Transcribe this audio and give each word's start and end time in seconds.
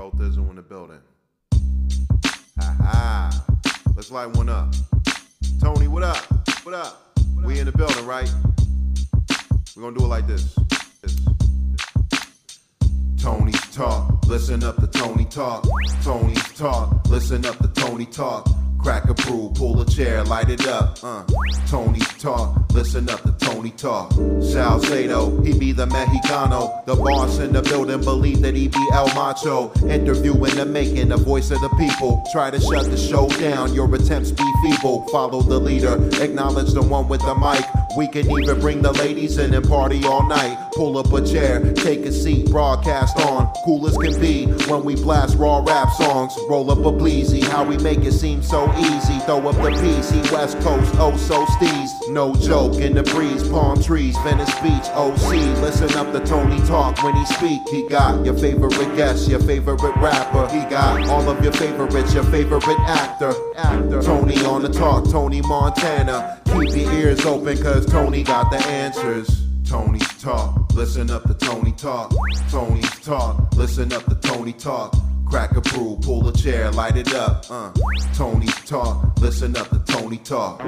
Bro 0.00 0.12
Thizzle 0.12 0.48
in 0.48 0.56
the 0.56 0.62
building. 0.62 0.98
Ha 2.58 2.76
ha. 2.80 3.44
Let's 3.94 4.10
light 4.10 4.34
one 4.34 4.48
up. 4.48 4.72
Tony, 5.60 5.88
what 5.88 6.02
up? 6.02 6.16
What 6.62 6.74
up? 6.74 7.18
We 7.44 7.58
in 7.58 7.66
the 7.66 7.72
building, 7.72 8.06
right? 8.06 8.32
We're 9.76 9.82
gonna 9.82 9.98
do 9.98 10.06
it 10.06 10.08
like 10.08 10.26
this. 10.26 10.58
this. 11.02 11.20
Tony 13.18 13.52
talk, 13.74 14.24
listen 14.26 14.64
up 14.64 14.76
to 14.76 14.86
Tony 14.86 15.26
talk. 15.26 15.68
Tony 16.02 16.34
talk, 16.56 17.06
listen 17.10 17.44
up 17.44 17.58
to 17.58 17.68
Tony 17.68 18.06
talk. 18.06 18.48
Crack 18.82 19.08
a 19.10 19.14
brew, 19.14 19.52
pull 19.54 19.80
a 19.80 19.86
chair, 19.86 20.24
light 20.24 20.48
it 20.48 20.66
up. 20.66 20.98
Uh. 21.02 21.22
Tony 21.68 22.00
talk, 22.18 22.56
listen 22.72 23.08
up 23.08 23.22
to 23.22 23.32
Tony 23.32 23.70
talk. 23.70 24.12
Salcedo, 24.40 25.40
he 25.42 25.56
be 25.56 25.72
the 25.72 25.86
Mexicano. 25.86 26.84
The 26.86 26.96
boss 26.96 27.38
in 27.38 27.52
the 27.52 27.62
building 27.62 28.00
believe 28.00 28.40
that 28.40 28.56
he 28.56 28.68
be 28.68 28.88
El 28.92 29.06
Macho. 29.14 29.70
Interviewing 29.88 30.54
the 30.56 30.64
making, 30.64 31.08
the 31.08 31.16
voice 31.16 31.50
of 31.50 31.60
the 31.60 31.68
people. 31.78 32.24
Try 32.32 32.50
to 32.50 32.58
shut 32.58 32.90
the 32.90 32.96
show 32.96 33.28
down, 33.28 33.74
your 33.74 33.94
attempts 33.94 34.32
be 34.32 34.44
feeble. 34.62 35.06
Follow 35.08 35.42
the 35.42 35.60
leader, 35.60 35.94
acknowledge 36.22 36.72
the 36.72 36.82
one 36.82 37.06
with 37.06 37.20
the 37.20 37.34
mic. 37.34 37.64
We 37.96 38.08
can 38.08 38.30
even 38.30 38.60
bring 38.60 38.82
the 38.82 38.92
ladies 38.92 39.38
in 39.38 39.54
and 39.54 39.68
party 39.68 40.04
all 40.04 40.26
night. 40.26 40.69
Pull 40.80 40.96
up 40.96 41.12
a 41.12 41.22
chair, 41.22 41.60
take 41.74 42.06
a 42.06 42.10
seat, 42.10 42.50
broadcast 42.50 43.18
on. 43.18 43.52
Cool 43.66 43.86
as 43.86 43.98
can 43.98 44.18
be 44.18 44.46
when 44.66 44.82
we 44.82 44.94
blast 44.94 45.36
raw 45.36 45.62
rap 45.62 45.90
songs. 45.90 46.34
Roll 46.48 46.70
up 46.70 46.78
a 46.78 46.90
bleezy, 46.90 47.42
how 47.42 47.62
we 47.62 47.76
make 47.76 47.98
it 47.98 48.12
seem 48.12 48.42
so 48.42 48.66
easy. 48.78 49.18
Throw 49.26 49.46
up 49.46 49.56
the 49.56 49.72
PC, 49.72 50.32
West 50.32 50.58
Coast, 50.60 50.90
oh 50.96 51.14
so 51.18 51.44
steez. 51.44 51.90
No 52.08 52.34
joke 52.34 52.76
in 52.76 52.94
the 52.94 53.02
breeze, 53.02 53.46
palm 53.46 53.82
trees, 53.82 54.16
Venice 54.24 54.54
Beach, 54.60 54.88
OC. 54.94 55.60
Listen 55.60 55.92
up 55.98 56.14
to 56.14 56.20
Tony 56.20 56.58
talk 56.66 57.02
when 57.02 57.14
he 57.14 57.26
speak. 57.26 57.60
He 57.68 57.86
got 57.90 58.24
your 58.24 58.38
favorite 58.38 58.96
guest, 58.96 59.28
your 59.28 59.40
favorite 59.40 59.82
rapper. 59.96 60.48
He 60.48 60.60
got 60.70 61.06
all 61.08 61.28
of 61.28 61.44
your 61.44 61.52
favorites, 61.52 62.14
your 62.14 62.24
favorite 62.24 62.64
actor. 62.88 63.34
Actor. 63.54 64.00
Tony 64.00 64.42
on 64.46 64.62
the 64.62 64.70
talk, 64.70 65.10
Tony 65.10 65.42
Montana. 65.42 66.40
Keep 66.46 66.74
your 66.74 66.92
ears 66.94 67.26
open, 67.26 67.62
cause 67.62 67.84
Tony 67.84 68.22
got 68.22 68.50
the 68.50 68.56
answers. 68.68 69.49
Tony 69.70 70.00
talk, 70.18 70.72
listen 70.74 71.10
up 71.12 71.22
to 71.28 71.34
Tony 71.34 71.70
talk. 71.70 72.12
Tony 72.50 72.82
talk, 73.04 73.54
listen 73.54 73.92
up 73.92 74.04
to 74.06 74.16
Tony 74.16 74.52
talk. 74.52 74.92
Crack 75.24 75.56
a 75.56 75.60
brew, 75.60 75.96
pull 76.02 76.26
a 76.26 76.32
chair, 76.32 76.72
light 76.72 76.96
it 76.96 77.14
up. 77.14 77.46
Uh. 77.48 77.70
Tony 78.14 78.48
talk, 78.66 79.16
listen 79.20 79.56
up 79.56 79.68
to 79.68 79.78
Tony 79.86 80.16
talk. 80.16 80.60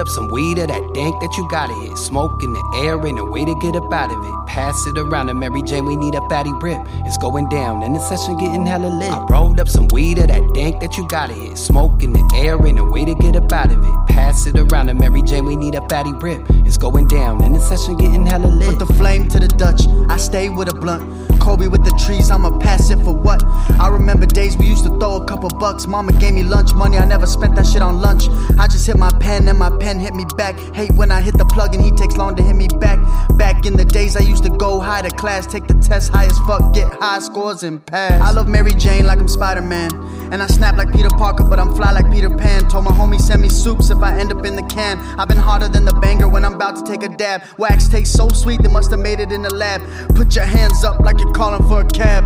Up 0.00 0.08
some 0.08 0.28
weed 0.28 0.58
of 0.58 0.68
that 0.68 0.94
dank 0.94 1.20
that 1.20 1.36
you 1.36 1.46
gotta 1.48 1.74
hit. 1.74 1.96
Smoke 1.96 2.42
in 2.42 2.52
the 2.52 2.82
air 2.82 3.06
ain't 3.06 3.18
a 3.18 3.24
way 3.24 3.44
to 3.44 3.54
get 3.60 3.76
up 3.76 3.92
out 3.92 4.10
of 4.10 4.24
it. 4.24 4.34
Pass 4.46 4.86
it 4.86 4.98
around 4.98 5.26
to 5.26 5.34
Mary 5.34 5.62
Jane, 5.62 5.84
we 5.84 5.94
need 5.94 6.14
a 6.14 6.28
fatty 6.28 6.52
rip. 6.54 6.80
It's 7.04 7.18
going 7.18 7.48
down, 7.48 7.82
and 7.82 7.94
the 7.94 8.00
session 8.00 8.38
getting 8.38 8.66
hella 8.66 8.88
lit. 8.88 9.10
I 9.10 9.20
rolled 9.26 9.60
up 9.60 9.68
some 9.68 9.88
weed 9.88 10.18
of 10.18 10.28
that 10.28 10.54
dank 10.54 10.80
that 10.80 10.96
you 10.96 11.06
gotta 11.06 11.34
hit. 11.34 11.58
Smoke 11.58 12.02
in 12.02 12.12
the 12.12 12.24
air 12.34 12.56
ain't 12.66 12.78
a 12.78 12.84
way 12.84 13.04
to 13.04 13.14
get 13.14 13.36
up 13.36 13.52
out 13.52 13.70
of 13.70 13.84
it. 13.84 13.94
Pass 14.08 14.46
it 14.46 14.58
around 14.58 14.86
to 14.86 14.94
Mary 14.94 15.22
Jane, 15.22 15.44
we 15.44 15.54
need 15.54 15.74
a 15.74 15.86
fatty 15.88 16.12
rip. 16.14 16.40
It's 16.66 16.78
going 16.78 17.06
down, 17.06 17.44
and 17.44 17.54
the 17.54 17.60
session 17.60 17.96
getting 17.96 18.24
hella 18.24 18.46
lit. 18.46 18.70
Put 18.70 18.78
the 18.78 18.94
flame 18.94 19.28
to 19.28 19.38
the 19.38 19.48
Dutch, 19.48 19.86
I 20.08 20.16
stay 20.16 20.48
with 20.48 20.68
a 20.68 20.74
blunt. 20.74 21.29
Kobe 21.50 21.66
with 21.66 21.84
the 21.84 21.90
trees, 22.06 22.30
I'ma 22.30 22.58
pass 22.58 22.90
it 22.90 23.00
for 23.00 23.12
what? 23.12 23.42
I 23.80 23.88
remember 23.88 24.24
days 24.24 24.56
we 24.56 24.66
used 24.66 24.84
to 24.84 24.90
throw 25.00 25.16
a 25.16 25.24
couple 25.24 25.48
bucks. 25.48 25.88
Mama 25.88 26.12
gave 26.12 26.32
me 26.32 26.44
lunch 26.44 26.72
money, 26.74 26.96
I 26.96 27.04
never 27.04 27.26
spent 27.26 27.56
that 27.56 27.66
shit 27.66 27.82
on 27.82 28.00
lunch. 28.00 28.28
I 28.56 28.68
just 28.68 28.86
hit 28.86 28.96
my 28.96 29.10
pen 29.18 29.48
and 29.48 29.58
my 29.58 29.76
pen 29.78 29.98
hit 29.98 30.14
me 30.14 30.24
back. 30.36 30.56
Hate 30.76 30.92
when 30.92 31.10
I 31.10 31.20
hit 31.20 31.36
the 31.36 31.44
plug 31.44 31.74
and 31.74 31.82
he 31.82 31.90
takes 31.90 32.16
long 32.16 32.36
to 32.36 32.42
hit 32.44 32.54
me 32.54 32.68
back. 32.68 33.00
Back 33.36 33.66
in 33.66 33.76
the 33.76 33.84
days 33.84 34.14
I 34.14 34.20
used 34.20 34.44
to 34.44 34.50
go 34.50 34.78
high 34.78 35.02
to 35.02 35.10
class, 35.10 35.44
take 35.44 35.66
the 35.66 35.74
test 35.74 36.12
high 36.12 36.26
as 36.26 36.38
fuck, 36.46 36.72
get 36.72 36.86
high 36.86 37.18
scores 37.18 37.64
and 37.64 37.84
pass. 37.84 38.22
I 38.22 38.30
love 38.30 38.46
Mary 38.46 38.72
Jane 38.72 39.04
like 39.04 39.18
I'm 39.18 39.26
Spider 39.26 39.62
Man. 39.62 39.90
And 40.32 40.42
I 40.42 40.46
snap 40.46 40.76
like 40.76 40.92
Peter 40.92 41.08
Parker, 41.08 41.44
but 41.44 41.58
I'm 41.58 41.74
fly 41.74 41.92
like 41.92 42.10
Peter 42.10 42.30
Pan. 42.30 42.68
Told 42.68 42.84
my 42.84 42.92
homie 42.92 43.20
send 43.20 43.42
me 43.42 43.48
soups 43.48 43.90
if 43.90 43.98
I 43.98 44.18
end 44.18 44.32
up 44.32 44.44
in 44.46 44.54
the 44.54 44.62
can. 44.62 44.98
I've 45.18 45.28
been 45.28 45.36
harder 45.36 45.68
than 45.68 45.84
the 45.84 45.94
banger 45.94 46.28
when 46.28 46.44
I'm 46.44 46.54
about 46.54 46.76
to 46.76 46.84
take 46.84 47.02
a 47.02 47.08
dab. 47.08 47.42
Wax 47.58 47.88
tastes 47.88 48.14
so 48.16 48.28
sweet, 48.28 48.62
they 48.62 48.68
must 48.68 48.90
have 48.90 49.00
made 49.00 49.20
it 49.20 49.32
in 49.32 49.42
the 49.42 49.52
lab. 49.54 49.82
Put 50.14 50.36
your 50.36 50.44
hands 50.44 50.84
up 50.84 51.00
like 51.00 51.18
you're 51.18 51.32
calling 51.32 51.66
for 51.68 51.80
a 51.80 51.88
cab. 51.88 52.24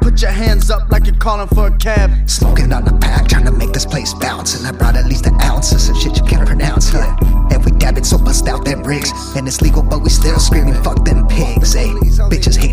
Put 0.00 0.20
your 0.20 0.30
hands 0.30 0.70
up 0.70 0.90
like 0.90 1.06
you're 1.06 1.16
calling 1.16 1.48
for 1.48 1.68
a 1.68 1.76
cab. 1.78 2.28
Smoking 2.28 2.72
on 2.72 2.84
the 2.84 2.92
pack, 2.98 3.28
trying 3.28 3.44
to 3.44 3.52
make 3.52 3.72
this 3.72 3.86
place 3.86 4.12
bounce. 4.14 4.58
And 4.58 4.66
I 4.66 4.72
brought 4.72 4.96
at 4.96 5.06
least 5.06 5.26
an 5.26 5.40
ounce 5.40 5.72
of 5.72 5.80
some 5.80 5.94
shit 5.94 6.16
you 6.16 6.24
can't 6.24 6.46
pronounce. 6.46 6.92
Yeah. 6.92 7.16
And 7.50 7.64
we 7.64 7.70
dab 7.72 7.98
it, 7.98 8.06
so 8.06 8.18
bust 8.18 8.48
out 8.48 8.64
them 8.64 8.82
rigs. 8.82 9.10
And 9.36 9.46
it's 9.46 9.60
legal, 9.60 9.82
but 9.82 10.02
we 10.02 10.08
still 10.08 10.38
screaming, 10.38 10.74
fuck 10.82 11.04
them 11.04 11.26
pigs. 11.28 11.72
Hey, 11.74 11.88
bitches 12.30 12.56
hating, 12.56 12.62
but 12.62 12.62
fuck 12.62 12.70
it, 12.70 12.71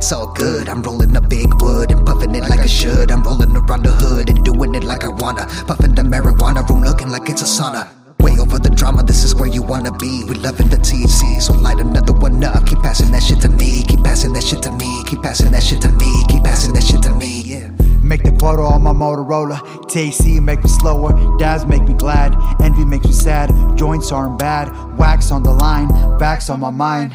it's 0.00 0.12
all 0.12 0.32
good. 0.32 0.66
I'm 0.66 0.80
rolling 0.82 1.14
a 1.14 1.20
big 1.20 1.60
wood 1.60 1.90
and 1.92 2.06
puffing 2.06 2.34
it 2.34 2.48
like 2.48 2.60
I 2.60 2.66
should. 2.66 3.10
I'm 3.10 3.22
rolling 3.22 3.54
around 3.54 3.82
the 3.82 3.92
hood 3.92 4.30
and 4.30 4.42
doing 4.42 4.74
it 4.74 4.82
like 4.82 5.04
I 5.04 5.08
wanna. 5.08 5.44
Puffing 5.68 5.94
the 5.94 6.00
marijuana, 6.00 6.66
room 6.66 6.80
looking 6.82 7.10
like 7.10 7.28
it's 7.28 7.42
a 7.42 7.44
sauna. 7.44 7.86
Way 8.18 8.38
over 8.40 8.58
the 8.58 8.70
drama, 8.70 9.02
this 9.02 9.24
is 9.24 9.34
where 9.34 9.48
you 9.48 9.60
wanna 9.62 9.92
be. 9.92 10.24
We 10.24 10.36
loving 10.36 10.68
the 10.68 10.78
THC, 10.78 11.42
so 11.42 11.52
light 11.52 11.80
another 11.80 12.14
one 12.14 12.42
up. 12.42 12.64
Keep 12.66 12.78
passing 12.78 13.12
that 13.12 13.22
shit 13.22 13.42
to 13.42 13.50
me, 13.50 13.82
keep 13.82 14.02
passing 14.02 14.32
that 14.32 14.42
shit 14.42 14.62
to 14.62 14.72
me, 14.72 15.04
keep 15.04 15.20
passing 15.20 15.52
that 15.52 15.62
shit 15.62 15.82
to 15.82 15.92
me, 15.92 16.24
keep 16.28 16.44
passing 16.44 16.72
that 16.72 16.82
shit 16.82 17.02
to 17.02 17.14
me, 17.16 17.42
yeah. 17.42 17.68
Make 18.02 18.22
the 18.22 18.32
quota 18.32 18.62
on 18.62 18.82
my 18.82 18.94
Motorola. 18.94 19.60
THC 19.92 20.40
make 20.42 20.62
me 20.64 20.70
slower, 20.70 21.12
dabs 21.36 21.66
make 21.66 21.82
me 21.82 21.92
glad, 21.92 22.34
envy 22.62 22.86
makes 22.86 23.04
me 23.04 23.12
sad. 23.12 23.50
Joints 23.76 24.12
aren't 24.12 24.38
bad, 24.38 24.72
wax 24.96 25.30
on 25.30 25.42
the 25.42 25.52
line, 25.52 25.88
backs 26.18 26.48
on 26.48 26.60
my 26.60 26.70
mind. 26.70 27.12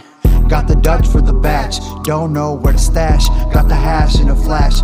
Got 0.47 0.67
the 0.67 0.75
Dutch 0.75 1.07
for 1.07 1.21
the 1.21 1.33
batch, 1.33 1.79
don't 2.03 2.31
know 2.31 2.53
where 2.53 2.73
to 2.73 2.79
stash. 2.79 3.27
Got 3.53 3.67
the 3.67 3.75
hash 3.75 4.19
in 4.19 4.29
a 4.29 4.35
flash, 4.35 4.79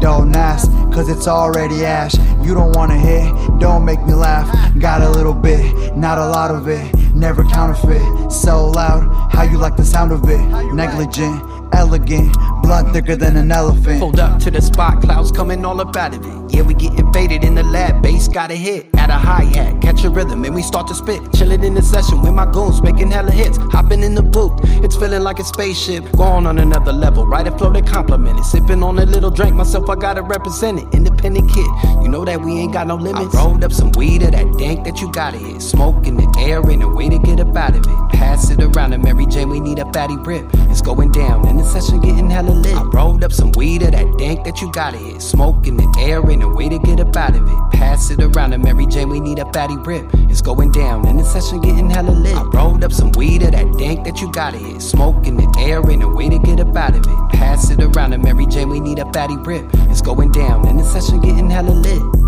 don't 0.00 0.34
ask, 0.34 0.68
cause 0.92 1.08
it's 1.08 1.28
already 1.28 1.84
ash. 1.84 2.14
You 2.42 2.54
don't 2.54 2.74
wanna 2.74 2.98
hit, 2.98 3.32
don't 3.58 3.84
make 3.84 4.04
me 4.04 4.14
laugh. 4.14 4.48
Got 4.78 5.02
a 5.02 5.08
little 5.08 5.32
bit, 5.32 5.96
not 5.96 6.18
a 6.18 6.26
lot 6.26 6.50
of 6.50 6.68
it. 6.68 6.94
Never 7.14 7.44
counterfeit, 7.44 8.32
so 8.32 8.66
loud, 8.70 9.30
how 9.30 9.44
you 9.44 9.56
like 9.56 9.76
the 9.76 9.84
sound 9.84 10.10
of 10.10 10.28
it? 10.28 10.74
Negligent, 10.74 11.40
elegant, 11.74 12.32
blood 12.62 12.92
thicker 12.92 13.16
than 13.16 13.36
an 13.36 13.52
elephant. 13.52 14.00
Pulled 14.00 14.20
up 14.20 14.38
to 14.40 14.50
the 14.50 14.62
spot, 14.62 15.02
clouds 15.02 15.32
coming 15.32 15.64
all 15.64 15.80
up 15.80 15.96
out 15.96 16.14
of 16.14 16.24
it. 16.24 16.54
Yeah, 16.54 16.62
we 16.62 16.74
get 16.74 16.98
invaded 16.98 17.44
in 17.44 17.54
the 17.54 17.62
lab, 17.64 18.02
bass 18.02 18.28
got 18.28 18.50
a 18.50 18.54
hit 18.54 18.86
at 18.96 19.10
a 19.10 19.14
hi 19.14 19.44
hat, 19.44 19.82
catch 19.82 20.04
a 20.04 20.10
rhythm, 20.10 20.44
and 20.44 20.54
we 20.54 20.62
start 20.62 20.86
to 20.88 20.94
spit. 20.94 21.20
Chillin' 21.32 21.64
in 21.64 21.74
the 21.74 21.82
session 21.82 22.22
with 22.22 22.32
my 22.32 22.50
goons, 22.50 22.80
making 22.82 23.10
hella 23.10 23.30
hits. 23.30 23.58
Hopping 23.72 24.02
in 24.02 24.14
the 24.14 24.22
booth, 24.22 24.52
it's 24.84 24.96
feeling 24.96 25.22
like 25.22 25.38
a 25.38 25.44
spaceship, 25.44 26.10
going 26.12 26.46
on 26.46 26.58
another 26.58 26.92
level. 26.92 27.26
Right 27.26 27.46
and 27.46 27.58
flow 27.58 27.72
to 27.72 27.82
compliment 27.82 28.38
it. 28.38 28.44
Sipping 28.44 28.82
on 28.82 28.98
a 28.98 29.04
little 29.04 29.30
drink, 29.30 29.54
myself, 29.54 29.90
I 29.90 29.96
gotta 29.96 30.22
represent 30.22 30.80
it. 30.80 30.86
Independent 30.94 31.50
kid, 31.50 31.66
you 32.02 32.08
know 32.08 32.24
that 32.24 32.40
we 32.40 32.52
ain't 32.52 32.72
got 32.72 32.86
no 32.86 32.96
limits. 32.96 33.34
I 33.34 33.44
rolled 33.44 33.64
up 33.64 33.72
some 33.72 33.92
weed 33.92 34.22
of 34.22 34.32
that 34.32 34.56
dank 34.58 34.84
that 34.84 35.00
you 35.00 35.10
gotta 35.12 35.38
hit. 35.38 35.60
Smoke 35.60 36.06
in 36.06 36.16
the 36.16 36.34
air, 36.38 36.62
ain't 36.70 36.82
a 36.82 36.88
way 36.88 37.08
to 37.08 37.18
get 37.18 37.40
up 37.40 37.54
out 37.56 37.74
of 37.74 37.84
it. 37.84 38.16
Pass 38.16 38.50
it 38.50 38.62
around 38.62 38.92
to 38.92 38.98
Mary 38.98 39.26
Jane, 39.26 39.48
we 39.48 39.60
need 39.60 39.78
a 39.78 39.92
fatty 39.92 40.16
rip. 40.16 40.46
It's 40.70 40.80
going 40.80 41.12
down, 41.12 41.46
and 41.46 41.60
the 41.64 41.80
session 41.80 42.00
getting 42.00 42.30
hella 42.30 42.50
lit. 42.50 42.76
I 42.76 42.82
rolled 42.82 43.24
up 43.24 43.32
some 43.32 43.52
weed 43.52 43.82
of 43.82 43.92
that 43.92 44.18
dank 44.18 44.44
that 44.44 44.60
you 44.60 44.70
gotta 44.72 44.98
hit. 44.98 45.22
Smoke 45.22 45.66
in 45.66 45.76
the 45.76 45.88
air, 45.98 46.20
ain't 46.30 46.42
a 46.42 46.48
way 46.48 46.68
to 46.68 46.78
get 46.78 47.00
up 47.00 47.16
out 47.16 47.34
of 47.34 47.48
it. 47.48 47.58
Pass 47.72 48.10
it 48.10 48.22
around 48.22 48.50
to 48.50 48.58
Mary 48.58 48.86
Jane, 48.86 49.08
we 49.08 49.20
need 49.20 49.38
a 49.38 49.50
fatty 49.52 49.76
rip. 49.78 50.06
It's 50.30 50.42
going 50.42 50.72
down, 50.72 51.06
and 51.06 51.18
the 51.18 51.24
session 51.24 51.60
getting 51.60 51.90
hella 51.90 52.10
lit. 52.10 52.36
I 52.36 52.42
rolled 52.42 52.84
up 52.84 52.92
some 52.92 53.12
weed 53.12 53.42
of 53.42 53.52
that 53.52 53.78
dank 53.78 54.04
that 54.04 54.20
you 54.20 54.30
gotta 54.32 54.58
hit. 54.58 54.82
Smoke 54.82 55.26
in 55.26 55.36
the 55.36 55.48
air, 55.58 55.80
ain't 55.90 56.02
a 56.02 56.08
way 56.08 56.28
to 56.28 56.38
get 56.38 56.60
up 56.60 56.76
out 56.76 56.94
of 56.94 57.06
it. 57.06 57.38
Pass 57.38 57.70
it 57.70 57.82
around 57.82 58.10
to 58.10 58.18
Mary 58.18 58.46
Jane, 58.46 58.68
we 58.68 58.80
need 58.80 58.98
a 58.98 59.10
fatty 59.12 59.36
rip. 59.38 59.64
It's 59.90 60.02
going 60.02 60.32
down, 60.32 60.66
and 60.68 60.78
the 60.78 60.84
session 60.84 61.20
getting 61.20 61.50
hella 61.50 61.70
lit. 61.70 62.23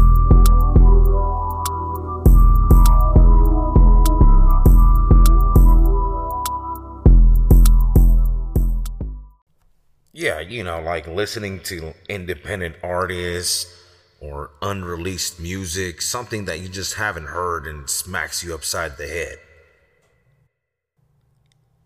yeah, 10.16 10.40
you 10.40 10.64
know, 10.64 10.80
like 10.80 11.06
listening 11.06 11.60
to 11.60 11.92
independent 12.08 12.76
artists 12.82 13.70
or 14.18 14.50
unreleased 14.62 15.38
music, 15.38 16.00
something 16.00 16.46
that 16.46 16.58
you 16.58 16.70
just 16.70 16.94
haven't 16.94 17.26
heard 17.26 17.66
and 17.66 17.90
smacks 17.90 18.42
you 18.42 18.54
upside 18.54 18.96
the 18.96 19.06
head. 19.06 19.36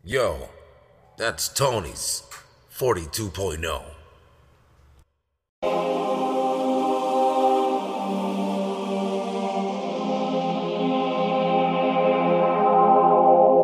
Yo, 0.04 0.48
that's 1.18 1.48
Tony's 1.48 2.22
42.0. 2.72 3.82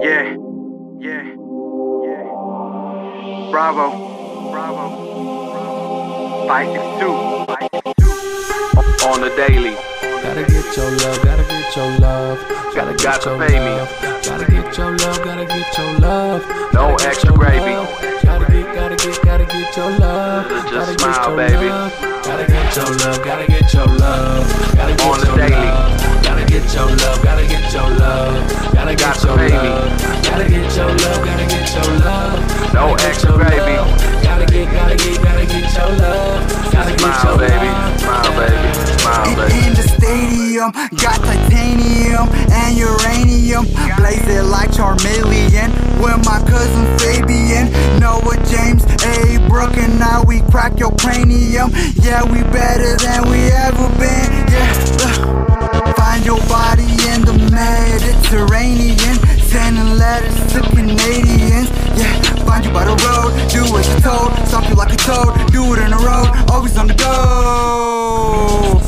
Yeah, 0.03 0.37
yeah, 0.99 1.23
yeah. 2.03 2.25
Bravo. 3.53 4.06
562. 6.47 7.11
On 9.07 9.21
the 9.21 9.31
daily. 9.35 9.75
Gotta 10.23 10.43
get 10.47 10.77
your 10.77 10.91
love, 10.91 11.23
gotta 11.25 11.45
get 11.45 11.77
your 11.77 11.91
love. 11.99 12.39
Gotta, 12.75 12.95
gotta 13.03 13.31
your 13.31 13.39
pay 13.39 13.59
me. 13.59 13.75
Gotta 14.23 14.47
get 14.51 14.77
your 14.79 14.91
love, 14.97 15.23
gotta 15.25 15.45
get 15.45 15.79
your 15.79 15.99
love. 15.99 16.43
No 16.73 16.91
Gotta 16.95 17.09
extra 17.09 17.33
gravy. 17.33 17.75
love. 17.75 17.89
Gotta 18.23 18.47
get, 18.53 18.75
gotta 18.75 18.97
get, 18.97 19.23
gotta 19.25 19.45
get 19.47 19.77
your 19.77 19.91
love. 19.99 20.47
Just 20.71 20.73
Gotta 20.73 20.93
get 20.93 21.01
smile, 21.01 21.29
your 21.29 21.37
baby. 21.37 21.69
love. 21.69 21.93
Gotta 22.27 22.47
get 22.47 22.77
your 22.77 22.91
love, 22.97 23.25
gotta 23.25 23.47
get 23.47 23.75
your 23.75 23.87
love. 23.87 24.47
Gotta 24.77 24.95
get 24.95 25.07
On 25.07 25.19
the 25.21 25.27
daily. 25.37 25.51
love. 25.51 26.23
Gotta 26.23 26.45
get 26.47 26.75
your 26.75 26.86
stadium, 40.73 40.97
got 40.97 41.17
titanium 41.21 42.29
and 42.51 42.77
uranium. 42.77 43.65
Blaze 43.97 44.29
it 44.29 44.45
like 44.45 44.71
Charmeleon 44.71 45.71
with 46.01 46.25
my 46.25 46.43
cousin 46.49 46.99
Fabian. 46.99 47.71
Noah 48.01 48.37
James, 48.47 48.85
A. 49.05 49.39
Brook, 49.49 49.77
and 49.77 49.99
now 49.99 50.23
we 50.25 50.41
crack 50.51 50.79
your 50.79 50.93
cranium. 50.97 51.71
Yeah, 52.03 52.25
we 52.25 52.43
better 52.43 52.97
than 52.97 53.31
we 53.31 53.51
ever 53.51 53.89
been. 53.99 54.31
Yeah. 54.51 55.93
Find 55.95 56.25
your 56.25 56.41
body 56.49 56.85
in 57.11 57.23
the 57.25 57.35
Mediterranean. 57.51 59.17
Sending 59.47 59.99
letters 59.99 60.53
to 60.53 60.61
Canadians. 60.75 61.71
Yeah, 61.97 62.21
find 62.45 62.65
you 62.65 62.73
by 62.73 62.85
the 62.85 62.97
road. 63.07 63.33
Do 63.51 63.63
what 63.73 63.87
you're 63.87 64.01
told. 64.01 64.33
Stomp 64.49 64.69
you 64.69 64.75
like 64.75 64.93
a 64.93 64.97
toad. 64.97 65.53
Do 65.53 65.75
it 65.75 65.79
in 65.81 65.91
the 65.91 65.97
road. 65.97 66.51
Always 66.51 66.77
on 66.77 66.89
the 66.89 66.95
go. 66.95 68.86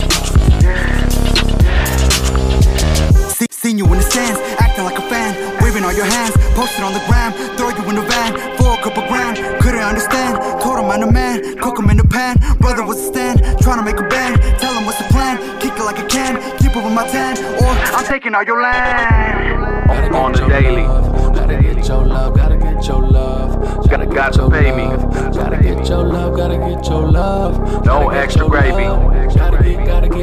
Your 5.98 6.06
hands, 6.06 6.36
posted 6.54 6.84
on 6.84 6.92
the 6.94 7.02
gram, 7.10 7.32
throw 7.58 7.70
you 7.70 7.82
in 7.90 7.96
the 7.96 8.06
van 8.06 8.30
for 8.56 8.78
a 8.78 8.82
couple 8.84 9.02
grand. 9.08 9.36
Couldn't 9.60 9.82
understand, 9.82 10.38
told 10.62 10.78
him 10.78 10.86
I'm 10.86 11.00
the 11.00 11.10
man, 11.10 11.58
cook 11.58 11.76
him 11.76 11.90
in 11.90 11.96
the 11.96 12.06
pan. 12.06 12.38
Brother 12.60 12.86
was 12.86 12.98
a 13.02 13.06
stand, 13.10 13.42
trying 13.60 13.78
to 13.78 13.84
make 13.84 13.98
a 13.98 14.06
band. 14.06 14.40
Tell 14.60 14.72
him 14.74 14.86
what's 14.86 14.98
the 14.98 15.08
plan, 15.10 15.36
kick 15.58 15.72
it 15.74 15.82
like 15.82 15.98
a 15.98 16.06
can, 16.06 16.38
keep 16.58 16.76
up 16.76 16.84
with 16.84 16.94
my 16.94 17.06
tan, 17.08 17.36
or 17.58 17.74
I'm 17.98 18.04
taking 18.04 18.32
all 18.36 18.44
your 18.44 18.62
land. 18.62 19.88
Gotta 19.88 20.16
On 20.16 20.32
the 20.32 20.46
daily. 20.46 20.82
love, 20.82 21.34
Gotta 21.34 21.56
get 21.60 21.88
your 21.88 22.06
love, 22.06 22.36
gotta 22.36 22.56
get 22.56 22.86
your 22.86 23.02
love. 23.02 23.88
Gotta- 23.90 24.06
gotta 24.06 24.38
your 24.38 24.50
pay 24.50 24.70
me. 24.70 24.86
Gotta 25.34 25.56
get 25.56 25.88
your 25.88 26.04
love, 26.04 26.36
gotta 26.36 26.58
get 26.58 26.86
your 26.88 27.10
love. 27.10 27.58
No 27.84 28.02
Gotta 28.02 28.14
get 28.14 28.22
extra 28.24 28.48
gravy. 28.48 29.18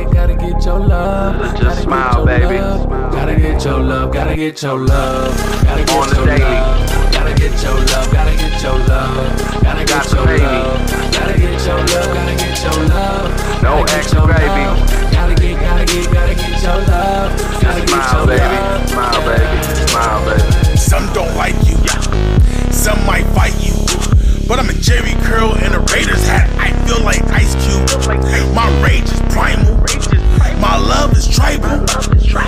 Love. 0.03 0.13
Gotta 0.13 0.33
get, 0.33 0.37
gotta 0.37 0.51
get, 0.53 0.65
your 0.65 0.79
love. 0.79 1.59
Just 1.59 1.83
smile, 1.83 2.25
baby. 2.25 2.57
Gotta 2.57 3.35
get 3.35 3.63
your 3.63 3.79
love, 3.79 4.13
gotta 4.13 4.35
get 4.35 4.61
your 4.61 4.79
love. 4.79 5.37
Gotta 5.63 5.83
get 5.85 5.95
On 5.95 6.15
your 6.15 6.37
love. 6.37 7.11
Gotta 7.11 7.33
get 7.35 7.63
your 7.63 7.73
love, 7.75 8.11
gotta 8.11 8.35
get 8.37 8.63
your 8.63 8.77
love. 8.79 9.63
Gotta 9.63 9.85
get 9.85 10.11
your 10.11 10.25
love. 10.25 11.11
Gotta 11.11 11.33
get 11.39 11.65
your 11.65 11.77
love, 11.77 12.13
gotta 12.13 12.35
get 12.35 12.63
your 12.63 12.83
love. 12.89 13.63
No 13.63 13.69
Gotta 13.85 13.97
extra 13.97 14.19
your 14.19 14.27
gravy. 14.27 14.47
love. 14.47 15.11
Gotta 15.11 15.35
get, 15.35 15.59
gotta 15.61 15.85
get, 15.85 16.13
gotta 16.13 16.35
get 16.35 16.63
your 16.63 16.79
love. 16.87 17.61
Gotta 17.61 17.79
get 17.81 17.89
Smile, 17.89 18.17
your 18.17 18.27
baby. 18.27 18.55
love. 18.55 18.89
Smile, 18.89 19.21
baby. 19.25 19.63
Smile, 19.87 20.25
baby. 20.25 20.77
Some 20.77 21.13
don't 21.13 21.35
like 21.35 21.55
you, 21.65 21.75
some 22.71 22.99
might 23.05 23.25
fight 23.33 23.55
you. 23.63 23.73
But 24.47 24.59
I'm 24.59 24.69
a 24.69 24.73
Jerry 24.73 25.13
Curl 25.23 25.55
in 25.65 25.73
a 25.73 25.79
Raiders 25.91 26.27
hat. 26.27 26.47
I 26.59 26.69
feel 26.85 27.03
like 27.03 27.23
Ice 27.33 27.55
Cube. 27.65 28.53
My 28.53 28.69
rage 28.83 29.09
is 29.09 29.19
primal. 29.33 29.84
My 30.75 30.81
love 30.81 31.15
is 31.15 31.25
tribal. 31.25 31.87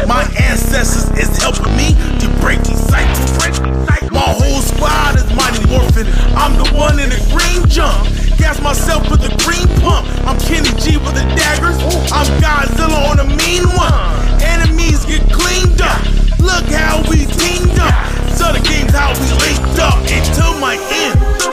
My 0.05 0.27
ancestors 0.35 1.07
is 1.15 1.31
helping 1.39 1.71
me 1.79 1.95
to 2.19 2.27
break 2.43 2.59
these 2.59 2.83
cycles. 2.91 3.31
My 4.11 4.35
whole 4.35 4.59
squad 4.59 5.15
is 5.15 5.23
mighty 5.31 5.63
morphin. 5.71 6.05
I'm 6.35 6.59
the 6.59 6.67
one 6.75 6.99
in 6.99 7.07
the 7.07 7.23
green 7.31 7.63
jump. 7.69 8.03
Gas 8.35 8.59
myself 8.59 9.09
with 9.09 9.21
the 9.21 9.31
green 9.47 9.65
pump. 9.79 10.11
I'm 10.27 10.37
Kenny 10.43 10.75
G 10.75 10.97
with 10.97 11.15
the 11.15 11.23
daggers. 11.39 11.79
I'm 12.11 12.27
Godzilla 12.43 12.99
on 13.07 13.19
a 13.23 13.27
mean 13.39 13.63
one. 13.79 13.95
Enemies 14.43 15.05
get 15.05 15.23
cleaned 15.31 15.79
up. 15.79 16.03
Look 16.43 16.67
how 16.67 16.99
we 17.07 17.31
teamed 17.31 17.79
up. 17.79 17.95
So 18.35 18.51
the 18.51 18.59
game's 18.59 18.91
how 18.91 19.15
we 19.15 19.31
linked 19.39 19.79
up 19.79 20.03
until 20.03 20.59
my 20.59 20.75
end. 20.75 21.46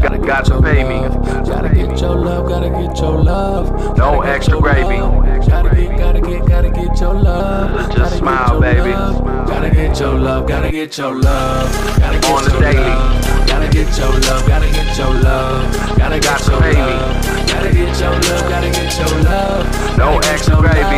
Gotta- 0.00 0.18
get 0.18 0.26
gotta 0.26 0.50
your 0.54 0.62
pay 0.62 0.84
me. 0.84 1.00
love. 1.00 1.46
Gotta 1.46 1.68
get 1.68 2.00
your 2.00 2.16
love. 2.16 2.48
Gotta 2.48 2.70
get 2.70 2.98
your 3.00 3.22
love. 3.22 3.96
No 3.98 4.22
extra 4.22 4.58
gravy. 4.60 4.98
Gotta 4.98 5.74
get, 5.74 5.98
gotta 5.98 6.20
get, 6.20 6.46
gotta 6.46 6.70
get 6.70 7.00
your 7.00 7.14
love. 7.14 7.70
Just 7.76 7.88
Gotta 7.88 8.10
get 8.10 8.18
smile, 8.18 8.52
your 8.52 8.60
baby. 8.60 8.92
love. 8.92 9.46
Gotta 9.46 9.70
get 9.70 10.00
your 10.00 10.14
love. 10.14 10.46
Gotta 10.46 10.70
get 10.70 10.98
your 10.98 11.14
love. 11.14 11.98
Gotta 12.00 12.18
get 12.18 12.30
On 12.30 12.44
the 12.44 12.50
your 12.50 12.60
daily. 12.60 12.84
love. 12.84 13.46
Gotta 13.46 13.68
get 13.68 13.98
your 13.98 14.08
love. 14.10 14.46
Gotta 14.48 14.68
get 14.72 14.98
your 14.98 15.14
love. 15.14 15.98
Gotta 15.98 16.18
get 16.20 16.46
your 16.48 16.60
love. 16.60 17.26
Gotta 17.50 17.70
get 17.72 18.00
your 18.00 18.10
love. 18.10 18.50
Gotta 18.50 18.70
get 18.70 18.98
your 18.98 19.12
love. 19.24 19.98
No 19.98 20.18
extra 20.32 20.56
gravy. 20.56 20.89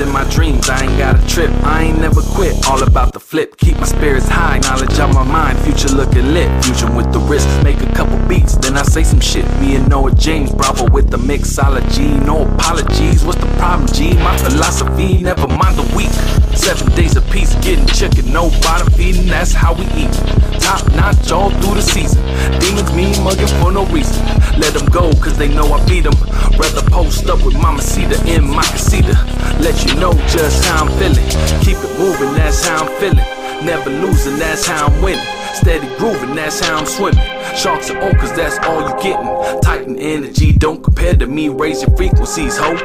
In 0.00 0.10
my 0.10 0.24
dreams, 0.30 0.68
I 0.68 0.84
ain't 0.84 0.98
got 0.98 1.22
a 1.22 1.26
trip. 1.28 1.50
I 1.62 1.84
ain't 1.84 1.98
never 1.98 2.22
quit, 2.22 2.66
all 2.66 2.82
about 2.82 3.12
the 3.12 3.20
flip. 3.20 3.56
Keep 3.56 3.76
my 3.78 3.84
spirits 3.84 4.28
high, 4.28 4.58
knowledge 4.58 4.98
on 4.98 5.14
my 5.14 5.24
mind. 5.24 5.58
Future 5.60 5.94
looking 5.94 6.32
lit, 6.32 6.48
fusion 6.64 6.94
with 6.94 7.12
the 7.12 7.18
wrist. 7.18 7.48
Make 7.62 7.80
a 7.80 7.92
couple 7.92 8.16
beats, 8.28 8.56
then 8.56 8.76
I 8.76 8.82
say 8.82 9.04
some 9.04 9.20
shit. 9.20 9.44
Me 9.60 9.76
and 9.76 9.88
Noah 9.88 10.14
James, 10.14 10.52
Bravo 10.52 10.88
with 10.90 11.10
the 11.10 11.18
mixology. 11.18 12.24
No 12.24 12.42
apologies, 12.42 13.24
what's 13.24 13.40
the 13.40 13.50
problem, 13.58 13.88
G? 13.92 14.14
My 14.14 14.36
philosophy, 14.38 15.22
never 15.22 15.46
mind 15.46 15.76
the 15.76 15.96
week. 15.96 16.49
Seven 16.60 16.94
days 16.94 17.16
a 17.16 17.22
piece, 17.22 17.54
getting 17.64 17.86
chicken, 17.86 18.30
no 18.30 18.50
bottom 18.60 18.92
feeding, 18.92 19.26
that's 19.26 19.52
how 19.52 19.72
we 19.72 19.84
eat. 19.96 20.12
Top 20.60 20.86
notch 20.92 21.32
all 21.32 21.50
through 21.50 21.76
the 21.76 21.82
season. 21.82 22.22
Demons 22.60 22.92
mean 22.92 23.16
mugging 23.24 23.48
for 23.60 23.72
no 23.72 23.86
reason. 23.86 24.22
Let 24.60 24.74
them 24.74 24.84
go, 24.90 25.10
cause 25.14 25.38
they 25.38 25.48
know 25.48 25.64
I 25.72 25.82
beat 25.88 26.04
them. 26.04 26.12
Rather 26.60 26.82
post 26.90 27.30
up 27.30 27.42
with 27.46 27.54
Mama 27.54 27.80
Cedar 27.80 28.20
in 28.26 28.46
my 28.46 28.62
casita. 28.62 29.16
Let 29.58 29.86
you 29.86 29.94
know 29.98 30.12
just 30.28 30.62
how 30.66 30.84
I'm 30.84 30.92
feeling. 31.00 31.24
Keep 31.64 31.78
it 31.80 31.98
moving, 31.98 32.34
that's 32.34 32.66
how 32.66 32.84
I'm 32.84 33.00
feeling. 33.00 33.24
Never 33.64 33.88
losing, 33.88 34.36
that's 34.36 34.66
how 34.66 34.86
I'm 34.86 35.02
winning. 35.02 35.24
Steady 35.54 35.88
grooving, 35.96 36.34
that's 36.34 36.60
how 36.60 36.76
I'm 36.76 36.86
swimming. 36.86 37.24
Sharks 37.56 37.90
are 37.90 38.00
on, 38.02 38.14
cause 38.16 38.36
that's 38.36 38.58
all 38.66 38.82
you 38.86 39.02
getting. 39.02 39.60
Tighten 39.62 39.98
energy, 39.98 40.52
don't 40.52 40.84
compare 40.84 41.14
to 41.16 41.26
me. 41.26 41.48
Raise 41.48 41.80
your 41.80 41.96
frequencies, 41.96 42.58
ho. 42.58 42.76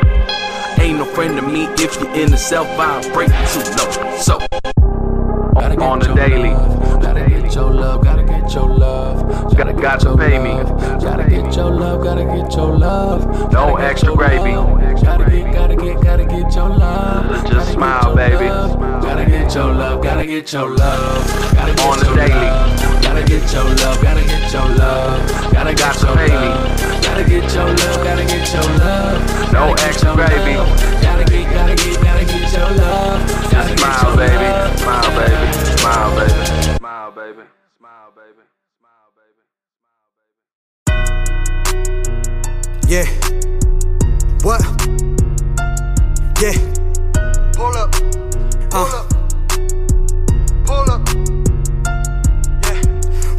Ain't 0.79 0.98
no 1.00 1.05
friend 1.05 1.36
to 1.38 1.41
me 1.41 1.65
if 1.79 2.00
you're 2.00 2.13
in 2.13 2.32
the 2.32 2.38
self 2.38 2.67
vibrating 2.77 3.34
too 3.51 3.63
low. 3.77 4.17
So, 4.20 4.39
Gotta 5.55 5.82
On 5.82 6.00
the 6.00 6.13
daily. 6.13 6.50
love. 6.51 7.01
Gotta 7.01 7.25
get 7.29 7.55
your 7.55 7.72
love. 7.72 8.03
Gotta 8.03 8.24
get 8.24 8.53
your 8.53 8.70
love. 8.70 9.55
Gotta- 9.55 9.74
get 9.74 9.82
gotta 9.82 10.05
your 10.05 10.17
pay 10.17 10.38
me. 10.38 10.53
love. 10.53 11.01
Gotta 11.03 11.24
get 11.29 11.55
your 11.55 11.72
love. 11.72 12.03
Gotta 12.03 12.25
get 12.25 12.55
your 12.55 12.77
love. 12.77 13.51
No 13.53 13.75
extra 13.77 14.13
gravy. 14.15 14.51
Gotta 14.51 15.29
get, 15.29 15.53
gotta 15.53 15.75
get, 15.75 16.01
gotta 16.01 16.25
get 16.25 16.55
your 16.55 16.70
love. 16.70 17.50
Just 17.50 17.72
smile, 17.74 18.15
baby. 18.15 18.48
Gotta 18.48 19.25
get 19.25 19.55
your 19.55 19.74
love. 19.74 20.03
Gotta 20.03 20.25
get 20.25 20.51
your 20.53 20.70
love. 20.70 21.53
Gotta 21.55 21.74
get 21.74 21.86
On 21.86 22.00
the 22.00 22.05
daily. 22.15 23.01
Gotta 23.01 23.24
get 23.24 23.53
your 23.53 23.63
love. 23.63 24.01
Gotta 24.01 24.24
get 24.27 24.53
your 24.53 24.67
love. 24.75 25.53
Gotta 25.53 25.74
get 25.74 25.88
Gotta 25.88 26.05
your 26.05 26.15
love. 26.15 27.01
Gotta 27.01 27.24
get 27.24 27.53
your 27.55 27.65
love. 27.65 28.03
Gotta 28.03 28.25
get 28.25 28.53
your 28.53 28.63
love. 28.79 29.25
Your 29.75 30.15
gravy. 30.15 30.53
Gotta 31.01 31.25
get, 31.25 31.53
gotta 31.53 31.75
get, 31.75 32.01
gotta 32.01 32.25
get 32.25 32.53
your 32.53 32.70
love. 32.72 33.51
Gotta 33.51 33.70
get 33.70 33.79
Smile, 33.79 34.08
your 34.08 34.17
baby. 34.17 34.46
love. 34.46 34.79
Smile, 34.79 35.12
baby. 35.15 35.51
Smile, 35.77 36.15
baby. 36.15 36.32
Smile, 36.77 37.12
baby. 37.12 37.44
Smile, 37.77 38.12
baby. 38.15 38.44
Smile, 38.79 39.12
baby. 39.17 39.44
Yeah. 42.88 43.08
What? 44.44 44.62
Yeah. 46.41 46.55
Pull 47.53 47.75
up. 47.77 47.96
Uh. 47.96 48.86
Pull 48.86 48.96
up. 48.96 49.14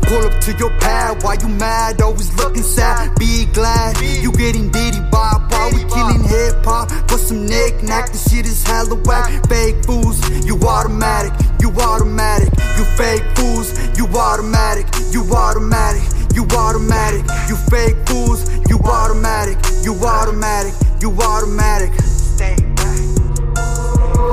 Pull 0.06 0.22
up 0.22 0.40
to 0.42 0.52
your 0.58 0.70
pad. 0.78 1.22
Why 1.22 1.36
you 1.40 1.48
mad? 1.48 2.00
Always 2.00 2.32
looking 2.36 2.62
sad. 2.62 3.14
Be 3.18 3.46
glad 3.46 4.00
you 4.22 4.32
getting 4.32 4.70
diddy 4.70 5.00
bop 5.10 5.50
while 5.50 5.72
we 5.72 5.84
killing 5.84 6.22
hip 6.22 6.64
hop 6.64 6.90
for 7.08 7.18
some 7.18 7.46
knick-knack. 7.46 8.12
The 8.12 8.18
shit 8.18 8.46
is 8.46 8.62
hella 8.62 8.94
whack. 9.04 9.46
Fake 9.48 9.84
fools, 9.84 10.18
you 10.44 10.56
automatic, 10.62 11.32
you 11.60 11.70
automatic. 11.70 12.52
You 12.76 12.84
fake 12.96 13.24
fools, 13.34 13.72
you 13.98 14.06
automatic, 14.06 14.86
you 15.12 15.22
automatic. 15.34 16.02
You 16.36 16.44
automatic, 16.44 17.24
you 17.48 17.56
fake 17.56 17.96
fools, 18.06 18.44
you 18.68 18.78
automatic, 18.84 19.56
you 19.82 19.94
automatic, 20.04 20.74
you 21.00 21.10
automatic. 21.10 21.90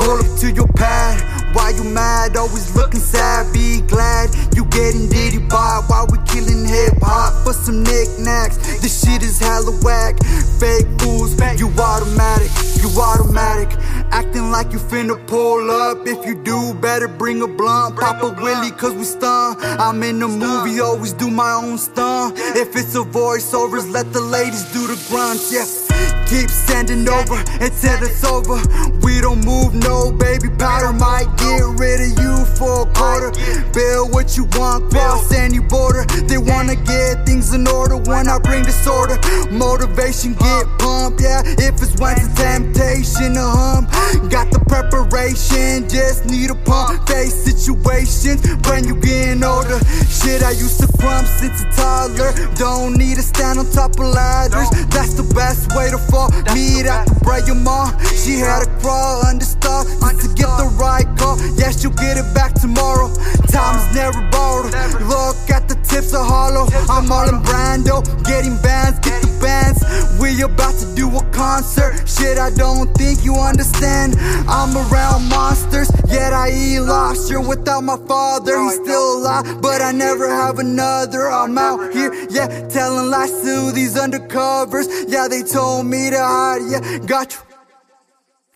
Pull 0.03 0.19
up 0.19 0.39
to 0.39 0.51
your 0.51 0.67
pad. 0.75 1.32
Why 1.53 1.69
you 1.69 1.83
mad? 1.83 2.35
Always 2.35 2.75
looking 2.75 2.99
sad. 2.99 3.53
Be 3.53 3.81
glad 3.81 4.29
you 4.55 4.65
getting 4.65 5.07
diddy 5.09 5.37
by 5.37 5.81
Why 5.87 6.05
we 6.11 6.17
killing 6.27 6.65
hip 6.65 6.93
hop 7.01 7.43
for 7.43 7.53
some 7.53 7.83
knickknacks. 7.83 8.57
This 8.81 9.05
shit 9.05 9.23
is 9.23 9.39
hella 9.39 9.71
whack. 9.83 10.17
Fake 10.59 10.87
fools, 10.99 11.39
you 11.59 11.69
automatic, 11.77 12.51
you 12.81 12.89
automatic. 12.99 13.77
Acting 14.11 14.51
like 14.51 14.71
you 14.71 14.79
finna 14.79 15.15
pull 15.27 15.69
up. 15.71 16.07
If 16.07 16.25
you 16.25 16.35
do, 16.35 16.73
better 16.75 17.07
bring 17.07 17.41
a 17.41 17.47
blunt. 17.47 17.99
Pop 17.99 18.21
a 18.23 18.29
willy, 18.41 18.71
cause 18.71 18.93
we 18.93 19.03
stun. 19.03 19.55
I'm 19.59 20.01
in 20.03 20.19
the 20.19 20.27
movie, 20.27 20.79
always 20.79 21.13
do 21.13 21.29
my 21.29 21.53
own 21.53 21.77
stunt. 21.77 22.37
If 22.37 22.75
it's 22.75 22.95
a 22.95 23.03
voiceovers, 23.03 23.91
let 23.91 24.11
the 24.13 24.21
ladies 24.21 24.63
do 24.71 24.87
the 24.87 24.97
grunts, 25.09 25.51
yeah. 25.51 26.22
Keep 26.33 26.49
sending 26.49 27.07
over 27.07 27.37
until 27.61 28.01
it's 28.01 28.23
over. 28.23 28.57
We 29.05 29.21
don't 29.21 29.45
move, 29.45 29.75
no 29.75 30.11
baby 30.11 30.49
powder. 30.57 30.91
Might 30.91 31.29
get 31.37 31.61
rid 31.77 32.01
of 32.01 32.17
you 32.17 32.33
for 32.57 32.89
a 32.89 32.93
quarter. 32.93 33.29
Build 33.71 34.11
what 34.11 34.35
you 34.35 34.45
want, 34.57 34.89
cross 34.89 35.31
any 35.31 35.59
border. 35.59 36.05
They 36.25 36.39
wanna 36.39 36.75
get 36.75 37.23
things 37.27 37.53
in 37.53 37.67
order 37.67 37.97
when 37.97 38.27
I 38.27 38.39
bring 38.39 38.63
disorder. 38.63 39.19
Motivation 39.51 40.33
get 40.33 40.65
pumped, 40.79 41.21
yeah. 41.21 41.43
If 41.45 41.79
it's 41.83 41.93
once 42.01 42.25
a 42.25 42.33
temptation 42.35 43.35
to 43.35 43.45
hum, 43.45 43.85
got 44.29 44.49
the 44.49 44.59
preparation. 44.67 45.87
Just 45.87 46.25
need 46.25 46.49
a 46.49 46.55
pump. 46.55 47.07
Face 47.07 47.43
situations 47.45 48.41
when 48.67 48.87
you 48.87 48.95
getting 48.95 49.43
older. 49.43 49.77
Shit, 50.09 50.41
I 50.41 50.51
used 50.57 50.79
to 50.81 50.87
crumb 50.97 51.27
since 51.37 51.61
a 51.61 51.69
toddler. 51.77 52.33
Don't 52.55 52.97
need 52.97 53.17
to 53.17 53.21
stand 53.21 53.59
on 53.59 53.69
top 53.69 53.91
of 53.99 54.07
ladders. 54.07 54.69
That's 54.89 55.13
the 55.13 55.27
best 55.35 55.69
way 55.75 55.91
to 55.91 55.99
fall. 56.09 56.22
Meet 56.53 56.85
at 56.85 57.05
the 57.05 57.15
Brea 57.23 57.53
Mall. 57.55 57.87
She 58.13 58.39
had 58.39 58.63
to 58.63 58.69
crawl 58.79 59.25
under 59.25 59.45
star 59.45 59.83
just 59.83 60.21
to 60.21 60.27
get 60.35 60.49
the 60.57 60.69
right 60.79 61.07
call. 61.17 61.39
Yeah, 61.57 61.71
she'll 61.71 61.91
get 61.91 62.17
it 62.17 62.33
back 62.33 62.53
tomorrow. 62.53 63.13
Time's 63.51 63.85
never 63.95 64.21
borrowed. 64.31 64.73
Look 65.07 65.49
at 65.49 65.67
the 65.67 65.75
tips 65.87 66.13
are 66.13 66.25
hollow. 66.25 66.67
I'm 66.89 67.11
all 67.11 67.27
in 67.29 67.41
Brando, 67.43 68.03
getting 68.25 68.57
bands, 68.61 68.99
get 68.99 69.21
the 69.21 69.31
bands. 69.41 69.79
We 70.19 70.41
about 70.41 70.75
to 70.79 70.95
do 70.95 71.09
a 71.09 71.23
concert. 71.31 72.07
Shit, 72.07 72.37
I 72.37 72.49
don't 72.51 72.93
think 72.95 73.23
you 73.23 73.35
understand. 73.35 74.15
I'm 74.47 74.75
around 74.75 75.29
monsters, 75.29 75.89
yet 76.07 76.33
I 76.33 76.49
eat 76.51 76.79
lobster 76.79 77.39
without 77.41 77.83
my 77.83 77.97
father. 78.07 78.59
He's 78.63 78.75
still 78.75 79.19
alive, 79.19 79.61
but 79.61 79.81
I 79.81 79.91
never 79.91 80.27
have 80.29 80.59
another. 80.59 81.29
I'm 81.29 81.57
out 81.57 81.93
here, 81.93 82.13
yeah, 82.29 82.47
telling 82.69 83.09
lies 83.09 83.31
to 83.41 83.71
these 83.71 83.95
undercovers. 83.95 84.87
Yeah, 85.07 85.27
they 85.27 85.43
told 85.43 85.85
me 85.85 86.09
yeah, 86.13 86.97
got 87.05 87.33
you. 87.33 87.39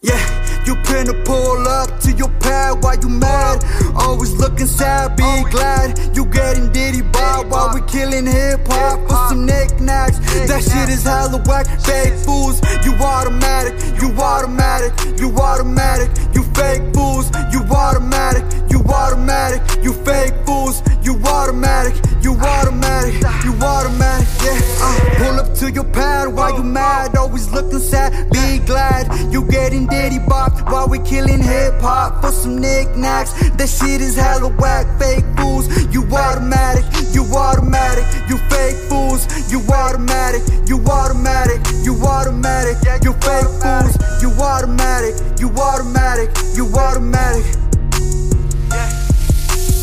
Yeah, 0.03 0.65
you 0.65 0.75
finna 0.87 1.13
pull 1.25 1.67
up 1.67 1.99
to 1.99 2.11
your 2.13 2.29
pad 2.39 2.81
while 2.81 2.97
you 2.99 3.09
mad. 3.09 3.63
Always 3.95 4.31
looking 4.33 4.67
sad, 4.67 5.15
be 5.17 5.43
glad. 5.51 5.99
You 6.15 6.25
getting 6.25 6.71
diddy 6.71 7.01
by 7.01 7.43
while 7.47 7.73
we 7.73 7.81
killing 7.91 8.25
hip 8.25 8.65
hop 8.67 8.99
for 9.07 9.19
some 9.29 9.45
knickknacks. 9.45 10.17
That 10.47 10.63
shit 10.63 10.89
is 10.89 11.03
hella 11.03 11.43
whack. 11.45 11.67
Fake 11.81 12.15
fools, 12.25 12.61
you 12.85 12.93
automatic, 12.95 13.75
you 14.01 14.09
automatic, 14.15 14.93
you 15.19 15.29
automatic, 15.35 16.09
you 16.33 16.43
fake 16.55 16.83
fools, 16.93 17.29
you 17.51 17.61
automatic, 17.69 18.43
you 18.71 18.79
automatic, 18.87 19.61
you 19.83 19.93
fake 20.05 20.33
fools, 20.45 20.81
you 21.03 21.19
automatic, 21.25 21.95
you 22.23 22.33
automatic, 22.35 23.13
you 23.43 23.53
automatic. 23.61 24.27
Yeah, 24.43 24.59
uh, 24.81 25.15
pull 25.17 25.39
up 25.41 25.53
to 25.59 25.71
your 25.71 25.83
pad 25.83 26.33
while 26.33 26.55
you 26.55 26.63
mad. 26.63 27.15
Always 27.17 27.49
looking 27.51 27.79
sad, 27.79 28.29
be 28.31 28.59
glad. 28.65 29.03
You 29.33 29.43
getting 29.49 29.87
diddy 29.87 30.19
bop 30.19 30.55
while 30.77 30.89
we 30.89 30.99
killing 30.99 31.41
hip 31.41 31.73
hop 31.81 32.21
for 32.21 32.31
some 32.31 32.57
knickknacks. 32.59 33.33
That 33.57 33.67
shit 33.67 33.99
is 33.99 34.15
hella 34.15 34.49
whack. 34.61 34.85
Fake 34.99 35.25
fools, 35.37 35.65
you 35.93 36.03
automatic, 36.03 36.85
you 37.15 37.23
automatic, 37.33 38.05
you 38.29 38.37
fake 38.49 38.77
fools, 38.89 39.25
you 39.51 39.59
automatic, 39.73 40.43
you 40.69 40.77
automatic, 40.85 41.61
you 41.83 41.95
automatic, 42.05 42.77
you 43.03 43.13
fake 43.25 43.51
fools, 43.61 43.93
you 44.21 44.29
automatic, 44.37 45.15
you 45.39 45.49
automatic, 45.49 46.29
you 46.55 46.65
automatic. 46.75 47.45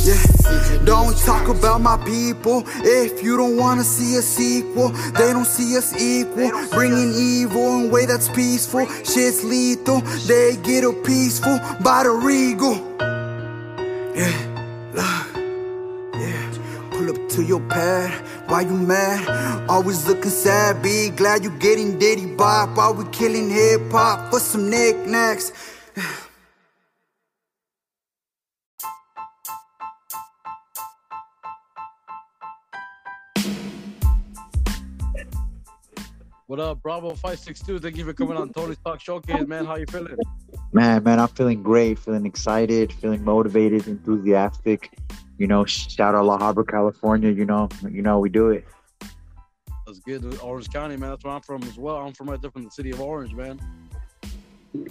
Yeah. 0.07 0.34
Don't 0.85 1.17
talk 1.19 1.49
about 1.49 1.81
my 1.81 1.97
people 2.05 2.65
if 2.85 3.23
you 3.23 3.37
don't 3.37 3.57
wanna 3.57 3.85
see 3.85 4.17
a 4.17 4.23
sequel. 4.23 4.91
They 5.19 5.33
don't 5.33 5.47
see 5.47 5.77
us 5.77 5.95
equal. 6.01 6.51
Bringing 6.71 7.15
evil 7.15 7.81
in 7.81 7.87
a 7.87 7.89
way 7.89 8.07
that's 8.07 8.29
peaceful. 8.29 8.87
Shit's 9.05 9.43
lethal. 9.45 10.01
They 10.27 10.57
get 10.63 10.85
a 10.85 10.93
peaceful 10.93 11.59
by 11.83 12.03
the 12.05 12.11
regal. 12.11 12.77
Yeah, 14.15 14.37
look, 14.93 15.27
yeah. 16.21 16.51
Pull 16.91 17.11
up 17.11 17.29
to 17.31 17.43
your 17.43 17.61
pad. 17.61 18.13
Why 18.49 18.61
you 18.61 18.77
mad? 18.77 19.69
Always 19.69 20.07
looking 20.07 20.31
sad. 20.31 20.83
Be 20.83 21.11
glad 21.11 21.43
you 21.43 21.51
getting 21.59 21.99
diddy 21.99 22.27
bop 22.27 22.77
while 22.77 22.95
we 22.95 23.05
killing 23.11 23.49
hip 23.49 23.91
hop 23.91 24.31
for 24.31 24.41
some 24.41 24.69
knickknacks. 24.69 25.53
What 36.47 36.61
up, 36.61 36.83
Bravo 36.83 37.09
562? 37.15 37.79
Thank 37.79 37.97
you 37.97 38.05
for 38.05 38.13
coming 38.13 38.37
on 38.37 38.51
Tony's 38.51 38.77
Talk 38.85 39.01
Showcase, 39.01 39.47
man. 39.47 39.65
How 39.65 39.77
you 39.77 39.87
feeling? 39.87 40.15
Man, 40.73 41.03
man, 41.03 41.19
I'm 41.19 41.29
feeling 41.29 41.63
great, 41.63 41.99
feeling 41.99 42.27
excited, 42.27 42.93
feeling 42.93 43.25
motivated, 43.25 43.89
enthusiastic. 43.89 44.95
You 45.39 45.47
know, 45.47 45.65
shout 45.65 46.15
out 46.15 46.27
La 46.27 46.37
Habra, 46.37 46.69
California. 46.69 47.31
You 47.31 47.47
know, 47.47 47.71
you 47.91 48.03
know, 48.03 48.19
we 48.19 48.29
do 48.29 48.51
it. 48.51 48.67
That's 49.87 50.01
good. 50.01 50.39
Orange 50.43 50.69
County, 50.71 50.99
man. 50.99 51.09
That's 51.09 51.25
where 51.25 51.33
I'm 51.33 51.41
from 51.41 51.63
as 51.63 51.79
well. 51.79 51.97
I'm 51.97 52.13
from 52.13 52.29
right 52.29 52.43
there 52.43 52.51
from 52.51 52.65
the 52.65 52.71
city 52.71 52.91
of 52.91 53.01
Orange, 53.01 53.33
man. 53.33 53.59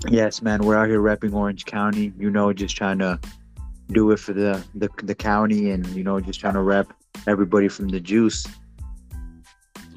Yes, 0.10 0.42
man, 0.42 0.64
we're 0.64 0.76
out 0.76 0.88
here 0.88 1.02
repping 1.02 1.36
Orange 1.36 1.66
County. 1.66 2.14
You 2.18 2.32
know, 2.32 2.52
just 2.52 2.76
trying 2.76 2.98
to 2.98 3.20
do 3.92 4.10
it 4.10 4.18
for 4.18 4.34
the 4.34 4.64
the, 4.74 4.90
the 5.04 5.14
county, 5.14 5.70
and 5.70 5.86
you 5.90 6.04
know, 6.04 6.20
just 6.20 6.40
trying 6.40 6.56
to 6.56 6.64
rep 6.64 6.92
everybody 7.28 7.68
from 7.68 7.90
the 7.90 8.00
juice. 8.00 8.44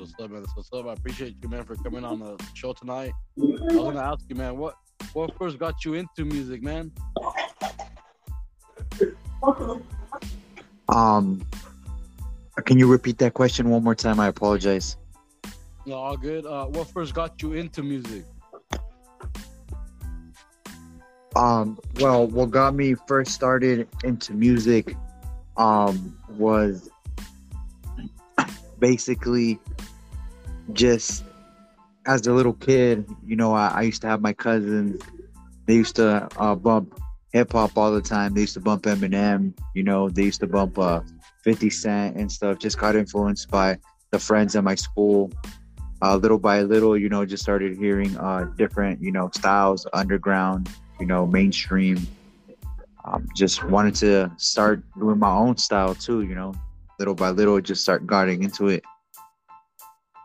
What's 0.07 0.23
up, 0.23 0.31
man. 0.31 0.43
That's 0.43 0.57
what's 0.57 0.73
up. 0.73 0.87
I 0.87 0.93
appreciate 0.93 1.35
you, 1.43 1.49
man, 1.49 1.65
for 1.65 1.75
coming 1.75 2.05
on 2.05 2.21
the 2.21 2.41
show 2.55 2.73
tonight. 2.73 3.11
I 3.37 3.43
was 3.43 3.75
gonna 3.75 3.99
ask 3.99 4.25
you, 4.29 4.37
man, 4.37 4.57
what 4.57 4.77
what 5.15 5.37
first 5.37 5.59
got 5.59 5.85
you 5.85 5.95
into 5.95 6.25
music, 6.25 6.63
man? 6.63 6.93
Um, 10.89 11.45
can 12.65 12.79
you 12.79 12.87
repeat 12.87 13.19
that 13.19 13.35
question 13.35 13.69
one 13.69 13.83
more 13.83 13.97
time? 13.97 14.21
I 14.21 14.29
apologize. 14.29 14.97
No, 15.87 15.95
all 15.95 16.17
good. 16.17 16.47
Uh, 16.47 16.67
what 16.67 16.89
first 16.93 17.13
got 17.13 17.43
you 17.43 17.55
into 17.55 17.83
music? 17.83 18.25
Um, 21.35 21.81
well, 21.99 22.29
what 22.29 22.53
got 22.53 22.77
me 22.77 22.95
first 23.09 23.33
started 23.33 23.89
into 24.05 24.35
music, 24.35 24.97
um, 25.57 26.17
was 26.29 26.91
basically 28.79 29.59
just 30.73 31.25
as 32.07 32.27
a 32.27 32.33
little 32.33 32.55
kid. 32.55 33.09
You 33.27 33.37
know, 33.37 33.53
I, 33.53 33.69
I 33.69 33.83
used 33.83 34.03
to 34.03 34.09
have 34.09 34.21
my 34.21 34.33
cousins. 34.33 35.03
They 35.67 35.75
used 35.75 35.97
to 35.97 36.29
uh, 36.37 36.55
bump 36.55 37.01
hip 37.33 37.53
hop 37.53 37.77
all 37.77 37.93
the 37.93 38.01
time. 38.01 38.35
They 38.35 38.43
used 38.43 38.55
to 38.55 38.61
bump 38.61 38.85
Eminem. 38.85 39.53
You 39.75 39.83
know, 39.83 40.09
they 40.09 40.23
used 40.23 40.41
to 40.41 40.47
bump 40.47 40.79
uh, 40.79 41.01
50 41.43 41.71
Cent 41.71 42.17
and 42.17 42.31
stuff. 42.31 42.59
Just 42.59 42.79
got 42.79 42.97
influenced 42.97 43.51
by 43.51 43.79
the 44.11 44.19
friends 44.19 44.57
at 44.57 44.65
my 44.65 44.75
school. 44.75 45.33
Uh, 46.03 46.17
little 46.17 46.39
by 46.39 46.63
little, 46.63 46.97
you 46.97 47.09
know, 47.09 47.25
just 47.25 47.43
started 47.43 47.77
hearing 47.77 48.17
uh, 48.19 48.45
different, 48.57 49.03
you 49.03 49.11
know, 49.11 49.31
styles, 49.35 49.87
underground, 49.93 50.69
you 51.01 51.07
know, 51.07 51.27
mainstream. 51.27 52.07
Um, 53.05 53.29
just 53.35 53.65
wanted 53.65 53.95
to 53.97 54.31
start 54.37 54.83
doing 54.99 55.19
my 55.19 55.31
own 55.31 55.57
style 55.57 55.95
too, 55.95 56.23
you 56.23 56.35
know, 56.35 56.53
little 56.99 57.15
by 57.15 57.31
little, 57.31 57.61
just 57.61 57.83
start 57.83 58.07
getting 58.07 58.43
into 58.43 58.69
it. 58.69 58.85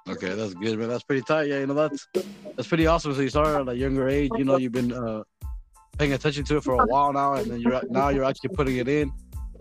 Okay, 0.10 0.34
that's 0.34 0.54
good, 0.56 0.80
man. 0.80 0.90
That's 0.90 1.04
pretty 1.04 1.22
tight. 1.22 1.48
Yeah, 1.48 1.60
you 1.60 1.68
know 1.68 1.74
that's 1.74 2.08
that's 2.56 2.68
pretty 2.68 2.88
awesome. 2.88 3.14
So 3.14 3.22
you 3.22 3.30
started 3.30 3.60
at 3.60 3.70
a 3.70 3.78
younger 3.78 4.10
age. 4.10 4.32
You 4.38 4.46
know, 4.46 4.58
you've 4.58 4.72
been 4.72 4.92
uh, 4.92 5.24
paying 5.98 6.14
attention 6.14 6.44
to 6.46 6.58
it 6.58 6.64
for 6.64 6.74
a 6.74 6.86
while 6.86 7.14
now, 7.14 7.34
and 7.36 7.50
then 7.50 7.62
you're 7.62 7.82
now 7.90 8.10
you're 8.10 8.24
actually 8.24 8.50
putting 8.50 8.78
it 8.78 8.88
in. 8.88 9.12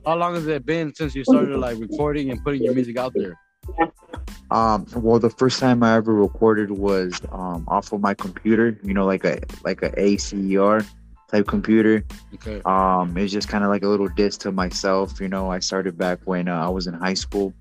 How 0.07 0.17
long 0.17 0.35
has 0.35 0.47
it 0.47 0.65
been 0.65 0.95
since 0.95 1.15
you 1.15 1.25
started 1.25 1.59
like 1.59 1.79
recording 1.79 2.31
and 2.31 2.43
putting 2.43 2.63
your 2.63 2.75
music 2.75 2.97
out 2.97 3.13
there? 3.15 3.39
Um, 4.51 4.87
well, 4.97 5.19
the 5.19 5.31
first 5.31 5.61
time 5.61 5.83
I 5.83 5.95
ever 5.95 6.15
recorded 6.15 6.71
was 6.71 7.21
um, 7.31 7.65
off 7.69 7.93
of 7.93 8.01
my 8.01 8.15
computer. 8.15 8.79
You 8.83 8.95
know, 8.95 9.05
like 9.05 9.25
a 9.25 9.41
like 9.63 9.83
a 9.83 9.93
ACER 9.99 10.85
type 11.31 11.47
computer. 11.47 12.05
Okay. 12.35 12.61
Um, 12.65 13.17
it's 13.17 13.33
just 13.33 13.49
kind 13.49 13.63
of 13.63 13.71
like 13.71 13.83
a 13.83 13.89
little 13.89 14.09
diss 14.09 14.37
to 14.39 14.53
myself. 14.53 15.21
You 15.21 15.29
know, 15.29 15.51
I 15.51 15.61
started 15.61 15.97
back 15.97 16.21
when 16.25 16.49
uh, 16.49 16.67
I 16.67 16.69
was 16.69 16.87
in 16.87 16.95
high 16.95 17.15
school, 17.15 17.53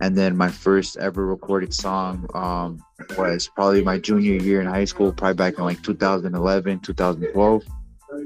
and 0.00 0.16
then 0.16 0.36
my 0.36 0.48
first 0.48 0.96
ever 0.98 1.26
recorded 1.26 1.72
song 1.72 2.28
um, 2.34 2.82
was 3.16 3.48
probably 3.54 3.82
my 3.82 3.98
junior 3.98 4.34
year 4.34 4.60
in 4.60 4.66
high 4.66 4.84
school, 4.84 5.12
probably 5.12 5.34
back 5.34 5.58
in 5.58 5.64
like 5.64 5.82
2011, 5.82 6.80
2012. 6.80 7.64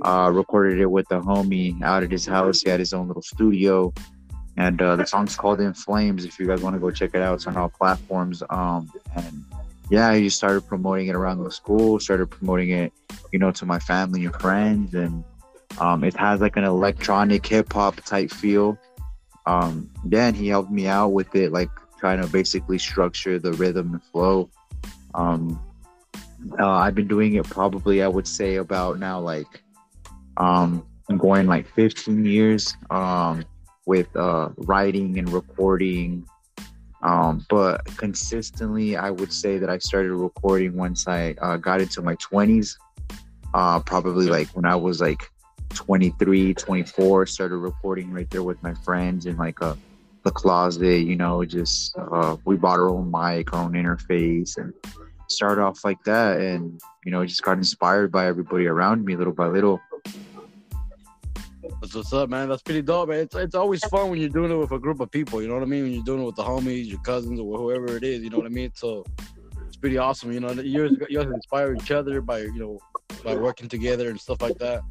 Uh, 0.04 0.30
recorded 0.32 0.78
it 0.78 0.90
with 0.90 1.10
a 1.10 1.20
homie 1.20 1.80
out 1.82 2.02
at 2.02 2.10
his 2.10 2.26
house. 2.26 2.60
He 2.60 2.70
had 2.70 2.78
his 2.78 2.92
own 2.92 3.08
little 3.08 3.22
studio 3.22 3.92
and 4.60 4.80
uh, 4.82 4.96
the 4.96 5.06
song's 5.06 5.36
called 5.36 5.60
"In 5.60 5.72
Flames." 5.72 6.24
If 6.24 6.38
you 6.38 6.46
guys 6.46 6.60
want 6.60 6.74
to 6.74 6.80
go 6.80 6.90
check 6.90 7.14
it 7.14 7.22
out, 7.22 7.34
it's 7.34 7.46
on 7.46 7.56
all 7.56 7.70
platforms. 7.70 8.42
Um, 8.50 8.90
and 9.16 9.44
yeah, 9.90 10.16
just 10.18 10.36
started 10.36 10.66
promoting 10.66 11.08
it 11.08 11.16
around 11.16 11.42
the 11.42 11.50
school, 11.50 11.98
started 11.98 12.26
promoting 12.26 12.70
it, 12.70 12.92
you 13.32 13.38
know, 13.38 13.50
to 13.52 13.64
my 13.64 13.78
family 13.78 14.26
and 14.26 14.34
friends, 14.34 14.94
and 14.94 15.24
um, 15.78 16.04
it 16.04 16.14
has 16.16 16.40
like 16.40 16.56
an 16.56 16.64
electronic 16.64 17.46
hip 17.46 17.72
hop 17.72 17.96
type 18.02 18.30
feel. 18.30 18.78
Um, 19.47 19.90
then 20.04 20.35
he 20.35 20.49
helped 20.49 20.70
me 20.70 20.87
out 20.87 21.09
with 21.09 21.35
it, 21.35 21.52
like 21.52 21.70
trying 21.99 22.20
to 22.20 22.28
basically 22.28 22.78
structure 22.78 23.38
the 23.38 23.52
rhythm 23.54 23.94
and 23.94 24.02
flow. 24.04 24.50
Um, 25.14 25.61
uh, 26.59 26.68
I've 26.68 26.94
been 26.94 27.09
doing 27.09 27.35
it 27.35 27.44
probably, 27.44 28.02
I 28.02 28.09
would 28.09 28.26
say, 28.26 28.56
about 28.56 28.99
now 28.99 29.20
like 29.20 29.62
um, 30.37 30.87
going 31.18 31.47
like 31.47 31.66
15 31.75 32.25
years. 32.25 32.76
Um, 32.90 33.44
with 33.90 34.14
uh, 34.14 34.50
writing 34.56 35.18
and 35.18 35.28
recording. 35.30 36.25
Um, 37.02 37.44
but 37.49 37.85
consistently, 37.97 38.97
I 38.97 39.11
would 39.11 39.32
say 39.32 39.59
that 39.59 39.68
I 39.68 39.78
started 39.78 40.12
recording 40.12 40.76
once 40.76 41.09
I 41.09 41.35
uh, 41.42 41.56
got 41.56 41.80
into 41.80 42.00
my 42.00 42.14
20s. 42.16 42.76
Uh, 43.52 43.80
probably 43.80 44.26
like 44.26 44.47
when 44.50 44.64
I 44.64 44.76
was 44.76 45.00
like 45.00 45.28
23, 45.70 46.54
24, 46.54 47.26
started 47.26 47.56
recording 47.56 48.12
right 48.12 48.28
there 48.30 48.42
with 48.42 48.62
my 48.62 48.74
friends 48.74 49.26
in 49.26 49.36
like 49.36 49.60
a 49.60 49.76
the 50.22 50.30
closet, 50.30 51.00
you 51.00 51.16
know, 51.16 51.44
just 51.44 51.96
uh, 51.96 52.36
we 52.44 52.56
bought 52.56 52.78
our 52.78 52.90
own 52.90 53.10
mic, 53.10 53.52
our 53.52 53.64
own 53.64 53.72
interface, 53.72 54.56
and 54.58 54.72
started 55.28 55.62
off 55.62 55.84
like 55.84 56.02
that. 56.04 56.40
And, 56.40 56.80
you 57.04 57.12
know, 57.12 57.24
just 57.24 57.42
got 57.42 57.56
inspired 57.56 58.12
by 58.12 58.26
everybody 58.26 58.66
around 58.66 59.04
me 59.04 59.16
little 59.16 59.32
by 59.32 59.46
little. 59.46 59.80
That's 61.80 61.94
what's 61.94 62.12
up, 62.12 62.28
man. 62.28 62.48
That's 62.48 62.62
pretty 62.62 62.82
dope, 62.82 63.08
man. 63.08 63.20
It's, 63.20 63.34
it's 63.34 63.54
always 63.54 63.82
fun 63.86 64.10
when 64.10 64.20
you're 64.20 64.28
doing 64.28 64.50
it 64.50 64.56
with 64.56 64.72
a 64.72 64.78
group 64.78 65.00
of 65.00 65.10
people. 65.10 65.40
You 65.40 65.48
know 65.48 65.54
what 65.54 65.62
I 65.62 65.66
mean? 65.66 65.84
When 65.84 65.92
you're 65.92 66.04
doing 66.04 66.22
it 66.22 66.26
with 66.26 66.36
the 66.36 66.42
homies, 66.42 66.86
your 66.86 67.00
cousins, 67.00 67.40
or 67.40 67.58
whoever 67.58 67.96
it 67.96 68.04
is. 68.04 68.22
You 68.22 68.30
know 68.30 68.36
what 68.36 68.46
I 68.46 68.50
mean? 68.50 68.72
So 68.74 69.06
it's 69.66 69.76
pretty 69.76 69.96
awesome. 69.96 70.32
You 70.32 70.40
know, 70.40 70.50
you 70.52 70.96
guys 70.96 71.26
inspire 71.26 71.74
each 71.74 71.90
other 71.90 72.20
by 72.20 72.40
you 72.40 72.58
know 72.58 72.78
by 73.24 73.34
working 73.34 73.68
together 73.68 74.10
and 74.10 74.20
stuff 74.20 74.42
like 74.42 74.58
that. 74.58 74.82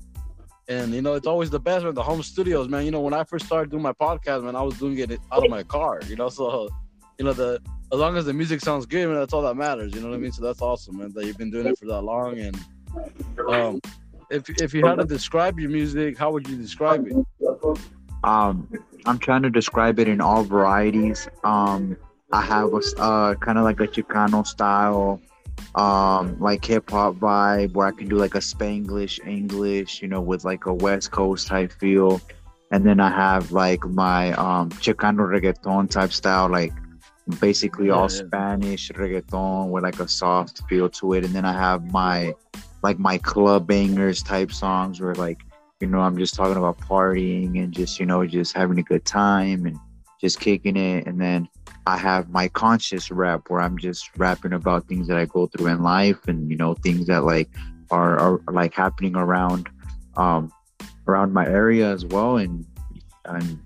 And 0.70 0.94
you 0.94 1.02
know, 1.02 1.16
it's 1.16 1.26
always 1.26 1.50
the 1.50 1.60
best 1.60 1.84
with 1.84 1.96
the 1.96 2.04
home 2.04 2.22
studios, 2.22 2.70
man. 2.70 2.86
You 2.86 2.92
know, 2.92 3.02
when 3.02 3.14
I 3.14 3.24
first 3.24 3.48
started 3.48 3.72
doing 3.72 3.82
my 3.82 3.94
podcast, 3.94 4.44
man, 4.44 4.56
I 4.56 4.62
was 4.62 4.78
doing 4.78 5.00
it 5.00 5.20
out 5.32 5.44
of 5.44 5.50
my 5.50 5.64
car. 5.64 6.00
You 6.08 6.16
know, 6.16 6.30
so 6.30 6.70
you 7.18 7.26
know 7.26 7.34
the 7.34 7.60
as 7.92 7.98
long 7.98 8.16
as 8.18 8.26
the 8.26 8.34
music 8.34 8.62
sounds 8.62 8.86
good, 8.86 9.08
man, 9.08 9.18
that's 9.18 9.34
all 9.34 9.42
that 9.42 9.56
matters. 9.56 9.96
You 9.96 10.02
know 10.02 10.10
what 10.10 10.16
I 10.16 10.20
mean? 10.20 10.32
So 10.32 10.44
that's 10.44 10.62
awesome, 10.62 10.98
man. 10.98 11.12
That 11.14 11.26
you've 11.26 11.40
been 11.40 11.50
doing 11.50 11.66
it 11.66 11.80
for 11.80 11.88
that 11.88 12.02
long, 12.02 12.38
and 12.38 12.56
um, 13.50 13.82
if 14.30 14.48
if 14.62 14.76
you 14.76 14.86
had 14.86 15.00
to 15.00 15.06
describe 15.06 15.60
your 15.60 15.72
music, 15.72 16.20
how 16.20 16.32
would 16.32 16.48
you 16.48 16.56
describe 16.56 17.08
it? 17.08 17.16
Um, 18.24 18.72
I'm 19.08 19.18
trying 19.18 19.42
to 19.44 19.50
describe 19.50 19.98
it 19.98 20.08
in 20.08 20.22
all 20.22 20.44
varieties. 20.44 21.28
Um, 21.44 21.98
I 22.32 22.42
have 22.42 22.74
a 22.74 23.02
uh, 23.02 23.36
kind 23.36 23.58
of 23.58 23.64
like 23.64 23.80
a 23.80 23.88
Chicano 23.88 24.46
style, 24.46 25.20
um, 25.76 26.40
like 26.40 26.64
hip 26.66 26.90
hop 26.90 27.16
vibe 27.16 27.74
where 27.74 27.88
I 27.88 27.92
can 27.92 28.08
do 28.08 28.18
like 28.18 28.36
a 28.36 28.40
Spanglish 28.40 29.26
English, 29.28 30.02
you 30.02 30.08
know, 30.08 30.22
with 30.22 30.44
like 30.44 30.66
a 30.66 30.74
West 30.74 31.12
Coast 31.12 31.48
type 31.48 31.72
feel. 31.74 32.22
And 32.72 32.86
then 32.86 33.00
I 33.00 33.10
have 33.10 33.52
like 33.52 33.84
my 33.86 34.34
um, 34.34 34.70
Chicano 34.72 35.28
reggaeton 35.28 35.90
type 35.90 36.14
style, 36.14 36.50
like 36.50 36.74
basically 37.40 37.88
yeah, 37.88 37.94
all 37.94 38.12
yeah. 38.12 38.26
Spanish 38.26 38.90
reggaeton 38.92 39.70
with 39.70 39.84
like 39.84 40.00
a 40.00 40.08
soft 40.08 40.62
feel 40.70 40.90
to 40.90 41.14
it. 41.14 41.26
And 41.26 41.34
then 41.34 41.46
I 41.46 41.54
have 41.54 41.92
my 41.92 42.36
like 42.82 43.00
my 43.00 43.18
club 43.18 43.68
bangers 43.68 44.24
type 44.24 44.52
songs 44.52 45.02
where 45.02 45.16
like 45.16 45.42
you 45.80 45.88
know 45.88 46.00
i'm 46.00 46.18
just 46.18 46.34
talking 46.34 46.58
about 46.58 46.78
partying 46.78 47.62
and 47.62 47.74
just 47.74 48.00
you 48.00 48.06
know 48.06 48.26
just 48.26 48.56
having 48.56 48.80
a 48.80 48.84
good 48.84 49.06
time 49.06 49.66
and 49.66 49.78
just 50.20 50.40
kicking 50.40 50.76
it 50.76 51.06
and 51.08 51.20
then 51.20 51.48
i 51.90 51.98
have 51.98 52.30
my 52.30 52.48
conscious 52.50 53.12
rap 53.12 53.50
where 53.50 53.62
i'm 53.62 53.78
just 53.78 54.10
rapping 54.18 54.54
about 54.54 54.88
things 54.88 55.08
that 55.08 55.18
i 55.18 55.26
go 55.26 55.48
through 55.48 55.68
in 55.68 55.82
life 55.82 56.28
and 56.28 56.50
you 56.50 56.58
know 56.58 56.74
things 56.76 57.08
that 57.08 57.24
like 57.24 57.50
are, 57.92 58.20
are 58.20 58.42
like 58.52 58.74
happening 58.74 59.16
around 59.16 59.68
um 60.16 60.52
around 61.08 61.34
my 61.34 61.46
area 61.46 61.90
as 61.90 62.06
well 62.06 62.38
and 62.38 62.66
and 63.26 63.60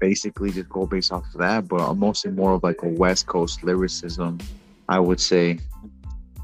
basically 0.00 0.50
just 0.50 0.68
go 0.68 0.86
based 0.86 1.10
off 1.12 1.24
of 1.34 1.40
that 1.40 1.66
but 1.66 1.80
I'm 1.80 1.98
mostly 1.98 2.30
more 2.30 2.52
of 2.52 2.62
like 2.62 2.82
a 2.82 2.88
west 2.88 3.26
coast 3.26 3.64
lyricism 3.64 4.38
i 4.88 4.98
would 4.98 5.20
say 5.20 5.58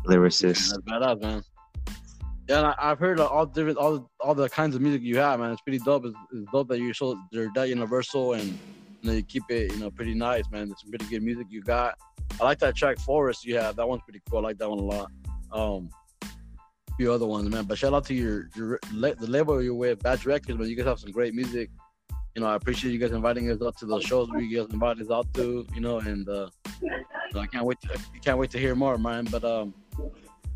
lyricist 0.07 0.73
badass, 0.85 1.21
man 1.21 1.45
yeah, 2.49 2.75
I, 2.77 2.89
have 2.89 2.99
heard 2.99 3.21
all 3.21 3.47
different, 3.47 3.79
all 3.79 4.11
all 4.21 4.35
the 4.35 4.49
kinds 4.49 4.75
of 4.75 4.83
music 4.83 5.03
you 5.03 5.17
have, 5.19 5.39
man. 5.39 5.53
It's 5.53 5.63
pretty 5.63 5.79
dope. 5.79 6.05
It's, 6.05 6.17
it's 6.33 6.51
dope 6.51 6.69
that 6.69 6.81
you're 6.81 6.93
so 6.93 7.19
they're 7.31 7.51
that 7.55 7.69
universal 7.69 8.33
and 8.33 8.59
know, 9.09 9.13
you 9.15 9.23
keep 9.23 9.45
it, 9.49 9.73
you 9.73 9.79
know, 9.79 9.91
pretty 9.91 10.15
nice, 10.15 10.45
man. 10.51 10.71
It's 10.71 10.83
some 10.83 10.91
pretty 10.91 11.07
good 11.07 11.23
music 11.23 11.47
you 11.51 11.63
got. 11.63 11.99
I 12.41 12.45
like 12.45 12.59
that 12.61 12.77
track 12.77 12.99
Forest 12.99 13.45
you 13.45 13.57
have. 13.57 13.77
That 13.77 13.89
one's 13.89 14.03
pretty 14.03 14.21
cool. 14.29 14.39
I 14.39 14.43
like 14.43 14.59
that 14.59 14.69
one 14.69 14.79
a 14.79 14.83
lot. 14.83 15.11
Um, 15.53 15.91
a 16.23 16.95
few 16.97 17.13
other 17.13 17.27
ones, 17.27 17.49
man. 17.51 17.65
But 17.65 17.79
shout 17.79 17.95
out 17.95 18.05
to 18.07 18.15
your 18.15 18.49
your 18.57 18.79
the 18.91 19.27
label 19.29 19.63
you're 19.63 19.75
with, 19.75 20.03
Batch 20.03 20.27
Records, 20.27 20.59
man. 20.59 20.69
You 20.69 20.77
guys 20.77 20.87
have 20.87 20.99
some 20.99 21.11
great 21.11 21.35
music. 21.35 21.71
You 22.35 22.41
know, 22.41 22.49
I 22.49 22.55
appreciate 22.55 22.93
you 22.93 22.99
guys 22.99 23.13
inviting 23.13 23.51
us 23.51 23.61
out 23.61 23.77
to 23.79 23.87
those 23.87 24.05
shows 24.05 24.31
where 24.31 24.41
you 24.41 24.59
guys 24.59 24.73
invite 24.73 24.99
us 25.01 25.11
out 25.11 25.33
to. 25.35 25.67
You 25.75 25.81
know, 25.81 25.99
and 25.99 26.29
uh, 26.29 26.49
I 27.35 27.47
can't 27.47 27.65
wait. 27.65 27.81
To, 27.83 27.89
I 27.93 28.19
can't 28.19 28.39
wait 28.39 28.51
to 28.53 28.59
hear 28.59 28.75
more, 28.75 28.97
man. 28.97 29.27
But 29.31 29.45
um, 29.45 29.75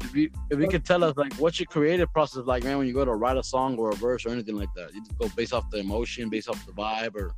if 0.03 0.15
you 0.15 0.31
if 0.51 0.59
you 0.59 0.69
could 0.69 0.85
tell 0.85 1.05
us 1.05 1.17
like 1.17 1.35
what's 1.35 1.59
your 1.61 1.67
creative 1.67 2.13
process 2.13 2.45
like, 2.47 2.65
man, 2.65 2.79
when 2.79 2.87
you 2.87 2.95
go 2.95 3.05
to 3.05 3.15
write 3.15 3.37
a 3.37 3.43
song 3.43 3.77
or 3.79 3.91
a 3.91 3.95
verse 3.95 4.25
or 4.25 4.31
anything 4.31 4.57
like 4.57 4.73
that, 4.75 4.95
you 4.95 5.01
just 5.01 5.19
go 5.19 5.29
based 5.37 5.53
off 5.53 5.71
the 5.71 5.79
emotion, 5.79 6.29
based 6.29 6.49
off 6.49 6.65
the 6.67 6.73
vibe, 6.73 7.15
or 7.15 7.33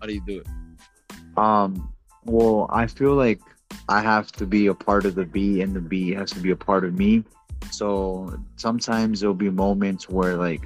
how 0.00 0.06
do 0.06 0.14
you 0.14 0.22
do 0.26 0.40
it? 0.40 1.38
Um, 1.38 1.92
well, 2.24 2.66
I 2.70 2.86
feel 2.86 3.14
like 3.14 3.40
I 3.88 4.00
have 4.00 4.32
to 4.32 4.46
be 4.46 4.66
a 4.66 4.74
part 4.74 5.04
of 5.04 5.14
the 5.14 5.24
beat, 5.24 5.62
and 5.62 5.74
the 5.74 5.80
beat 5.80 6.16
has 6.16 6.30
to 6.32 6.40
be 6.40 6.50
a 6.50 6.56
part 6.56 6.84
of 6.84 6.94
me. 6.94 7.24
So 7.70 8.38
sometimes 8.56 9.20
there'll 9.20 9.34
be 9.34 9.50
moments 9.50 10.08
where 10.08 10.36
like 10.36 10.62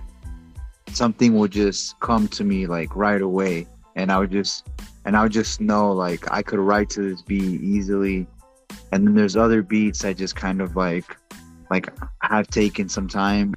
something 0.92 1.35
will 1.35 1.48
just 1.48 1.98
come 2.00 2.28
to 2.28 2.44
me 2.44 2.66
like 2.66 2.94
right 2.96 3.22
away, 3.22 3.66
and 3.94 4.11
I 4.11 4.18
would 4.18 4.30
just 4.30 4.66
and 5.04 5.16
I 5.16 5.22
would 5.22 5.32
just 5.32 5.61
know 5.61 5.92
like 5.92 6.30
I 6.30 6.42
could 6.42 6.59
write 6.59 6.90
to 6.90 7.02
this 7.02 7.22
beat 7.22 7.61
easily 7.62 8.26
and 8.92 9.06
then 9.06 9.14
there's 9.14 9.37
other 9.37 9.62
beats 9.62 10.02
that 10.02 10.16
just 10.16 10.37
kind 10.37 10.61
of 10.61 10.76
like 10.76 11.16
like 11.70 11.88
have 12.22 12.48
taken 12.48 12.88
some 12.88 13.09
time 13.09 13.54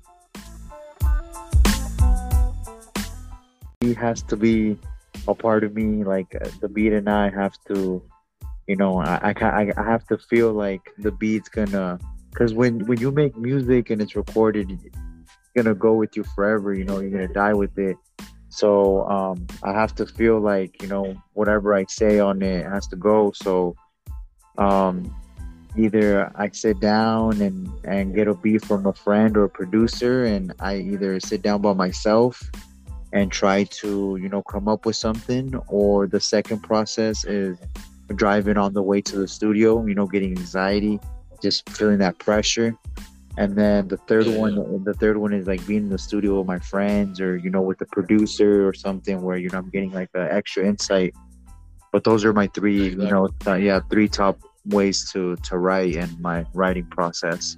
He 3.82 3.94
has 3.94 4.22
to 4.24 4.36
be 4.36 4.78
a 5.28 5.36
part 5.36 5.64
of 5.64 5.74
me 5.74 6.04
like 6.04 6.36
the 6.62 6.70
beat 6.70 6.94
and 6.94 7.10
i 7.10 7.30
have 7.30 7.54
to 7.68 8.02
you 8.68 8.76
know 8.76 9.00
i 9.00 9.34
i, 9.36 9.72
I 9.78 9.84
have 9.84 10.06
to 10.08 10.18
feel 10.18 10.54
like 10.54 10.82
the 10.98 11.12
beat's 11.12 11.50
gonna 11.50 12.00
because 12.32 12.54
when 12.54 12.86
when 12.86 13.00
you 13.00 13.12
make 13.12 13.38
music 13.38 13.90
and 13.90 14.02
it's 14.02 14.16
recorded 14.16 14.72
it's 14.72 14.96
gonna 15.56 15.76
go 15.76 15.94
with 15.94 16.16
you 16.16 16.24
forever 16.24 16.74
you 16.74 16.84
know 16.84 17.00
you're 17.00 17.12
gonna 17.12 17.34
die 17.34 17.54
with 17.54 17.78
it. 17.78 17.98
So 18.50 19.08
um 19.08 19.48
i 19.64 19.72
have 19.72 19.94
to 19.96 20.06
feel 20.06 20.40
like 20.40 20.82
you 20.82 20.88
know 20.88 21.16
whatever 21.34 21.74
i 21.76 21.86
say 21.88 22.20
on 22.20 22.42
it 22.42 22.66
has 22.66 22.88
to 22.88 22.96
go. 22.96 23.32
So 23.34 23.76
um 24.58 25.16
either 25.78 26.32
I 26.36 26.50
sit 26.52 26.80
down 26.80 27.42
and 27.42 27.70
and 27.84 28.16
get 28.16 28.28
a 28.28 28.34
beat 28.34 28.66
from 28.66 28.86
a 28.86 28.94
friend 28.94 29.38
or 29.38 29.46
a 29.46 29.50
producer, 29.50 30.26
and 30.26 30.54
I 30.60 30.78
either 30.78 31.20
sit 31.20 31.42
down 31.42 31.62
by 31.62 31.74
myself 31.74 32.42
and 33.12 33.32
try 33.32 33.64
to 33.64 34.18
you 34.22 34.30
know 34.30 34.44
come 34.44 34.68
up 34.68 34.86
with 34.86 34.96
something, 34.96 35.56
or 35.68 36.08
the 36.08 36.20
second 36.20 36.62
process 36.62 37.26
is 37.26 37.58
driving 38.16 38.58
on 38.58 38.74
the 38.74 38.84
way 38.84 39.02
to 39.02 39.18
the 39.18 39.28
studio. 39.28 39.86
You 39.86 39.96
know, 39.96 40.06
getting 40.06 40.38
anxiety, 40.38 41.00
just 41.42 41.70
feeling 41.70 42.00
that 42.00 42.18
pressure. 42.20 42.76
And 43.38 43.56
then 43.56 43.88
the 43.88 43.98
third 43.98 44.26
yeah. 44.26 44.38
one, 44.38 44.84
the 44.84 44.94
third 44.94 45.18
one 45.18 45.34
is 45.34 45.48
like 45.48 45.66
being 45.66 45.84
in 45.84 45.90
the 45.90 45.98
studio 45.98 46.40
with 46.40 46.48
my 46.48 46.60
friends, 46.60 47.22
or 47.22 47.38
you 47.38 47.50
know, 47.50 47.62
with 47.62 47.78
the 47.78 47.86
producer 47.86 48.68
or 48.68 48.74
something, 48.74 49.22
where 49.22 49.38
you 49.38 49.50
know 49.50 49.60
I'm 49.60 49.70
getting 49.70 49.92
like 49.92 50.10
an 50.14 50.28
extra 50.30 50.68
insight. 50.68 51.14
But 51.92 52.04
those 52.04 52.24
are 52.26 52.34
my 52.34 52.48
three, 52.48 52.88
exactly. 52.88 53.06
you 53.06 53.12
know, 53.12 53.28
th- 53.40 53.64
yeah, 53.64 53.80
three 53.90 54.08
top 54.08 54.40
ways 54.66 55.10
to 55.14 55.36
to 55.38 55.58
write 55.58 55.96
and 55.96 56.20
my 56.20 56.46
writing 56.54 56.86
process. 56.86 57.58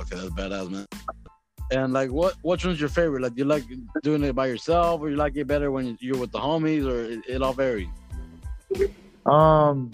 Okay, 0.00 0.16
that's 0.16 0.30
badass, 0.30 0.70
man. 0.70 0.86
And 1.70 1.92
like, 1.92 2.10
what 2.10 2.34
which 2.42 2.64
one's 2.64 2.80
your 2.80 2.88
favorite? 2.88 3.22
Like, 3.22 3.36
you 3.36 3.44
like 3.44 3.64
doing 4.02 4.22
it 4.24 4.34
by 4.34 4.46
yourself, 4.46 5.00
or 5.00 5.10
you 5.10 5.16
like 5.16 5.36
it 5.36 5.46
better 5.46 5.70
when 5.70 5.98
you're 6.00 6.18
with 6.18 6.32
the 6.32 6.38
homies, 6.38 6.86
or 6.86 7.04
it, 7.04 7.20
it 7.28 7.42
all 7.42 7.52
varies? 7.52 7.88
Um, 9.26 9.92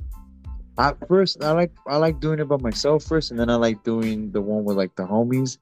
At 0.76 0.98
first, 1.06 1.42
I 1.42 1.52
like 1.52 1.72
I 1.87 1.96
like 1.96 2.18
doing 2.18 2.40
it 2.40 2.46
by 2.46 2.56
myself 2.56 3.04
first, 3.04 3.30
and 3.30 3.38
then 3.38 3.48
I 3.48 3.54
like 3.54 3.84
doing 3.84 4.32
the 4.32 4.40
one 4.40 4.64
with 4.64 4.76
like 4.76 4.94
the 4.96 5.06
homies 5.06 5.58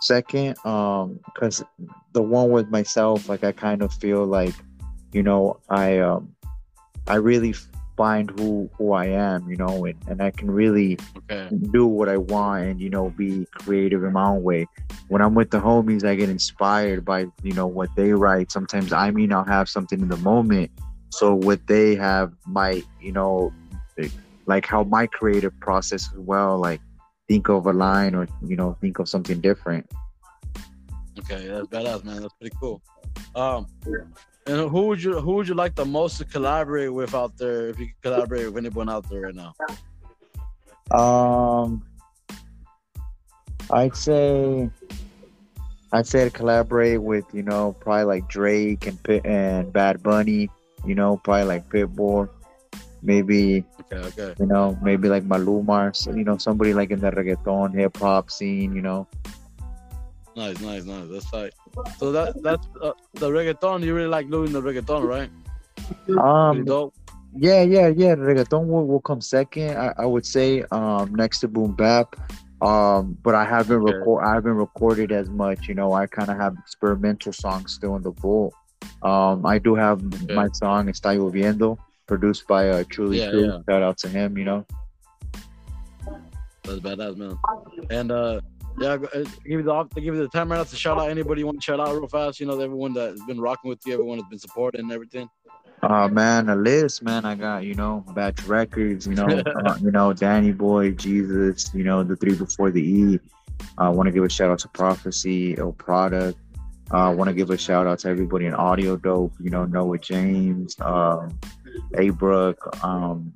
second. 0.00 0.58
Um, 0.66 1.20
because 1.26 1.62
the 2.12 2.22
one 2.22 2.50
with 2.50 2.68
myself, 2.68 3.28
like 3.28 3.44
I 3.44 3.52
kind 3.52 3.82
of 3.82 3.92
feel 3.94 4.26
like, 4.26 4.54
you 5.12 5.22
know, 5.22 5.60
I 5.68 5.98
um, 5.98 6.34
I 7.06 7.16
really 7.16 7.54
find 7.96 8.30
who 8.38 8.70
who 8.76 8.92
I 8.92 9.06
am, 9.06 9.48
you 9.48 9.56
know, 9.56 9.84
and, 9.84 9.96
and 10.08 10.22
I 10.22 10.30
can 10.30 10.50
really 10.50 10.98
Okay. 11.16 11.48
do 11.70 11.86
what 11.86 12.08
I 12.08 12.16
want 12.16 12.64
and 12.64 12.80
you 12.80 12.90
know 12.90 13.10
be 13.10 13.46
creative 13.52 14.04
in 14.04 14.12
my 14.12 14.28
own 14.28 14.42
way. 14.42 14.66
When 15.08 15.22
I'm 15.22 15.34
with 15.34 15.50
the 15.50 15.58
homies, 15.58 16.04
I 16.04 16.14
get 16.14 16.28
inspired 16.28 17.04
by 17.04 17.26
you 17.42 17.52
know 17.52 17.66
what 17.66 17.90
they 17.96 18.12
write. 18.12 18.52
Sometimes 18.52 18.92
I 18.92 19.10
may 19.10 19.26
not 19.26 19.48
have 19.48 19.68
something 19.68 20.00
in 20.00 20.08
the 20.08 20.16
moment, 20.18 20.70
so 21.10 21.34
what 21.34 21.66
they 21.66 21.94
have 21.96 22.32
might 22.46 22.84
you 23.00 23.12
know 23.12 23.52
like 24.46 24.66
how 24.66 24.84
my 24.84 25.06
creative 25.06 25.58
process 25.60 26.08
as 26.12 26.18
well. 26.18 26.58
Like 26.58 26.80
think 27.28 27.48
of 27.48 27.66
a 27.66 27.72
line 27.72 28.14
or 28.14 28.28
you 28.46 28.56
know 28.56 28.76
think 28.80 28.98
of 28.98 29.08
something 29.08 29.40
different. 29.40 29.90
Okay, 31.18 31.48
that's 31.48 31.66
badass, 31.68 32.04
man. 32.04 32.20
That's 32.20 32.34
pretty 32.34 32.56
cool. 32.60 32.82
Um, 33.34 33.66
and 34.46 34.70
who 34.70 34.86
would 34.86 35.02
you 35.02 35.20
who 35.20 35.34
would 35.34 35.48
you 35.48 35.54
like 35.54 35.74
the 35.74 35.84
most 35.84 36.18
to 36.18 36.24
collaborate 36.24 36.92
with 36.92 37.14
out 37.14 37.36
there? 37.36 37.68
If 37.68 37.78
you 37.78 37.86
could 37.86 38.02
collaborate 38.02 38.46
with 38.46 38.58
anyone 38.58 38.88
out 38.88 39.08
there 39.10 39.22
right 39.22 39.34
now, 39.34 39.54
Um, 40.94 41.82
I'd 43.70 43.96
say, 43.96 44.70
I'd 45.92 46.06
say 46.06 46.24
to 46.24 46.30
collaborate 46.30 47.02
with 47.02 47.24
you 47.32 47.42
know 47.42 47.74
probably 47.80 48.04
like 48.04 48.28
Drake 48.28 48.86
and 48.86 49.02
Pit 49.02 49.26
and 49.26 49.72
Bad 49.72 50.02
Bunny. 50.02 50.48
You 50.86 50.94
know, 50.94 51.16
probably 51.16 51.44
like 51.44 51.68
Pitbull. 51.68 52.28
Maybe 53.02 53.64
okay, 53.92 54.08
okay, 54.08 54.34
you 54.38 54.46
know 54.46 54.78
maybe 54.82 55.08
like 55.08 55.24
Maluma. 55.24 55.90
You 56.06 56.24
know 56.24 56.38
somebody 56.38 56.72
like 56.72 56.90
in 56.90 57.00
the 57.00 57.10
reggaeton 57.10 57.74
hip 57.74 57.96
hop 57.96 58.30
scene. 58.30 58.74
You 58.74 58.82
know. 58.82 59.08
Nice, 60.36 60.60
nice, 60.60 60.84
nice. 60.84 61.08
That's 61.10 61.30
tight. 61.30 61.52
So 61.98 62.12
that 62.12 62.42
that's 62.42 62.66
uh, 62.82 62.92
the 63.14 63.30
reggaeton. 63.30 63.82
You 63.82 63.94
really 63.94 64.08
like 64.08 64.30
doing 64.30 64.52
the 64.52 64.62
reggaeton, 64.62 65.02
right? 65.06 65.30
Um. 66.18 66.64
dope. 66.64 66.94
Yeah, 67.38 67.62
yeah, 67.62 67.88
yeah. 67.88 68.14
Reggaeton 68.14 68.66
will, 68.66 68.86
will 68.86 69.00
come 69.00 69.20
second. 69.20 69.76
I, 69.76 69.92
I 69.98 70.06
would 70.06 70.24
say 70.24 70.62
um 70.70 71.14
next 71.14 71.40
to 71.40 71.48
boom 71.48 71.72
bap. 71.74 72.16
Um, 72.62 73.18
but 73.22 73.34
I 73.34 73.44
haven't 73.44 73.82
Okay. 73.82 73.92
record 73.98 74.24
I 74.24 74.32
haven't 74.34 74.54
recorded 74.56 75.12
as 75.12 75.28
much. 75.28 75.68
You 75.68 75.74
know, 75.74 75.92
I 75.92 76.06
kind 76.06 76.30
of 76.30 76.38
have 76.38 76.56
experimental 76.58 77.32
songs 77.34 77.74
still 77.74 77.96
in 77.96 78.02
the 78.02 78.12
vault. 78.12 78.54
Um, 79.02 79.44
I 79.44 79.58
do 79.58 79.74
have 79.74 80.00
my 80.30 80.48
song 80.54 80.86
"Está 80.88 81.14
Lloviendo," 81.18 81.76
produced 82.06 82.46
by 82.48 82.70
uh, 82.70 82.84
Truly 82.88 83.18
Yeah, 83.20 83.30
True. 83.30 83.44
yeah. 83.46 83.58
Shout 83.68 83.82
out 83.82 83.98
to 83.98 84.08
him. 84.08 84.38
You 84.38 84.44
know. 84.44 84.66
That's 86.64 86.80
badass, 86.80 87.16
man. 87.16 87.36
And 87.90 88.10
uh, 88.10 88.40
yeah, 88.78 88.96
go- 88.96 89.08
uh, 89.14 89.24
give 89.44 89.60
you 89.60 89.62
the 89.62 89.84
give 89.94 90.04
you 90.04 90.16
the 90.16 90.28
time 90.28 90.50
right 90.50 90.58
now 90.58 90.64
to 90.64 90.76
shout 90.76 90.98
out 90.98 91.08
anybody 91.08 91.40
you 91.40 91.46
want 91.46 91.60
to 91.60 91.64
shout 91.64 91.80
out 91.80 91.94
real 91.94 92.06
fast. 92.08 92.40
You 92.40 92.46
know, 92.46 92.60
everyone 92.60 92.92
that's 92.92 93.22
been 93.24 93.40
rocking 93.40 93.68
with 93.68 93.80
you, 93.86 93.94
everyone 93.94 94.18
that's 94.18 94.28
been 94.28 94.38
supporting 94.38 94.82
and 94.82 94.92
everything. 94.92 95.28
Uh 95.82 96.08
man, 96.08 96.48
a 96.48 96.56
list, 96.56 97.02
man. 97.02 97.24
I 97.24 97.34
got 97.34 97.64
you 97.64 97.74
know 97.74 98.04
Batch 98.14 98.42
Records, 98.44 99.06
you 99.06 99.14
know, 99.14 99.26
uh, 99.64 99.78
you 99.80 99.90
know 99.90 100.12
Danny 100.12 100.52
Boy, 100.52 100.92
Jesus, 100.92 101.72
you 101.74 101.84
know 101.84 102.02
the 102.02 102.16
three 102.16 102.34
before 102.34 102.70
the 102.70 102.82
E. 102.82 103.20
I 103.78 103.88
want 103.88 104.06
to 104.06 104.12
give 104.12 104.24
a 104.24 104.28
shout 104.28 104.50
out 104.50 104.58
to 104.60 104.68
Prophecy, 104.68 105.56
El 105.56 105.72
Product. 105.72 106.38
I 106.90 107.08
want 107.08 107.28
to 107.28 107.34
give 107.34 107.50
a 107.50 107.58
shout 107.58 107.86
out 107.86 107.98
to 108.00 108.08
everybody 108.08 108.46
in 108.46 108.54
Audio 108.54 108.96
Dope, 108.96 109.32
you 109.40 109.50
know 109.50 109.64
Noah 109.64 109.98
James, 109.98 110.76
um, 110.80 111.38
A 111.94 112.10
Brook, 112.10 112.84
um, 112.84 113.32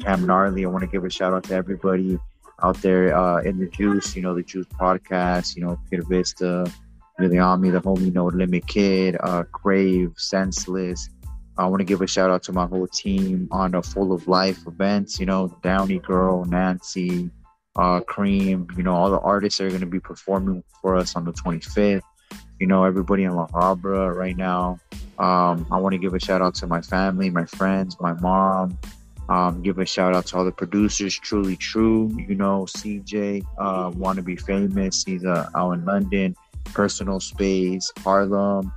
Cam 0.00 0.26
Gnarly. 0.26 0.64
I 0.64 0.68
want 0.68 0.82
to 0.82 0.90
give 0.90 1.04
a 1.04 1.10
shout 1.10 1.32
out 1.32 1.44
to 1.44 1.54
everybody 1.54 2.18
out 2.62 2.80
there 2.82 3.16
uh, 3.16 3.42
in 3.42 3.58
the 3.58 3.66
Juice, 3.66 4.16
you 4.16 4.22
know 4.22 4.34
the 4.34 4.42
Juice 4.42 4.66
podcast, 4.66 5.56
you 5.56 5.64
know 5.64 5.78
Kid 5.90 6.06
Vista, 6.08 6.70
Miliami, 7.20 7.72
the 7.72 7.80
homie 7.80 8.12
No 8.12 8.26
Limit 8.26 8.66
Kid, 8.66 9.16
uh, 9.20 9.44
Crave, 9.44 10.12
Senseless. 10.16 11.08
I 11.58 11.66
want 11.66 11.80
to 11.80 11.84
give 11.84 12.02
a 12.02 12.06
shout 12.06 12.30
out 12.30 12.42
to 12.44 12.52
my 12.52 12.66
whole 12.66 12.86
team 12.86 13.48
on 13.50 13.70
the 13.70 13.82
Full 13.82 14.12
of 14.12 14.28
Life 14.28 14.66
events. 14.66 15.18
You 15.18 15.26
know, 15.26 15.56
Downey 15.62 15.98
Girl, 16.00 16.44
Nancy, 16.44 17.30
uh, 17.76 18.00
Cream. 18.00 18.68
You 18.76 18.82
know, 18.82 18.94
all 18.94 19.10
the 19.10 19.20
artists 19.20 19.58
that 19.58 19.64
are 19.64 19.70
going 19.70 19.80
to 19.80 19.86
be 19.86 20.00
performing 20.00 20.62
for 20.82 20.96
us 20.96 21.16
on 21.16 21.24
the 21.24 21.32
25th. 21.32 22.02
You 22.60 22.66
know, 22.66 22.84
everybody 22.84 23.24
in 23.24 23.34
La 23.34 23.46
Habra 23.48 24.14
right 24.14 24.36
now. 24.36 24.78
Um, 25.18 25.66
I 25.70 25.78
want 25.78 25.94
to 25.94 25.98
give 25.98 26.12
a 26.12 26.20
shout 26.20 26.42
out 26.42 26.54
to 26.56 26.66
my 26.66 26.82
family, 26.82 27.30
my 27.30 27.46
friends, 27.46 27.96
my 28.00 28.12
mom. 28.14 28.78
Um, 29.28 29.62
give 29.62 29.78
a 29.78 29.86
shout 29.86 30.14
out 30.14 30.26
to 30.26 30.36
all 30.36 30.44
the 30.44 30.52
producers, 30.52 31.18
Truly 31.18 31.56
True. 31.56 32.14
You 32.16 32.34
know, 32.36 32.64
CJ, 32.64 33.44
uh, 33.58 33.90
Want 33.96 34.16
to 34.16 34.22
Be 34.22 34.36
Famous. 34.36 35.04
He's 35.04 35.24
uh, 35.24 35.48
out 35.54 35.72
in 35.72 35.84
London. 35.84 36.36
Personal 36.72 37.20
Space, 37.20 37.92
Harlem 37.98 38.72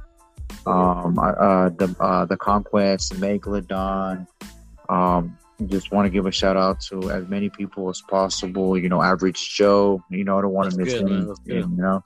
um, 0.65 1.17
uh, 1.19 1.69
the 1.69 1.95
uh, 1.99 2.25
the 2.25 2.38
conquest, 2.38 3.13
Megalodon. 3.13 4.27
Um, 4.89 5.38
just 5.65 5.91
want 5.91 6.05
to 6.05 6.09
give 6.09 6.25
a 6.25 6.31
shout 6.31 6.57
out 6.57 6.79
to 6.81 7.12
as 7.12 7.27
many 7.27 7.49
people 7.49 7.89
as 7.89 8.01
possible. 8.01 8.77
You 8.77 8.89
know, 8.89 9.01
Average 9.01 9.55
Joe. 9.55 10.03
You 10.09 10.23
know, 10.23 10.38
I 10.38 10.41
don't 10.41 10.53
want 10.53 10.71
to 10.71 10.77
miss 10.77 10.93
anything. 10.93 11.35
You 11.45 11.67
know, 11.67 12.03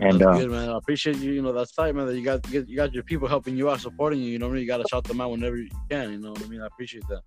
and 0.00 0.22
uh, 0.22 0.38
good, 0.38 0.50
man. 0.50 0.68
I 0.70 0.76
appreciate 0.76 1.16
you. 1.16 1.32
You 1.32 1.42
know, 1.42 1.52
that's 1.52 1.72
tight, 1.72 1.94
man. 1.94 2.06
That 2.06 2.16
you 2.16 2.24
got 2.24 2.46
you 2.50 2.60
got- 2.60 2.68
you 2.68 2.76
got 2.76 2.92
your 2.94 3.02
people 3.02 3.28
helping 3.28 3.56
you 3.56 3.70
out, 3.70 3.80
supporting 3.80 4.20
you. 4.20 4.30
You 4.30 4.38
know, 4.38 4.46
what 4.46 4.52
I 4.52 4.54
mean? 4.54 4.62
you 4.62 4.68
got 4.68 4.78
to 4.78 4.84
shout 4.90 5.04
them 5.04 5.20
out 5.20 5.30
whenever 5.30 5.56
you 5.56 5.68
can. 5.90 6.12
You 6.12 6.18
know 6.18 6.30
what 6.30 6.42
I 6.44 6.48
mean? 6.48 6.60
I 6.62 6.66
appreciate 6.66 7.04
that. 7.08 7.22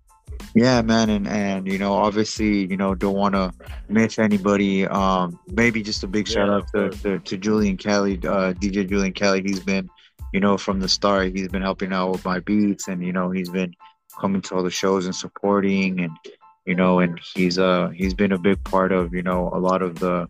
yeah, 0.54 0.80
man, 0.82 1.10
and 1.10 1.26
and 1.28 1.66
you 1.66 1.78
know, 1.78 1.92
obviously, 1.92 2.66
you 2.66 2.76
know, 2.76 2.94
don't 2.94 3.14
want 3.14 3.34
to 3.34 3.52
miss 3.88 4.18
anybody. 4.18 4.86
Um, 4.86 5.38
maybe 5.48 5.82
just 5.82 6.02
a 6.04 6.06
big 6.06 6.26
shout 6.28 6.48
out 6.48 6.66
to, 6.74 6.90
to 7.02 7.18
to 7.18 7.36
Julian 7.36 7.76
Kelly, 7.76 8.14
uh, 8.24 8.52
DJ 8.54 8.88
Julian 8.88 9.12
Kelly. 9.12 9.42
He's 9.44 9.60
been, 9.60 9.88
you 10.32 10.40
know, 10.40 10.56
from 10.56 10.80
the 10.80 10.88
start, 10.88 11.36
he's 11.36 11.48
been 11.48 11.62
helping 11.62 11.92
out 11.92 12.12
with 12.12 12.24
my 12.24 12.40
beats, 12.40 12.88
and 12.88 13.04
you 13.04 13.12
know, 13.12 13.30
he's 13.30 13.50
been 13.50 13.74
coming 14.20 14.40
to 14.42 14.54
all 14.54 14.62
the 14.62 14.70
shows 14.70 15.04
and 15.06 15.14
supporting, 15.14 16.00
and 16.00 16.16
you 16.64 16.74
know, 16.76 17.00
and 17.00 17.20
he's 17.34 17.58
uh 17.58 17.88
he's 17.88 18.14
been 18.14 18.32
a 18.32 18.38
big 18.38 18.62
part 18.64 18.92
of 18.92 19.12
you 19.12 19.22
know 19.22 19.50
a 19.52 19.58
lot 19.58 19.82
of 19.82 19.98
the 19.98 20.28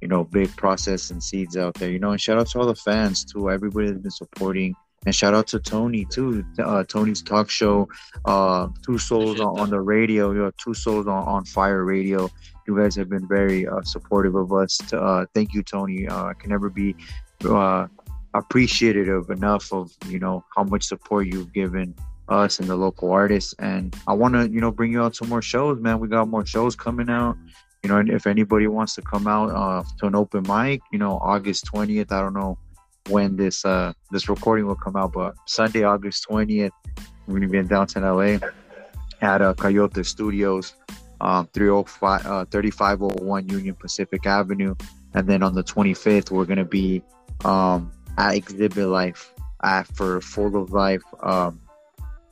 you 0.00 0.08
know 0.08 0.24
big 0.24 0.54
process 0.56 1.10
and 1.10 1.22
seeds 1.22 1.56
out 1.56 1.74
there. 1.74 1.90
You 1.90 1.98
know, 1.98 2.12
and 2.12 2.20
shout 2.20 2.38
out 2.38 2.48
to 2.48 2.60
all 2.60 2.66
the 2.66 2.74
fans 2.74 3.24
too, 3.24 3.50
everybody 3.50 3.88
that's 3.88 4.00
been 4.00 4.10
supporting. 4.10 4.74
And 5.06 5.14
shout 5.14 5.32
out 5.32 5.46
to 5.48 5.58
Tony 5.58 6.04
too. 6.04 6.44
Uh, 6.58 6.84
Tony's 6.84 7.22
talk 7.22 7.48
show, 7.48 7.88
uh, 8.26 8.68
Two 8.84 8.98
Souls 8.98 9.40
on, 9.40 9.58
on 9.58 9.70
the 9.70 9.80
radio. 9.80 10.32
You 10.32 10.38
know, 10.38 10.50
Two 10.62 10.74
Souls 10.74 11.06
on, 11.06 11.26
on 11.26 11.44
Fire 11.46 11.84
Radio. 11.84 12.30
You 12.66 12.76
guys 12.76 12.96
have 12.96 13.08
been 13.08 13.26
very 13.26 13.66
uh, 13.66 13.80
supportive 13.82 14.34
of 14.34 14.52
us. 14.52 14.78
Uh, 14.92 15.24
thank 15.34 15.54
you, 15.54 15.62
Tony. 15.62 16.06
Uh, 16.06 16.26
I 16.26 16.34
can 16.34 16.50
never 16.50 16.68
be 16.68 16.94
uh, 17.46 17.86
appreciative 18.34 19.30
enough 19.30 19.72
of 19.72 19.90
you 20.06 20.18
know 20.18 20.44
how 20.54 20.64
much 20.64 20.84
support 20.84 21.26
you've 21.26 21.52
given 21.52 21.94
us 22.28 22.60
and 22.60 22.68
the 22.68 22.76
local 22.76 23.10
artists. 23.10 23.54
And 23.58 23.94
I 24.06 24.12
want 24.12 24.34
to 24.34 24.48
you 24.50 24.60
know 24.60 24.70
bring 24.70 24.92
you 24.92 25.02
out 25.02 25.14
to 25.14 25.24
more 25.26 25.42
shows, 25.42 25.80
man. 25.80 25.98
We 25.98 26.08
got 26.08 26.28
more 26.28 26.44
shows 26.44 26.76
coming 26.76 27.08
out. 27.08 27.36
You 27.82 27.88
know, 27.88 27.96
and 27.96 28.10
if 28.10 28.26
anybody 28.26 28.66
wants 28.66 28.94
to 28.96 29.02
come 29.02 29.26
out 29.26 29.50
uh, 29.50 29.82
to 29.98 30.06
an 30.06 30.14
open 30.14 30.44
mic, 30.46 30.82
you 30.92 30.98
know, 30.98 31.18
August 31.22 31.64
twentieth. 31.64 32.12
I 32.12 32.20
don't 32.20 32.34
know 32.34 32.58
when 33.08 33.36
this 33.36 33.64
uh 33.64 33.92
this 34.10 34.28
recording 34.28 34.66
will 34.66 34.76
come 34.76 34.96
out, 34.96 35.12
but 35.12 35.34
Sunday, 35.46 35.84
August 35.84 36.24
twentieth, 36.24 36.72
we're 37.26 37.34
gonna 37.34 37.48
be 37.48 37.58
in 37.58 37.66
downtown 37.66 38.02
LA 38.02 38.38
at 39.22 39.42
uh, 39.42 39.54
Coyote 39.54 40.02
Studios, 40.02 40.74
um, 41.20 41.48
305, 41.52 42.26
uh, 42.26 42.44
3501 42.46 43.48
Union 43.48 43.74
Pacific 43.74 44.26
Avenue, 44.26 44.74
and 45.14 45.26
then 45.28 45.42
on 45.42 45.54
the 45.54 45.62
25th, 45.62 46.30
we're 46.30 46.44
gonna 46.44 46.64
be 46.64 47.02
um, 47.44 47.90
at 48.18 48.34
Exhibit 48.34 48.86
Life 48.86 49.32
at 49.62 49.86
for 49.88 50.20
Full 50.20 50.56
of 50.56 50.72
Life 50.72 51.02
um, 51.22 51.60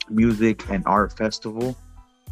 Music 0.09 0.69
and 0.71 0.83
Art 0.87 1.17
Festival. 1.17 1.77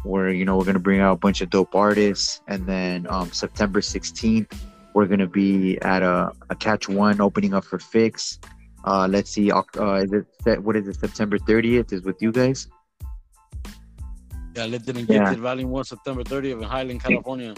Where 0.07 0.29
you 0.29 0.45
know 0.45 0.57
we're 0.57 0.65
gonna 0.65 0.79
bring 0.79 0.99
out 1.01 1.13
a 1.13 1.17
bunch 1.17 1.41
of 1.41 1.49
dope 1.49 1.75
artists, 1.75 2.41
and 2.47 2.65
then 2.65 3.07
um, 3.09 3.31
September 3.31 3.81
16th 3.81 4.51
we're 4.97 5.05
gonna 5.05 5.27
be 5.27 5.77
at 5.83 6.01
a, 6.01 6.31
a 6.49 6.55
catch 6.55 6.89
one 6.89 7.21
opening 7.21 7.53
up 7.53 7.63
for 7.63 7.77
Fix. 7.77 8.39
Uh, 8.83 9.07
let's 9.07 9.29
see, 9.29 9.51
uh, 9.51 9.61
is 10.01 10.11
it 10.11 10.63
what 10.63 10.75
is 10.75 10.87
it? 10.87 10.95
September 10.95 11.37
30th 11.37 11.93
is 11.93 12.01
with 12.01 12.19
you 12.19 12.31
guys. 12.31 12.67
Yeah, 14.55 14.65
Lifted 14.65 14.97
and 14.97 15.07
Yeah. 15.07 15.25
Gifted, 15.25 15.39
Volume 15.39 15.69
1, 15.69 15.83
September 15.83 16.23
30th 16.23 16.53
in 16.53 16.63
Highland, 16.63 17.03
California. 17.03 17.53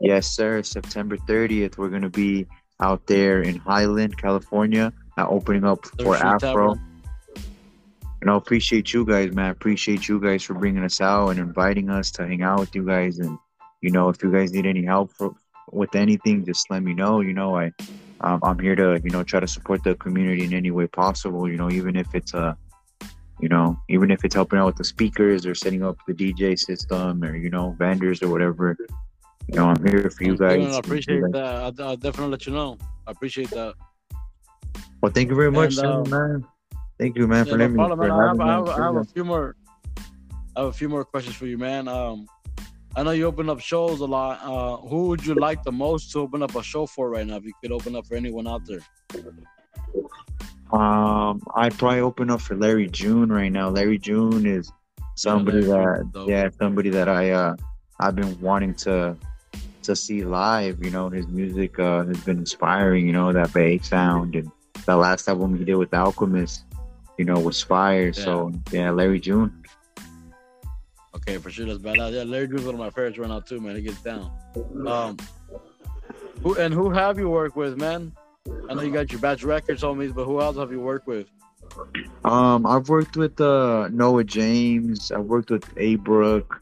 Yes, 0.00 0.28
sir. 0.28 0.62
September 0.62 1.16
30th, 1.16 1.78
we're 1.78 1.88
gonna 1.88 2.08
be 2.08 2.46
out 2.78 3.04
there 3.08 3.42
in 3.42 3.56
Highland, 3.56 4.16
California, 4.16 4.92
uh, 5.18 5.26
opening 5.26 5.64
up 5.64 5.84
for 6.00 6.14
Afro. 6.14 6.38
Tavern. 6.74 6.93
And 8.24 8.30
I 8.30 8.36
appreciate 8.36 8.94
you 8.94 9.04
guys, 9.04 9.34
man. 9.34 9.44
I 9.44 9.48
appreciate 9.50 10.08
you 10.08 10.18
guys 10.18 10.42
for 10.42 10.54
bringing 10.54 10.82
us 10.82 10.98
out 11.02 11.28
and 11.28 11.38
inviting 11.38 11.90
us 11.90 12.10
to 12.12 12.26
hang 12.26 12.42
out 12.42 12.58
with 12.58 12.74
you 12.74 12.82
guys. 12.82 13.18
And 13.18 13.38
you 13.82 13.90
know, 13.90 14.08
if 14.08 14.22
you 14.22 14.32
guys 14.32 14.50
need 14.50 14.64
any 14.64 14.82
help 14.82 15.12
for, 15.12 15.34
with 15.70 15.94
anything, 15.94 16.42
just 16.42 16.70
let 16.70 16.82
me 16.82 16.94
know. 16.94 17.20
You 17.20 17.34
know, 17.34 17.54
I 17.54 17.70
um, 18.22 18.40
I'm 18.42 18.58
here 18.58 18.74
to 18.76 18.98
you 19.04 19.10
know 19.10 19.24
try 19.24 19.40
to 19.40 19.46
support 19.46 19.84
the 19.84 19.94
community 19.96 20.42
in 20.42 20.54
any 20.54 20.70
way 20.70 20.86
possible. 20.86 21.46
You 21.50 21.58
know, 21.58 21.70
even 21.70 21.96
if 21.96 22.14
it's 22.14 22.32
a 22.32 22.56
You 23.40 23.50
know, 23.50 23.78
even 23.90 24.10
if 24.10 24.24
it's 24.24 24.34
helping 24.34 24.58
out 24.58 24.68
with 24.68 24.76
the 24.76 24.84
speakers 24.84 25.44
or 25.44 25.54
setting 25.54 25.82
up 25.82 25.98
the 26.08 26.14
DJ 26.14 26.58
system 26.58 27.22
or 27.22 27.36
you 27.36 27.50
know 27.50 27.76
vendors 27.78 28.22
or 28.22 28.30
whatever. 28.30 28.74
You 29.48 29.56
know, 29.56 29.66
I'm 29.66 29.86
here 29.86 30.08
for 30.08 30.24
you 30.24 30.38
guys. 30.38 30.74
I 30.74 30.78
appreciate 30.78 31.20
that. 31.32 31.44
I'll, 31.44 31.88
I'll, 31.88 31.96
definitely 31.98 32.30
let 32.30 32.46
you 32.46 32.54
know. 32.54 32.78
I 33.06 33.10
appreciate 33.10 33.50
that. 33.50 33.74
Well, 35.02 35.12
thank 35.12 35.28
you 35.28 35.36
very 35.36 35.50
much, 35.50 35.76
and, 35.76 35.86
um, 35.86 36.08
man. 36.08 36.53
Thank 36.98 37.16
you, 37.16 37.26
man, 37.26 37.46
yeah, 37.46 37.52
for 37.52 37.58
letting 37.58 37.76
no 37.76 37.96
me. 37.96 38.04
I, 38.08 38.28
have, 38.28 38.40
I, 38.40 38.46
have, 38.46 38.68
I 38.68 38.84
have 38.84 38.96
a 38.96 39.04
few 39.04 39.24
more. 39.24 39.56
I 40.56 40.60
have 40.60 40.68
a 40.68 40.72
few 40.72 40.88
more 40.88 41.04
questions 41.04 41.34
for 41.34 41.46
you, 41.46 41.58
man. 41.58 41.88
Um, 41.88 42.28
I 42.96 43.02
know 43.02 43.10
you 43.10 43.26
open 43.26 43.50
up 43.50 43.60
shows 43.60 44.00
a 44.00 44.04
lot. 44.04 44.40
Uh, 44.42 44.76
who 44.86 45.08
would 45.08 45.26
you 45.26 45.34
like 45.34 45.64
the 45.64 45.72
most 45.72 46.12
to 46.12 46.20
open 46.20 46.42
up 46.42 46.54
a 46.54 46.62
show 46.62 46.86
for 46.86 47.10
right 47.10 47.26
now? 47.26 47.36
If 47.36 47.44
you 47.44 47.52
could 47.60 47.72
open 47.72 47.96
up 47.96 48.06
for 48.06 48.14
anyone 48.14 48.46
out 48.46 48.62
there. 48.66 48.80
Um, 50.72 51.42
I'd 51.56 51.76
probably 51.76 52.00
open 52.00 52.30
up 52.30 52.40
for 52.40 52.54
Larry 52.56 52.88
June 52.88 53.32
right 53.32 53.50
now. 53.50 53.68
Larry 53.68 53.98
June 53.98 54.46
is 54.46 54.70
somebody 55.16 55.60
yeah, 55.60 56.02
that 56.12 56.24
yeah, 56.28 56.48
somebody 56.58 56.90
that 56.90 57.08
I 57.08 57.30
uh 57.30 57.56
I've 57.98 58.16
been 58.16 58.40
wanting 58.40 58.74
to 58.76 59.16
to 59.82 59.96
see 59.96 60.24
live. 60.24 60.84
You 60.84 60.90
know, 60.90 61.08
his 61.08 61.26
music 61.26 61.78
uh, 61.78 62.04
has 62.04 62.20
been 62.20 62.38
inspiring. 62.38 63.06
You 63.06 63.12
know 63.12 63.32
that 63.32 63.52
bass 63.52 63.88
sound 63.88 64.36
and 64.36 64.50
the 64.86 64.96
last 64.96 65.28
album 65.28 65.56
he 65.56 65.64
did 65.64 65.76
with 65.76 65.92
Alchemist, 65.94 66.64
you 67.18 67.24
know, 67.24 67.38
was 67.38 67.62
fire. 67.62 68.06
Yeah. 68.06 68.12
So 68.12 68.52
yeah, 68.70 68.90
Larry 68.90 69.20
June. 69.20 69.64
Okay, 71.14 71.38
for 71.38 71.50
sure, 71.50 71.66
that's 71.66 71.78
badass. 71.78 72.12
Yeah, 72.12 72.24
Larry 72.24 72.48
June's 72.48 72.64
one 72.64 72.74
of 72.74 72.80
my 72.80 72.90
favorites 72.90 73.18
right 73.18 73.28
now 73.28 73.40
too, 73.40 73.60
man. 73.60 73.76
He 73.76 73.82
gets 73.82 74.02
down. 74.02 74.30
Um, 74.86 75.16
who 76.42 76.54
and 76.56 76.74
who 76.74 76.90
have 76.90 77.18
you 77.18 77.30
worked 77.30 77.56
with, 77.56 77.78
man? 77.78 78.12
I 78.68 78.74
know 78.74 78.82
you 78.82 78.92
got 78.92 79.10
your 79.10 79.20
batch 79.20 79.42
records 79.42 79.82
homies, 79.82 80.14
but 80.14 80.24
who 80.24 80.40
else 80.40 80.56
have 80.56 80.70
you 80.70 80.80
worked 80.80 81.06
with? 81.06 81.28
Um, 82.24 82.66
I've 82.66 82.88
worked 82.88 83.16
with 83.16 83.40
uh, 83.40 83.88
Noah 83.90 84.24
James. 84.24 85.10
I've 85.10 85.24
worked 85.24 85.50
with 85.50 85.64
A 85.76 85.96
Brook. 85.96 86.60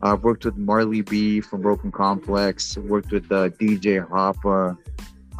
I've 0.00 0.22
worked 0.22 0.44
with 0.44 0.56
Marley 0.56 1.02
B 1.02 1.40
from 1.40 1.60
Broken 1.60 1.90
Complex. 1.90 2.76
I've 2.76 2.84
worked 2.84 3.10
with 3.10 3.30
uh, 3.30 3.50
DJ 3.50 4.06
Hoppa. 4.08 4.78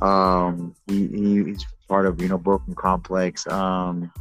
Um, 0.03 0.75
he, 0.87 1.07
he's 1.07 1.65
part 1.89 2.07
of 2.07 2.21
you 2.21 2.29
know 2.29 2.39
Broken 2.39 2.75
Complex. 2.75 3.47
Um, 3.47 4.13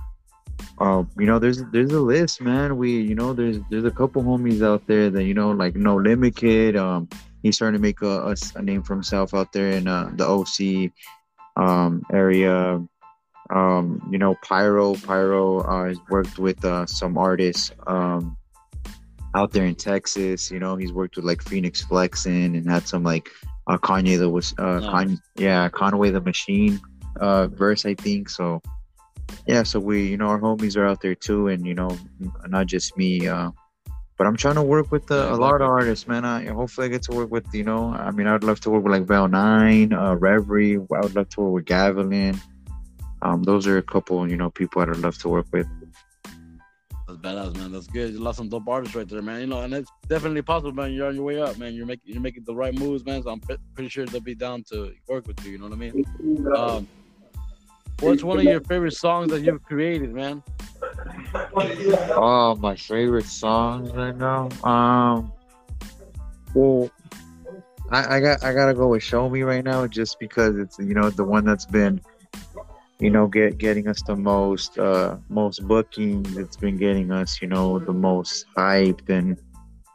uh, 0.79 1.03
you 1.17 1.25
know, 1.25 1.39
there's 1.39 1.63
there's 1.71 1.91
a 1.91 1.99
list, 1.99 2.41
man. 2.41 2.77
We 2.77 3.01
you 3.01 3.15
know 3.15 3.33
there's 3.33 3.57
there's 3.69 3.85
a 3.85 3.91
couple 3.91 4.23
homies 4.23 4.63
out 4.63 4.85
there 4.87 5.09
that 5.09 5.23
you 5.23 5.33
know 5.33 5.51
like 5.51 5.75
No 5.75 5.95
Limit 5.95 6.35
Kid. 6.35 6.75
Um, 6.75 7.09
he's 7.41 7.55
starting 7.55 7.79
to 7.79 7.81
make 7.81 8.01
a, 8.01 8.29
a, 8.29 8.35
a 8.55 8.61
name 8.61 8.83
for 8.83 8.93
himself 8.93 9.33
out 9.33 9.51
there 9.53 9.69
in 9.69 9.87
uh, 9.87 10.11
the 10.15 10.27
OC 10.27 10.91
um, 11.55 12.03
area. 12.11 12.81
Um, 13.49 14.07
you 14.11 14.19
know, 14.19 14.35
Pyro. 14.43 14.93
Pyro 14.95 15.61
uh, 15.61 15.87
has 15.87 15.97
worked 16.09 16.37
with 16.37 16.63
uh, 16.63 16.85
some 16.85 17.17
artists 17.17 17.71
um, 17.87 18.37
out 19.33 19.51
there 19.51 19.65
in 19.65 19.75
Texas. 19.75 20.51
You 20.51 20.59
know, 20.59 20.75
he's 20.75 20.93
worked 20.93 21.15
with 21.15 21.25
like 21.25 21.41
Phoenix 21.41 21.83
Flexin 21.83 22.55
and 22.57 22.69
had 22.69 22.87
some 22.87 23.03
like 23.03 23.29
uh, 23.67 23.77
Kanye 23.77 24.19
the 24.19 24.29
was 24.29 24.53
uh, 24.59 24.79
Kanye, 24.81 25.17
yeah, 25.37 25.69
Conway 25.69 26.11
the 26.11 26.21
Machine 26.21 26.79
uh, 27.19 27.47
verse, 27.47 27.85
I 27.85 27.95
think. 27.95 28.29
So 28.29 28.61
yeah, 29.45 29.63
so 29.63 29.79
we, 29.79 30.07
you 30.07 30.17
know, 30.17 30.27
our 30.27 30.39
homies 30.39 30.75
are 30.77 30.85
out 30.85 31.01
there 31.01 31.15
too, 31.15 31.47
and 31.47 31.65
you 31.65 31.73
know, 31.73 31.97
not 32.47 32.67
just 32.67 32.97
me. 32.97 33.27
Uh, 33.27 33.51
but 34.17 34.25
I'm 34.25 34.35
trying 34.35 34.55
to 34.55 34.63
work 34.63 34.91
with 34.91 35.11
uh, 35.11 35.29
a 35.31 35.35
lot 35.35 35.61
of 35.61 35.69
artists, 35.69 36.07
man. 36.07 36.25
I 36.25 36.45
hopefully 36.47 36.87
I 36.87 36.89
get 36.89 37.03
to 37.03 37.11
work 37.11 37.29
with, 37.29 37.45
you 37.53 37.63
know, 37.63 37.93
I 37.93 38.09
mean, 38.09 38.25
I'd 38.25 38.43
love 38.43 38.59
to 38.61 38.71
work 38.71 38.83
with 38.83 38.91
like 38.91 39.03
Val 39.03 39.27
Nine, 39.27 39.93
uh, 39.93 40.15
Reverie. 40.15 40.75
I 40.75 41.01
would 41.01 41.15
love 41.15 41.29
to 41.29 41.41
work 41.41 41.53
with 41.53 41.65
Gavilan. 41.65 42.39
Um, 43.21 43.43
those 43.43 43.67
are 43.67 43.77
a 43.77 43.83
couple, 43.83 44.27
you 44.29 44.35
know, 44.35 44.49
people 44.49 44.83
that 44.83 44.89
I'd 44.89 44.97
love 44.97 45.17
to 45.19 45.29
work 45.29 45.45
with. 45.51 45.67
That's 47.07 47.19
badass, 47.19 47.55
man. 47.55 47.71
That's 47.71 47.87
good. 47.87 48.11
You 48.13 48.19
lost 48.19 48.37
some 48.37 48.49
dope 48.49 48.67
artists 48.67 48.95
right 48.95 49.07
there, 49.07 49.21
man. 49.21 49.41
You 49.41 49.47
know, 49.47 49.61
and 49.61 49.73
it's 49.73 49.91
definitely 50.07 50.41
possible, 50.41 50.73
man. 50.73 50.93
You're 50.93 51.07
on 51.07 51.15
your 51.15 51.23
way 51.23 51.39
up, 51.39 51.57
man. 51.57 51.73
You're 51.73 51.85
making 51.85 52.11
you're 52.11 52.21
making 52.21 52.43
the 52.45 52.55
right 52.55 52.73
moves, 52.73 53.05
man. 53.05 53.21
So 53.23 53.29
I'm 53.29 53.39
pretty 53.75 53.89
sure 53.89 54.05
they'll 54.07 54.19
be 54.19 54.35
down 54.35 54.63
to 54.71 54.93
work 55.07 55.27
with 55.27 55.43
you. 55.45 55.53
You 55.53 55.57
know 55.59 55.65
what 55.65 55.73
I 55.73 55.77
mean? 55.77 56.05
Um, 56.55 56.87
What's 57.99 58.23
one 58.23 58.37
of 58.39 58.43
your 58.45 58.61
favorite 58.61 58.93
songs 58.93 59.31
that 59.31 59.41
you've 59.41 59.63
created, 59.63 60.13
man? 60.13 60.43
Oh, 61.55 62.55
my 62.59 62.75
favorite 62.75 63.25
songs 63.25 63.91
right 63.91 64.15
now. 64.15 64.49
Um, 64.63 65.33
well, 66.53 66.91
I, 67.89 68.17
I 68.17 68.19
got 68.19 68.43
I 68.43 68.53
gotta 68.53 68.73
go 68.73 68.89
with 68.89 69.01
"Show 69.01 69.29
Me" 69.29 69.41
right 69.41 69.63
now, 69.63 69.87
just 69.87 70.19
because 70.19 70.57
it's 70.57 70.77
you 70.77 70.93
know 70.93 71.09
the 71.09 71.23
one 71.23 71.45
that's 71.45 71.65
been, 71.65 72.01
you 72.99 73.09
know, 73.09 73.27
get 73.27 73.57
getting 73.57 73.87
us 73.87 74.01
the 74.03 74.15
most 74.15 74.77
uh 74.77 75.17
most 75.29 75.67
bookings. 75.67 76.37
It's 76.37 76.57
been 76.57 76.77
getting 76.77 77.11
us 77.11 77.41
you 77.41 77.47
know 77.47 77.79
the 77.79 77.93
most 77.93 78.45
hyped 78.55 79.09
and 79.09 79.37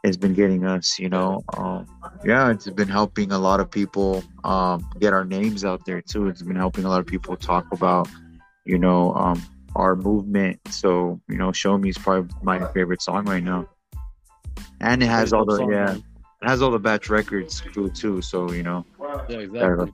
has 0.03 0.17
been 0.17 0.33
getting 0.33 0.65
us, 0.65 0.99
you 0.99 1.07
know, 1.07 1.43
um, 1.55 1.87
yeah, 2.25 2.51
it's 2.51 2.69
been 2.69 2.89
helping 2.89 3.31
a 3.31 3.39
lot 3.39 3.59
of 3.59 3.71
people 3.71 4.23
um, 4.43 4.85
get 4.99 5.13
our 5.13 5.23
names 5.23 5.63
out 5.63 5.85
there 5.85 6.01
too. 6.01 6.27
It's 6.27 6.41
been 6.41 6.57
helping 6.57 6.83
a 6.83 6.89
lot 6.89 6.99
of 6.99 7.05
people 7.05 7.37
talk 7.37 7.65
about, 7.71 8.09
you 8.65 8.77
know, 8.77 9.13
um, 9.13 9.41
our 9.75 9.95
movement. 9.95 10.59
So, 10.69 11.21
you 11.29 11.37
know, 11.37 11.53
Show 11.53 11.77
Me 11.77 11.89
is 11.89 11.97
probably 11.97 12.35
my 12.41 12.69
favorite 12.73 13.01
song 13.01 13.25
right 13.25 13.43
now. 13.43 13.69
And 14.81 15.01
it 15.01 15.07
has 15.07 15.31
all 15.31 15.45
the, 15.45 15.57
song, 15.57 15.71
yeah, 15.71 15.85
man. 15.85 16.03
it 16.41 16.49
has 16.49 16.61
all 16.61 16.71
the 16.71 16.79
batch 16.79 17.09
records 17.09 17.61
crew 17.61 17.89
too. 17.89 18.21
So, 18.21 18.51
you 18.51 18.63
know, 18.63 18.85
yeah, 19.29 19.37
exactly. 19.37 19.89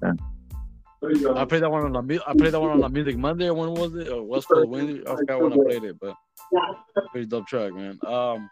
I 1.01 1.45
played 1.45 1.63
that 1.63 1.69
one 1.69 1.95
on 1.95 2.07
the 2.07 2.23
I 2.27 2.33
played 2.33 2.51
that 2.51 2.59
one 2.59 2.71
on 2.71 2.81
the 2.81 2.89
Music 2.89 3.15
Monday. 3.15 3.49
When 3.51 3.73
was 3.73 3.95
it? 3.95 4.09
Or 4.09 4.23
West 4.23 4.49
Coast 4.49 4.67
Wednesday? 4.67 5.03
I 5.07 5.15
forgot 5.15 5.41
when 5.41 5.53
I 5.53 5.55
played 5.55 5.83
it, 5.83 5.97
but 5.99 6.15
pretty 7.11 7.27
dope 7.27 7.47
track, 7.47 7.73
man. 7.73 7.99
Um, 8.05 8.49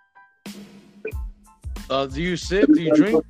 uh, 1.89 2.06
do 2.06 2.21
you 2.21 2.38
sip? 2.38 2.67
Do 2.73 2.82
you 2.82 2.93
drink? 2.93 3.23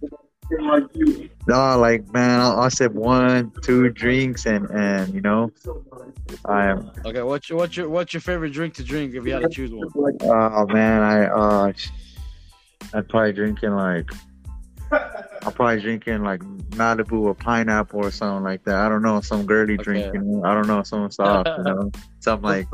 No, 1.47 1.77
like 1.77 2.11
man, 2.13 2.39
I'll, 2.39 2.61
I'll 2.61 2.69
sip 2.69 2.93
one, 2.93 3.51
two 3.61 3.89
drinks, 3.89 4.45
and 4.45 4.69
and 4.71 5.13
you 5.13 5.21
know, 5.21 5.51
I 6.45 6.67
am. 6.67 6.91
Okay, 7.05 7.21
what's 7.21 7.49
your 7.49 7.57
what's 7.57 7.75
your 7.75 7.89
what's 7.89 8.13
your 8.13 8.21
favorite 8.21 8.53
drink 8.53 8.73
to 8.75 8.83
drink 8.83 9.13
if 9.13 9.25
you 9.25 9.33
had 9.33 9.43
to 9.43 9.49
choose 9.49 9.71
one? 9.71 10.17
Oh 10.21 10.65
man, 10.67 11.01
I 11.01 11.25
uh, 11.25 11.73
I'd 12.93 13.09
probably 13.09 13.33
drinking 13.33 13.71
like. 13.71 14.09
I'll 14.89 15.51
probably 15.51 15.81
drinking 15.81 16.23
like 16.23 16.39
Malibu 16.71 17.19
or 17.23 17.35
pineapple 17.35 18.05
or 18.05 18.11
something 18.11 18.43
like 18.43 18.63
that. 18.63 18.75
I 18.75 18.87
don't 18.87 19.01
know, 19.01 19.19
some 19.19 19.45
girly 19.45 19.73
okay. 19.73 19.83
drink. 19.83 20.13
You 20.13 20.21
know? 20.21 20.45
I 20.45 20.53
don't 20.53 20.65
know, 20.65 20.81
something 20.83 21.11
soft. 21.11 21.49
you 21.57 21.63
know, 21.63 21.91
something 22.19 22.49
like. 22.49 22.67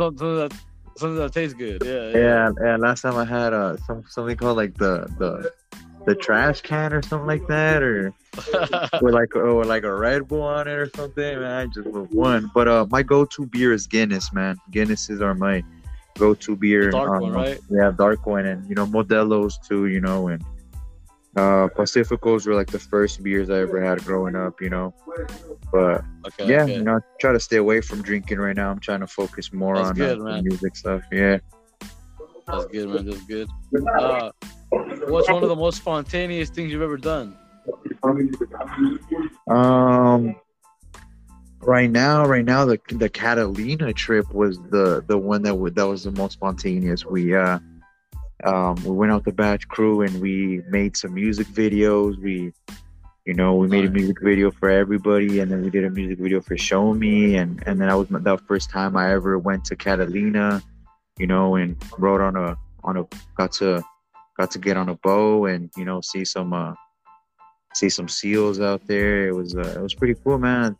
Something 0.96 1.16
that, 1.16 1.34
tastes 1.34 1.54
good. 1.54 1.84
Yeah, 1.84 2.10
yeah. 2.10 2.18
Yeah, 2.18 2.50
yeah. 2.62 2.78
Last 2.78 3.02
time 3.02 3.16
I 3.16 3.26
had 3.26 3.54
uh 3.54 3.78
some 3.78 4.04
something 4.08 4.38
called 4.38 4.58
like 4.58 4.76
the 4.76 5.08
the 5.18 5.52
the 6.06 6.16
trash 6.16 6.62
can 6.62 6.94
or 6.94 7.02
something 7.02 7.28
like 7.28 7.48
that, 7.48 7.82
or 7.82 8.14
with 9.02 9.14
like 9.14 9.36
or 9.36 9.64
like 9.64 9.84
a 9.84 9.94
Red 9.94 10.28
Bull 10.28 10.42
on 10.42 10.68
it 10.68 10.72
or 10.72 10.90
something. 10.96 11.40
Man, 11.40 11.44
I 11.44 11.66
just 11.68 11.88
with 11.88 12.12
one. 12.12 12.52
But 12.54 12.68
uh, 12.68 12.86
my 12.90 13.04
go-to 13.04 13.46
beer 13.46 13.74
is 13.74 13.88
Guinness, 13.88 14.34
man. 14.34 14.58
Guinnesses 14.72 15.22
are 15.22 15.34
my 15.34 15.64
go-to 16.18 16.56
beer. 16.56 16.86
The 16.86 16.92
dark 16.92 17.10
um, 17.10 17.22
one, 17.22 17.32
right? 17.32 17.60
Yeah, 17.70 17.92
dark 17.92 18.26
one, 18.26 18.46
and 18.46 18.68
you 18.70 18.76
know 18.76 18.86
Modelo's 18.86 19.58
too. 19.58 19.88
You 19.88 20.02
know, 20.02 20.28
and 20.28 20.44
uh, 21.36 21.68
Pacificos 21.76 22.46
were 22.46 22.56
like 22.56 22.68
the 22.68 22.80
first 22.80 23.24
beers 23.24 23.50
I 23.50 23.60
ever 23.60 23.84
had 23.84 24.04
growing 24.04 24.36
up. 24.36 24.62
You 24.62 24.70
know, 24.70 24.94
but 25.72 26.04
okay, 26.28 26.48
yeah, 26.48 26.64
okay. 26.64 26.76
you 26.76 26.84
know, 26.84 26.98
I 26.98 27.00
try 27.20 27.32
to 27.34 27.40
stay 27.40 27.58
away 27.58 27.82
from 27.82 28.02
drinking 28.02 28.40
right 28.40 28.56
now. 28.56 28.70
I'm 28.70 28.80
trying 28.80 29.02
to 29.02 29.08
focus 29.08 29.52
more 29.52 29.76
That's 29.76 29.90
on 29.90 29.96
good, 29.96 30.20
uh, 30.22 30.42
music 30.42 30.76
stuff. 30.76 31.04
Yeah. 31.12 31.38
That's 32.48 32.66
good, 32.66 32.90
man. 32.90 33.06
That's 33.06 33.24
good. 33.24 33.50
Uh, 34.00 34.32
what's 35.08 35.30
one 35.30 35.44
of 35.44 35.50
the 35.50 35.56
most 35.56 35.78
spontaneous 35.78 36.50
things 36.50 36.72
you've 36.72 36.82
ever 36.82 36.98
done? 36.98 37.38
Um, 39.50 40.36
right 41.62 41.90
now, 41.90 42.26
right 42.26 42.44
now, 42.44 42.66
the 42.66 42.80
the 42.90 43.10
Catalina 43.10 43.94
trip 43.94 44.34
was 44.34 44.60
the 44.70 45.04
the 45.08 45.18
one 45.18 45.42
that 45.44 45.52
w- 45.52 45.74
that 45.74 45.88
was 45.88 46.04
the 46.04 46.12
most 46.12 46.34
spontaneous. 46.34 47.06
We 47.06 47.34
uh, 47.36 47.60
um, 48.46 48.76
we 48.84 48.92
went 48.92 49.12
out 49.12 49.26
the 49.26 49.32
batch 49.32 49.68
crew 49.68 50.02
and 50.02 50.22
we 50.22 50.62
made 50.70 50.96
some 50.98 51.14
music 51.14 51.48
videos. 51.48 52.18
We, 52.22 52.54
you 53.26 53.34
know, 53.34 53.56
we 53.56 53.68
made 53.68 53.86
a 53.86 53.90
music 53.90 54.18
video 54.22 54.52
for 54.52 54.70
everybody, 54.70 55.40
and 55.40 55.52
then 55.52 55.64
we 55.64 55.70
did 55.70 55.86
a 55.86 55.90
music 55.90 56.20
video 56.20 56.42
for 56.42 56.58
Show 56.58 56.94
Me, 56.94 57.36
and 57.36 57.64
and 57.66 57.80
then 57.80 57.88
that 57.88 57.96
was 57.96 58.10
the 58.10 58.38
first 58.48 58.70
time 58.70 58.98
I 58.98 59.12
ever 59.14 59.38
went 59.38 59.66
to 59.66 59.76
Catalina 59.76 60.62
you 61.18 61.28
know, 61.28 61.56
and 61.56 61.76
rode 61.98 62.22
on 62.22 62.36
a 62.36 62.58
on 62.84 62.98
a 62.98 63.06
got 63.36 63.52
to 63.54 63.84
got 64.38 64.52
to 64.52 64.60
get 64.60 64.78
on 64.78 64.90
a 64.90 64.96
bow 64.96 65.46
and 65.46 65.70
you 65.78 65.86
know 65.86 66.02
see 66.02 66.26
some 66.26 66.54
uh 66.54 66.74
see 67.74 67.90
some 67.90 68.08
seals 68.08 68.60
out 68.60 68.86
there. 68.88 69.28
It 69.28 69.36
was 69.36 69.56
uh, 69.56 69.74
it 69.76 69.82
was 69.82 69.94
pretty 69.94 70.16
cool, 70.24 70.38
man. 70.38 70.76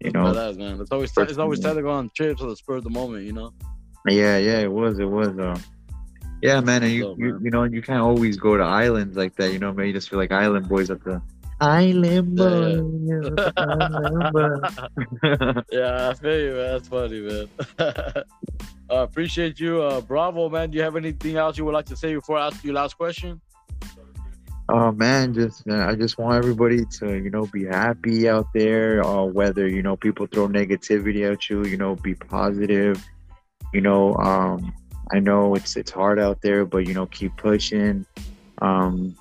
You 0.00 0.10
know, 0.10 0.32
man. 0.32 0.80
It's 0.80 0.90
always 0.90 1.12
it's 1.16 1.38
always 1.38 1.60
time 1.60 1.76
to 1.76 1.82
go 1.82 1.90
on 1.90 2.10
trips 2.14 2.42
at 2.42 2.48
the 2.48 2.56
spur 2.56 2.76
of 2.76 2.84
the 2.84 2.90
moment, 2.90 3.24
you 3.24 3.32
know. 3.32 3.52
Yeah, 4.08 4.36
yeah, 4.38 4.58
it 4.58 4.72
was, 4.72 4.98
it 4.98 5.08
was. 5.08 5.38
Uh, 5.38 5.56
yeah, 6.42 6.60
man, 6.60 6.82
and 6.82 6.92
you, 6.92 7.14
you, 7.18 7.38
you 7.42 7.50
know, 7.50 7.64
you 7.64 7.80
can't 7.80 8.02
always 8.02 8.36
go 8.36 8.56
to 8.56 8.62
islands 8.62 9.16
like 9.16 9.36
that. 9.36 9.52
You 9.52 9.58
know, 9.58 9.72
maybe 9.72 9.88
you 9.88 9.94
just 9.94 10.10
feel 10.10 10.18
like 10.18 10.32
island 10.32 10.68
boys 10.68 10.90
at 10.90 11.02
the 11.04 11.22
Island 11.60 12.38
Yeah. 12.38 13.30
Island 13.56 14.32
boy. 14.32 15.62
yeah, 15.70 16.08
I 16.10 16.14
feel 16.14 16.40
you, 16.40 16.52
man. 16.54 16.72
That's 16.72 16.88
funny, 16.88 17.20
man. 17.20 17.48
uh, 17.78 18.22
appreciate 18.90 19.60
you, 19.60 19.80
uh, 19.80 20.00
Bravo, 20.00 20.48
man. 20.48 20.70
Do 20.70 20.78
you 20.78 20.82
have 20.82 20.96
anything 20.96 21.36
else 21.36 21.56
you 21.56 21.64
would 21.64 21.74
like 21.74 21.86
to 21.86 21.96
say 21.96 22.14
before 22.14 22.38
I 22.38 22.48
ask 22.48 22.64
you 22.64 22.72
last 22.72 22.98
question? 22.98 23.40
Oh 24.68 24.90
man, 24.90 25.34
just 25.34 25.68
uh, 25.68 25.86
I 25.86 25.94
just 25.94 26.18
want 26.18 26.36
everybody 26.36 26.84
to 26.98 27.14
you 27.14 27.30
know 27.30 27.46
be 27.46 27.64
happy 27.64 28.28
out 28.28 28.46
there. 28.54 29.04
Uh, 29.04 29.24
whether 29.24 29.68
you 29.68 29.82
know 29.82 29.96
people 29.96 30.26
throw 30.26 30.48
negativity 30.48 31.30
at 31.30 31.48
you, 31.48 31.64
you 31.64 31.76
know, 31.76 31.94
be 31.96 32.14
positive. 32.14 33.04
You 33.72 33.82
know, 33.82 34.14
um, 34.16 34.72
I 35.12 35.18
know 35.20 35.54
it's 35.54 35.76
it's 35.76 35.90
hard 35.90 36.18
out 36.18 36.40
there, 36.42 36.64
but 36.64 36.86
you 36.86 36.94
know, 36.94 37.06
keep 37.06 37.36
pushing. 37.36 38.06
Um, 38.60 39.16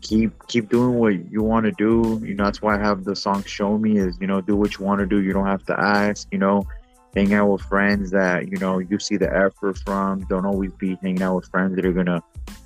keep 0.00 0.32
keep 0.48 0.68
doing 0.68 0.94
what 0.98 1.30
you 1.30 1.42
want 1.42 1.64
to 1.66 1.72
do. 1.72 2.20
You 2.24 2.34
know, 2.34 2.44
that's 2.44 2.62
why 2.62 2.76
I 2.76 2.78
have 2.78 3.04
the 3.04 3.16
song 3.16 3.42
"Show 3.44 3.78
Me" 3.78 3.98
is 3.98 4.18
you 4.20 4.26
know 4.26 4.40
do 4.40 4.56
what 4.56 4.78
you 4.78 4.84
want 4.84 5.00
to 5.00 5.06
do. 5.06 5.20
You 5.20 5.32
don't 5.32 5.46
have 5.46 5.64
to 5.66 5.78
ask. 5.78 6.28
You 6.30 6.38
know, 6.38 6.66
hang 7.14 7.32
out 7.34 7.48
with 7.50 7.62
friends 7.62 8.10
that 8.10 8.48
you 8.50 8.58
know 8.58 8.78
you 8.78 8.98
see 8.98 9.16
the 9.16 9.34
effort 9.34 9.78
from. 9.78 10.24
Don't 10.26 10.46
always 10.46 10.72
be 10.72 10.98
hanging 11.02 11.22
out 11.22 11.36
with 11.36 11.48
friends 11.48 11.76
that 11.76 11.84
are 11.86 11.92
gonna, 11.92 12.22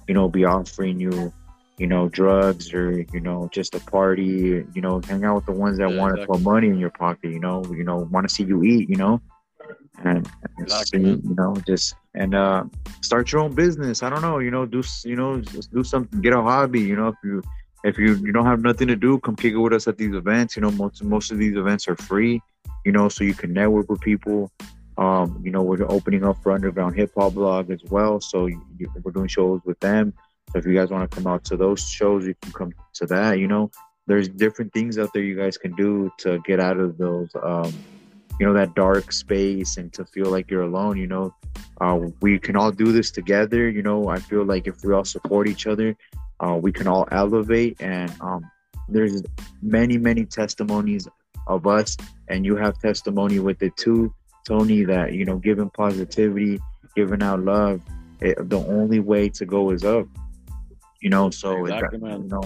you 0.09 0.15
know, 0.15 0.29
be 0.29 0.45
offering 0.45 0.99
you, 1.01 1.33
you 1.79 1.87
know, 1.87 2.09
drugs 2.09 2.73
or 2.75 3.01
you 3.13 3.21
know 3.21 3.49
just 3.53 3.75
a 3.75 3.81
party. 3.81 4.65
You 4.75 4.81
know, 4.81 5.01
hang 5.07 5.25
out 5.25 5.37
with 5.37 5.47
the 5.47 5.53
ones 5.53 5.79
that 5.79 5.91
Yeah, 5.91 5.97
want 5.97 6.17
to 6.17 6.23
exactly. 6.23 6.39
put 6.39 6.43
money 6.43 6.69
in 6.69 6.79
your 6.79 6.91
pocket. 6.91 7.31
You 7.31 7.41
know, 7.41 7.65
you 7.71 7.85
know, 7.85 7.99
want 8.11 8.29
to 8.29 8.35
see 8.35 8.45
you 8.45 8.63
eat. 8.65 8.89
You 8.89 8.97
know, 8.97 9.21
and, 10.05 10.29
and 10.59 10.71
see, 10.71 10.99
you 10.99 11.35
know 11.37 11.55
just 11.67 11.95
and 12.15 12.35
uh 12.35 12.65
start 13.03 13.31
your 13.33 13.41
own 13.43 13.55
business. 13.55 14.03
I 14.03 14.11
don't 14.11 14.23
know. 14.23 14.39
You 14.39 14.51
know, 14.51 14.67
do 14.67 14.83
you 15.05 15.17
know 15.17 15.41
just 15.41 15.73
do 15.73 15.83
something. 15.85 16.21
Get 16.21 16.33
a 16.33 16.43
hobby. 16.43 16.81
You 16.81 16.97
know, 16.97 17.09
if 17.09 17.17
you 17.25 17.43
if 17.85 17.99
you 17.99 18.15
you 18.17 18.33
don't 18.33 18.47
have 18.47 18.63
nothing 18.63 18.89
to 18.89 18.97
do, 18.97 19.19
come 19.21 19.37
kick 19.37 19.53
it 19.53 19.59
with 19.59 19.73
us 19.73 19.87
at 19.89 19.97
these 19.99 20.15
events. 20.15 20.57
You 20.57 20.63
know, 20.63 20.71
most 20.73 21.03
most 21.03 21.31
of 21.33 21.39
these 21.39 21.57
events 21.57 21.89
are 21.89 21.97
free. 21.97 22.41
You 22.85 22.93
know, 22.93 23.09
so 23.09 23.25
you 23.25 23.35
can 23.35 23.53
network 23.53 23.89
with 23.91 24.01
people. 24.01 24.51
Um, 24.99 25.41
you 25.45 25.51
know, 25.51 25.63
we're 25.63 25.83
opening 25.91 26.25
up 26.25 26.37
for 26.43 26.53
Underground 26.53 26.97
Hip 26.97 27.13
Hop 27.17 27.35
Blog 27.35 27.71
as 27.71 27.81
well. 27.91 28.21
So 28.21 28.47
you, 28.47 28.61
you- 28.79 28.93
we're 29.03 29.13
doing 29.13 29.29
shows 29.29 29.61
with 29.65 29.79
them. 29.81 30.13
So 30.53 30.59
if 30.59 30.67
you 30.67 30.75
guys 30.75 30.91
want 30.91 31.09
to 31.11 31.15
come 31.17 31.27
out 31.27 31.45
to 31.45 31.57
those 31.57 31.81
shows, 31.89 32.27
you 32.27 32.35
can 32.43 32.53
come 32.53 32.73
to 32.95 33.07
that. 33.07 33.39
You 33.39 33.47
know, 33.49 33.71
there's 34.07 34.29
different 34.29 34.73
things 34.75 34.99
out 34.99 35.11
there 35.15 35.23
you 35.23 35.37
guys 35.37 35.57
can 35.57 35.75
do 35.77 36.11
to 36.19 36.41
get 36.45 36.61
out 36.61 36.77
of 36.79 36.99
those, 36.99 37.31
um, 37.43 37.73
you 38.43 38.49
know, 38.49 38.55
that 38.55 38.75
dark 38.75 39.13
space 39.13 39.77
and 39.77 39.93
to 39.93 40.05
feel 40.05 40.27
like 40.27 40.51
you're 40.51 40.63
alone. 40.63 40.97
You 40.97 41.07
know, 41.07 41.33
uh, 41.81 42.01
we 42.21 42.41
can 42.41 42.57
all 42.57 42.73
do 42.73 42.91
this 42.91 43.13
together. 43.13 43.71
You 43.71 43.83
know, 43.85 44.09
I 44.09 44.19
feel 44.19 44.45
like 44.45 44.67
if 44.67 44.83
we 44.83 44.93
all 44.93 45.05
support 45.05 45.47
each 45.47 45.69
other, 45.69 45.95
uh, 46.41 46.59
we 46.61 46.73
can 46.73 46.89
all 46.89 47.07
elevate. 47.13 47.81
And 47.81 48.13
um, 48.21 48.51
there's 48.89 49.23
many, 49.63 49.97
many 49.97 50.25
testimonies 50.25 51.07
of 51.47 51.69
us, 51.69 51.97
and 52.31 52.45
you 52.45 52.57
have 52.57 52.81
testimony 52.81 53.39
with 53.39 53.63
it 53.63 53.77
too, 53.77 54.13
Tony. 54.45 54.83
That 54.83 55.13
you 55.13 55.25
know, 55.25 55.37
giving 55.37 55.71
positivity, 55.71 56.59
giving 56.97 57.23
out 57.23 57.45
love. 57.45 57.81
It, 58.21 58.51
the 58.51 58.59
only 58.59 58.99
way 58.99 59.29
to 59.29 59.47
go 59.47 59.71
is 59.71 59.85
up. 59.85 60.09
You 61.01 61.11
know, 61.11 61.31
so 61.31 61.65
it- 61.67 61.75
Exactly, 61.75 61.99
man. 62.01 62.23
you 62.23 62.29
know, 62.29 62.43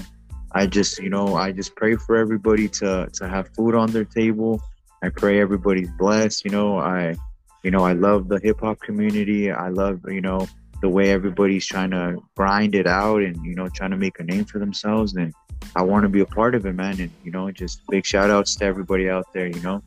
I 0.53 0.67
just 0.67 0.99
you 0.99 1.09
know 1.09 1.37
I 1.37 1.53
just 1.53 1.75
pray 1.75 1.97
for 1.97 2.17
everybody 2.17 2.69
to 2.81 3.09
to 3.15 3.27
have 3.27 3.49
food 3.57 3.75
on 3.75 3.93
their 3.93 4.05
table. 4.05 4.61
I 5.03 5.09
pray 5.11 5.41
everybody's 5.41 5.91
blessed. 5.99 6.45
You 6.45 6.51
know, 6.51 6.79
I 6.79 7.15
you 7.63 7.71
know 7.71 7.85
I 7.85 7.93
love 7.93 8.29
the 8.29 8.41
hip 8.43 8.61
hop 8.61 8.81
community. 8.81 9.51
I 9.51 9.69
love 9.69 10.01
you 10.09 10.21
know 10.21 10.47
the 10.83 10.89
way 10.89 11.11
everybody's 11.11 11.67
trying 11.67 11.91
to 11.91 12.19
grind 12.37 12.75
it 12.75 12.87
out 12.87 13.23
and 13.23 13.37
you 13.45 13.55
know 13.55 13.69
trying 13.69 13.91
to 13.91 13.97
make 13.97 14.21
a 14.21 14.25
name 14.25 14.45
for 14.45 14.59
themselves 14.59 15.17
and 15.17 15.33
I 15.75 15.83
want 15.83 16.05
to 16.05 16.09
be 16.09 16.21
a 16.21 16.27
part 16.27 16.55
of 16.55 16.65
it, 16.67 16.75
man. 16.75 17.01
And 17.01 17.11
you 17.25 17.31
know, 17.31 17.51
just 17.51 17.81
big 17.89 18.05
shout 18.05 18.31
outs 18.31 18.57
to 18.57 18.65
everybody 18.65 19.09
out 19.11 19.33
there. 19.33 19.47
You 19.47 19.61
know. 19.61 19.83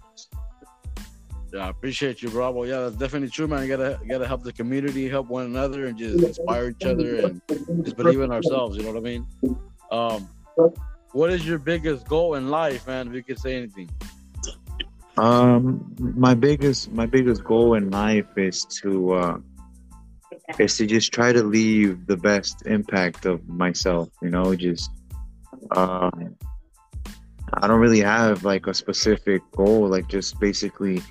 Yeah, 1.54 1.66
I 1.66 1.70
appreciate 1.70 2.22
you, 2.22 2.30
Bravo. 2.30 2.64
Yeah, 2.64 2.82
that's 2.82 2.96
definitely 2.96 3.30
true, 3.30 3.48
man. 3.48 3.64
You 3.64 3.70
gotta 3.70 4.00
you 4.04 4.10
gotta 4.10 4.28
help 4.28 4.44
the 4.44 4.54
community, 4.54 5.10
help 5.10 5.28
one 5.30 5.46
another, 5.46 5.88
and 5.88 5.98
just 5.98 6.24
inspire 6.24 6.70
each 6.70 6.86
other 6.86 7.26
and 7.26 7.42
just 7.84 7.98
believe 7.98 8.22
in 8.22 8.32
ourselves. 8.32 8.78
You 8.78 8.84
know 8.84 8.92
what 8.92 8.98
I 8.98 9.02
mean? 9.02 9.28
Um, 9.92 10.30
what 11.14 11.32
is 11.32 11.48
your 11.48 11.58
biggest 11.58 12.08
goal 12.08 12.36
in 12.36 12.50
life, 12.50 12.86
man? 12.86 13.08
If 13.08 13.14
you 13.14 13.24
could 13.24 13.40
say 13.40 13.56
anything. 13.56 13.90
Um, 15.20 15.94
my 16.00 16.34
biggest 16.34 16.94
my 16.94 17.06
biggest 17.06 17.44
goal 17.44 17.74
in 17.74 17.92
life 17.92 18.38
is 18.38 18.64
to 18.82 19.14
uh, 19.14 19.38
is 20.58 20.78
to 20.78 20.86
just 20.86 21.12
try 21.12 21.34
to 21.34 21.44
leave 21.44 22.08
the 22.08 22.16
best 22.16 22.66
impact 22.66 23.26
of 23.26 23.46
myself. 23.50 24.08
You 24.22 24.30
know, 24.30 24.56
just 24.56 24.90
um, 25.76 26.38
I 27.54 27.68
don't 27.68 27.82
really 27.82 28.00
have 28.00 28.46
like 28.46 28.68
a 28.68 28.74
specific 28.74 29.42
goal. 29.52 29.90
Like 29.90 30.08
just 30.08 30.40
basically, 30.40 31.02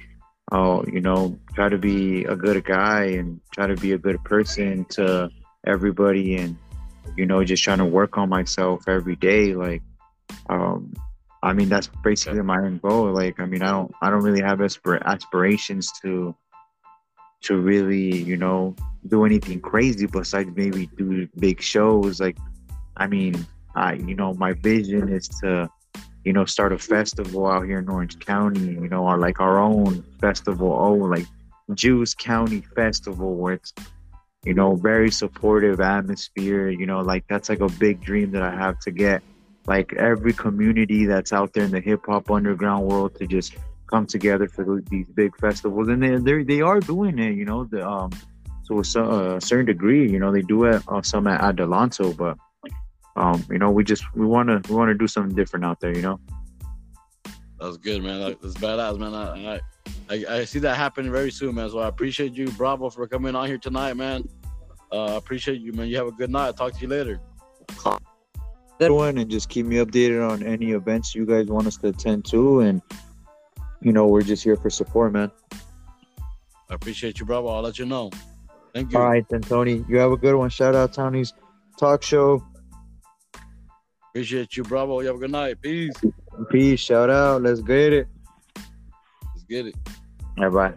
uh, 0.52 0.80
you 0.90 1.02
know, 1.02 1.38
try 1.52 1.68
to 1.68 1.76
be 1.76 2.24
a 2.24 2.34
good 2.34 2.64
guy 2.64 3.04
and 3.20 3.38
try 3.52 3.66
to 3.66 3.76
be 3.76 3.92
a 3.92 3.98
good 3.98 4.24
person 4.24 4.86
to 4.96 5.28
everybody, 5.66 6.36
and 6.36 6.56
you 7.14 7.26
know, 7.26 7.44
just 7.44 7.62
trying 7.62 7.78
to 7.78 7.84
work 7.84 8.16
on 8.16 8.30
myself 8.30 8.88
every 8.88 9.16
day. 9.16 9.52
Like, 9.52 9.82
um, 10.48 10.94
I 11.48 11.54
mean, 11.54 11.70
that's 11.70 11.88
basically 12.04 12.42
my 12.42 12.58
end 12.64 12.82
goal. 12.82 13.10
Like, 13.12 13.40
I 13.40 13.46
mean, 13.46 13.62
I 13.62 13.70
don't, 13.70 13.90
I 14.02 14.10
don't 14.10 14.22
really 14.22 14.42
have 14.42 14.58
aspir- 14.58 15.02
aspirations 15.04 15.90
to, 16.02 16.34
to 17.42 17.56
really, 17.56 18.16
you 18.30 18.36
know, 18.36 18.76
do 19.06 19.24
anything 19.24 19.60
crazy 19.60 20.06
besides 20.06 20.50
maybe 20.54 20.90
do 20.96 21.26
big 21.38 21.62
shows. 21.62 22.20
Like, 22.20 22.36
I 22.98 23.06
mean, 23.06 23.46
I, 23.74 23.94
you 23.94 24.14
know, 24.14 24.34
my 24.34 24.52
vision 24.52 25.08
is 25.08 25.26
to, 25.40 25.70
you 26.24 26.34
know, 26.34 26.44
start 26.44 26.72
a 26.72 26.78
festival 26.78 27.46
out 27.46 27.64
here 27.64 27.78
in 27.78 27.88
Orange 27.88 28.18
County. 28.18 28.72
You 28.72 28.88
know, 28.88 29.04
or 29.04 29.18
like 29.18 29.40
our 29.40 29.58
own 29.58 30.04
festival. 30.20 30.70
Oh, 30.70 30.94
like 30.94 31.26
Jews 31.74 32.14
County 32.14 32.60
Festival, 32.74 33.36
where 33.36 33.54
it's, 33.54 33.72
you 34.44 34.52
know, 34.52 34.74
very 34.74 35.10
supportive 35.10 35.80
atmosphere. 35.80 36.68
You 36.68 36.84
know, 36.84 37.00
like 37.00 37.24
that's 37.28 37.48
like 37.48 37.60
a 37.60 37.68
big 37.68 38.02
dream 38.02 38.32
that 38.32 38.42
I 38.42 38.50
have 38.50 38.78
to 38.80 38.90
get 38.90 39.22
like 39.68 39.92
every 39.92 40.32
community 40.32 41.04
that's 41.04 41.32
out 41.32 41.52
there 41.52 41.64
in 41.64 41.70
the 41.70 41.80
hip 41.80 42.06
hop 42.06 42.30
underground 42.30 42.86
world 42.86 43.14
to 43.16 43.26
just 43.26 43.54
come 43.86 44.06
together 44.06 44.48
for 44.48 44.64
th- 44.64 44.88
these 44.88 45.06
big 45.08 45.36
festivals, 45.36 45.88
and 45.88 46.02
they 46.02 46.16
they 46.16 46.42
they 46.42 46.60
are 46.62 46.80
doing 46.80 47.18
it, 47.18 47.36
you 47.36 47.44
know, 47.44 47.64
the 47.64 47.86
um 47.86 48.10
to 48.66 48.78
a, 48.78 49.36
a 49.36 49.40
certain 49.40 49.66
degree, 49.66 50.10
you 50.10 50.18
know, 50.18 50.32
they 50.32 50.42
do 50.42 50.64
it 50.64 50.82
uh, 50.88 51.02
some 51.02 51.26
at 51.26 51.40
Adelanto, 51.42 52.16
but 52.16 52.36
um 53.16 53.44
you 53.50 53.58
know 53.58 53.70
we 53.70 53.84
just 53.84 54.04
we 54.14 54.24
want 54.24 54.48
to 54.48 54.56
we 54.70 54.74
want 54.74 54.88
to 54.88 54.94
do 54.94 55.06
something 55.06 55.36
different 55.36 55.64
out 55.66 55.78
there, 55.80 55.94
you 55.94 56.02
know. 56.02 56.18
That's 57.60 57.76
good, 57.76 58.02
man. 58.02 58.20
That's 58.40 58.54
badass, 58.54 58.98
man. 58.98 59.14
I, 59.14 59.54
I 59.54 59.60
I 60.10 60.38
I 60.38 60.44
see 60.44 60.60
that 60.60 60.76
happening 60.76 61.12
very 61.12 61.30
soon, 61.30 61.56
man. 61.56 61.68
So 61.68 61.80
I 61.80 61.88
appreciate 61.88 62.32
you, 62.32 62.50
Bravo, 62.52 62.88
for 62.88 63.06
coming 63.06 63.34
on 63.34 63.46
here 63.46 63.58
tonight, 63.58 63.94
man. 63.94 64.26
Uh, 64.90 65.14
I 65.14 65.16
appreciate 65.16 65.60
you, 65.60 65.72
man. 65.74 65.88
You 65.88 65.98
have 65.98 66.06
a 66.06 66.12
good 66.12 66.30
night. 66.30 66.46
I'll 66.46 66.52
talk 66.54 66.72
to 66.72 66.80
you 66.80 66.88
later. 66.88 67.20
Everyone, 68.80 69.18
and 69.18 69.30
just 69.30 69.48
keep 69.48 69.66
me 69.66 69.76
updated 69.76 70.28
on 70.28 70.42
any 70.42 70.72
events 70.72 71.14
you 71.14 71.26
guys 71.26 71.46
want 71.48 71.66
us 71.66 71.76
to 71.78 71.88
attend 71.88 72.24
to, 72.26 72.60
and 72.60 72.80
you 73.80 73.92
know 73.92 74.06
we're 74.06 74.22
just 74.22 74.44
here 74.44 74.56
for 74.56 74.70
support, 74.70 75.12
man. 75.12 75.30
I 76.70 76.74
appreciate 76.74 77.18
you, 77.18 77.26
Bravo. 77.26 77.48
I'll 77.48 77.62
let 77.62 77.78
you 77.78 77.86
know. 77.86 78.10
Thank 78.74 78.92
you. 78.92 78.98
All 78.98 79.08
right, 79.08 79.26
then, 79.28 79.40
Tony. 79.40 79.84
You 79.88 79.98
have 79.98 80.12
a 80.12 80.16
good 80.16 80.36
one. 80.36 80.50
Shout 80.50 80.74
out 80.74 80.92
Tony's 80.92 81.32
talk 81.78 82.02
show. 82.02 82.44
Appreciate 84.10 84.56
you, 84.56 84.62
Bravo. 84.62 85.00
You 85.00 85.08
have 85.08 85.16
a 85.16 85.20
good 85.20 85.32
night. 85.32 85.60
Peace. 85.60 85.94
Peace. 86.50 86.80
Shout 86.80 87.10
out. 87.10 87.42
Let's 87.42 87.60
get 87.60 87.92
it. 87.92 88.08
Let's 88.56 89.44
get 89.48 89.66
it. 89.66 89.74
Bye 90.36 90.48
bye. 90.48 90.74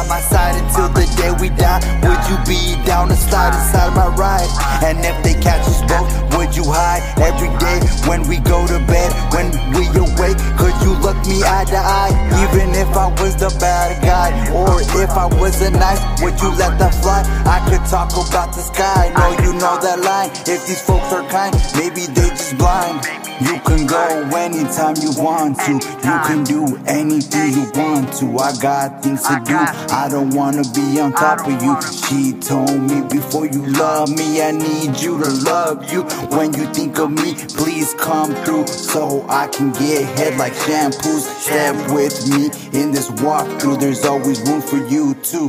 By 0.00 0.08
my 0.08 0.20
side 0.20 0.59
until 0.80 0.88
the 0.94 1.06
day 1.16 1.32
we 1.40 1.48
die? 1.56 1.80
Would 2.02 2.22
you 2.30 2.38
be 2.48 2.76
down 2.86 3.08
the 3.08 3.16
slide 3.16 3.52
inside 3.54 3.94
my 3.94 4.08
ride? 4.16 4.48
And 4.82 4.98
if 5.04 5.16
they 5.22 5.34
catch 5.40 5.66
us 5.66 5.82
both, 5.82 6.08
would 6.36 6.56
you 6.56 6.64
hide 6.64 7.02
every 7.20 7.52
day 7.58 7.80
when 8.08 8.26
we 8.28 8.38
go 8.38 8.66
to 8.66 8.78
bed? 8.86 9.10
When 9.32 9.50
we 9.76 9.86
awake, 9.92 10.38
could 10.56 10.76
you 10.82 10.96
look 11.00 11.16
me 11.26 11.42
eye 11.44 11.64
to 11.68 11.76
eye, 11.76 12.14
even 12.44 12.70
if 12.74 12.88
I 12.96 13.08
was 13.20 13.36
the 13.36 13.50
bad 13.60 14.02
guy. 14.02 14.30
Or 14.52 14.80
if 14.80 15.10
I 15.10 15.26
was 15.26 15.60
a 15.62 15.70
nice, 15.70 16.00
would 16.22 16.40
you 16.40 16.50
let 16.56 16.78
that 16.78 16.94
fly? 17.02 17.22
I 17.44 17.58
could 17.68 17.84
talk 17.88 18.12
about 18.12 18.54
the 18.54 18.62
sky, 18.62 19.12
no, 19.16 19.44
you 19.44 19.52
know 19.58 19.78
that 19.80 20.00
line. 20.00 20.30
If 20.46 20.66
these 20.66 20.82
folks 20.82 21.12
are 21.12 21.26
kind, 21.28 21.54
maybe 21.76 22.06
they 22.06 22.28
just 22.30 22.56
blind. 22.56 23.06
You 23.40 23.58
can 23.60 23.86
go 23.86 24.04
anytime 24.36 24.96
you 25.00 25.12
want 25.16 25.58
to. 25.60 25.72
You 25.72 26.16
can 26.28 26.44
do 26.44 26.76
anything 26.86 27.52
you 27.54 27.70
want 27.74 28.12
to. 28.18 28.38
I 28.38 28.52
got 28.60 29.02
things 29.02 29.22
to 29.22 29.40
do. 29.46 29.56
I 29.56 30.08
don't 30.10 30.34
wanna 30.34 30.62
be 30.74 31.00
on 31.00 31.12
top 31.12 31.46
of 31.46 31.62
you. 31.62 31.76
She 31.82 32.32
told 32.40 32.80
me 32.80 33.02
before 33.02 33.46
you 33.46 33.64
love 33.66 34.10
me, 34.10 34.42
I 34.42 34.50
need 34.50 35.00
you 35.00 35.22
to 35.22 35.30
love 35.44 35.90
you. 35.92 36.02
When 36.36 36.52
you 36.54 36.66
think 36.72 36.98
of 36.98 37.10
me, 37.10 37.34
please 37.56 37.94
come 37.94 38.34
through 38.44 38.66
so 38.66 39.26
I 39.28 39.48
can 39.48 39.72
get 39.72 40.04
head 40.18 40.36
like 40.38 40.52
shampoos. 40.52 41.22
Step 41.42 41.76
with 41.92 42.28
me 42.28 42.46
in 42.78 42.90
this 42.90 43.10
walkthrough. 43.22 43.80
There's 43.80 44.04
always 44.04 44.40
room 44.48 44.60
for 44.62 44.78
you 44.88 45.14
too. 45.14 45.48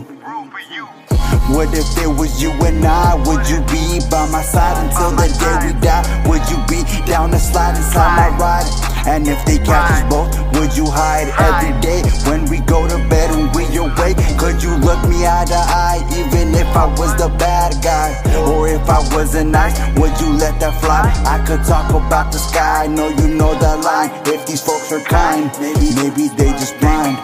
What 1.50 1.74
if 1.74 1.98
it 1.98 2.08
was 2.08 2.42
you 2.42 2.52
and 2.52 2.86
I? 2.86 3.16
Would 3.16 3.48
you 3.50 3.60
be 3.68 4.00
by 4.10 4.30
my 4.32 4.42
side 4.42 4.78
until 4.86 5.12
the 5.12 5.28
day 5.40 5.74
we 5.74 5.80
die? 5.82 6.04
Would 6.30 6.44
you 6.50 6.58
be 6.68 6.84
down 7.06 7.32
the 7.32 7.40
slide 7.40 7.76
inside 7.76 8.32
my 8.32 8.38
ride? 8.38 8.91
And 9.08 9.28
if 9.28 9.44
they 9.46 9.58
catch 9.58 9.92
us 9.92 10.04
both, 10.10 10.30
would 10.54 10.76
you 10.78 10.86
hide 10.86 11.30
every 11.42 11.74
day 11.82 12.02
when 12.30 12.46
we 12.50 12.60
go 12.66 12.88
to 12.88 12.98
bed 13.10 13.32
and 13.32 13.54
we 13.56 13.66
awake? 13.78 14.18
Could 14.38 14.62
you 14.62 14.76
look 14.78 15.02
me 15.10 15.26
eye 15.26 15.46
to 15.48 15.56
eye, 15.56 16.02
even 16.18 16.54
if 16.54 16.68
I 16.76 16.86
was 16.98 17.16
the 17.18 17.30
bad 17.38 17.82
guy? 17.84 18.14
Or 18.46 18.68
if 18.68 18.88
I 18.90 19.00
wasn't 19.16 19.52
nice, 19.52 19.78
would 19.98 20.14
you 20.22 20.34
let 20.38 20.60
that 20.60 20.80
fly? 20.82 21.12
I 21.26 21.44
could 21.46 21.64
talk 21.66 21.90
about 21.90 22.32
the 22.32 22.40
sky, 22.40 22.88
know 22.88 23.10
you 23.10 23.28
know 23.30 23.54
the 23.58 23.78
line. 23.78 24.12
If 24.26 24.46
these 24.46 24.62
folks 24.62 24.92
are 24.92 25.02
kind, 25.02 25.52
maybe, 25.60 25.94
maybe 25.96 26.28
they 26.38 26.52
just 26.52 26.80
blind. 26.80 27.18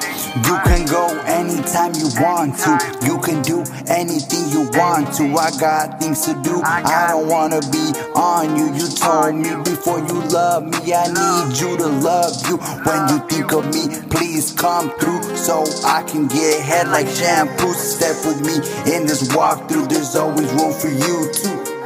You 0.45 0.55
can 0.65 0.85
go 0.85 1.07
anytime 1.25 1.93
you 1.95 2.09
want 2.21 2.57
to. 2.59 2.77
You 3.05 3.17
can 3.19 3.41
do 3.41 3.63
anything 3.87 4.49
you 4.49 4.69
want 4.77 5.13
to. 5.17 5.23
I 5.35 5.49
got 5.59 5.99
things 5.99 6.21
to 6.25 6.33
do. 6.43 6.61
I 6.63 7.07
don't 7.09 7.27
wanna 7.27 7.59
be 7.71 7.85
on 8.13 8.55
you. 8.55 8.73
You 8.75 8.87
told 8.87 9.35
me 9.35 9.49
before 9.63 9.99
you 9.99 10.21
love 10.29 10.63
me. 10.63 10.93
I 10.93 11.07
need 11.09 11.57
you 11.57 11.66
to 11.75 11.87
love 11.87 12.33
you. 12.47 12.57
When 12.57 13.09
you 13.09 13.19
think 13.27 13.51
of 13.51 13.65
me, 13.73 13.99
please 14.09 14.53
come 14.53 14.89
through 14.99 15.21
so 15.35 15.65
I 15.85 16.03
can 16.03 16.27
get 16.27 16.61
head 16.61 16.87
like 16.87 17.07
shampoo. 17.07 17.73
Step 17.73 18.15
with 18.25 18.41
me 18.41 18.55
in 18.95 19.05
this 19.05 19.27
walkthrough. 19.29 19.89
There's 19.89 20.15
always 20.15 20.51
room 20.53 20.73
for 20.73 20.87
you 20.89 21.31
too. 21.33 21.76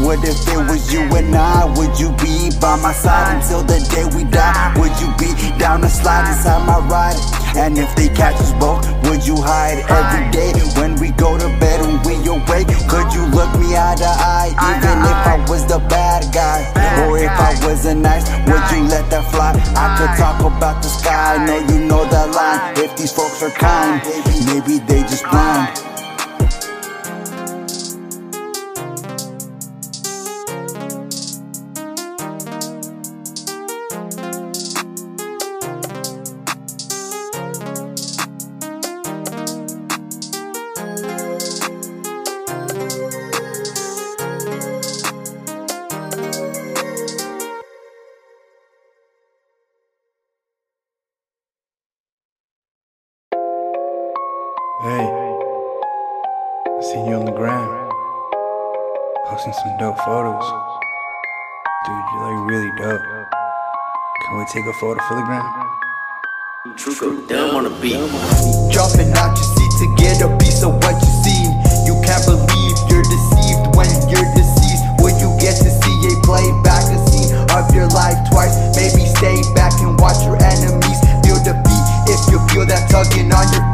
What 0.00 0.24
if 0.24 0.48
it 0.48 0.56
was 0.56 0.92
you 0.92 1.00
and 1.14 1.34
I? 1.34 1.68
Would 1.76 2.00
you 2.00 2.10
be 2.16 2.50
by 2.58 2.76
my 2.80 2.92
side 2.92 3.36
until 3.36 3.62
the 3.62 3.78
day 3.92 4.08
we 4.16 4.24
die? 4.24 4.72
Would 4.80 4.96
you 4.96 5.12
be 5.20 5.28
down 5.58 5.82
the 5.82 5.88
slide 5.88 6.28
inside 6.28 6.64
my 6.66 6.80
ride? 6.88 7.20
And 7.54 7.76
if 7.76 7.94
they 7.96 8.08
catch 8.08 8.36
us 8.36 8.52
both, 8.54 8.86
would 9.04 9.26
you 9.26 9.36
hide 9.36 9.84
every 9.92 10.30
day 10.32 10.52
when 10.80 10.96
we 11.00 11.10
go 11.12 11.36
to 11.36 11.48
bed 11.60 11.84
and 11.84 12.00
we 12.06 12.16
awake? 12.26 12.68
Could 12.88 13.12
you 13.12 13.26
look 13.28 13.52
me 13.60 13.76
eye 13.76 13.94
to 13.98 14.08
eye, 14.08 14.50
even 14.72 14.98
if 15.04 15.20
I 15.26 15.36
was 15.48 15.66
the 15.66 15.78
bad 15.90 16.32
guy? 16.32 16.64
Or 17.04 17.18
if 17.18 17.30
I 17.30 17.52
wasn't 17.66 18.00
nice, 18.00 18.24
would 18.48 18.64
you 18.72 18.88
let 18.88 19.10
that 19.10 19.30
fly? 19.30 19.52
I 19.76 19.86
could 19.98 20.16
talk 20.16 20.40
about 20.40 20.82
the 20.82 20.88
sky, 20.88 21.36
I 21.36 21.46
know 21.46 21.58
you 21.74 21.86
know 21.86 22.04
that 22.08 22.30
line. 22.34 22.78
If 22.78 22.96
these 22.96 23.12
folks 23.12 23.42
are 23.42 23.50
kind, 23.50 24.00
maybe 24.46 24.78
they 24.78 25.02
just 25.02 25.24
blind. 25.24 25.99
Hey, 54.80 54.88
I 54.88 56.80
seen 56.80 57.04
you 57.04 57.20
on 57.20 57.28
the 57.28 57.36
gram, 57.36 57.68
posting 59.28 59.52
some 59.52 59.76
dope 59.76 60.00
photos. 60.08 60.40
Dude, 61.84 62.04
you're 62.16 62.24
like 62.24 62.40
really 62.48 62.72
dope. 62.80 63.04
Can 64.24 64.38
we 64.40 64.44
take 64.48 64.64
a 64.64 64.72
photo 64.80 64.96
for 65.04 65.20
the 65.20 65.24
gram? 65.28 65.44
True 66.80 67.20
dumb 67.28 67.60
on 67.60 67.64
the 67.68 67.74
beat. 67.84 68.00
Jumping 68.72 69.12
out 69.20 69.36
your 69.36 69.48
seat 69.52 69.72
to 69.84 69.86
get 70.00 70.24
a 70.24 70.32
piece 70.40 70.64
of 70.64 70.72
what 70.80 70.96
you 70.96 71.12
see. 71.28 71.44
You 71.84 72.00
can't 72.00 72.24
believe 72.24 72.76
you're 72.88 73.04
deceived 73.04 73.76
when 73.76 73.92
you're 74.08 74.32
deceased. 74.32 74.80
Will 75.04 75.12
you 75.20 75.28
get 75.36 75.60
to 75.60 75.68
see 75.68 75.96
a 76.08 76.16
playback, 76.24 76.88
a 76.88 76.96
scene 77.12 77.36
of 77.52 77.68
your 77.76 77.92
life 77.92 78.16
twice? 78.32 78.56
Maybe 78.72 79.04
stay 79.04 79.44
back 79.52 79.76
and 79.84 80.00
watch 80.00 80.24
your 80.24 80.40
enemies 80.40 81.00
feel 81.30 81.38
defeat. 81.44 81.84
If 82.10 82.20
you 82.32 82.40
feel 82.48 82.66
that 82.66 82.90
tugging 82.90 83.30
on 83.30 83.46
your 83.54 83.69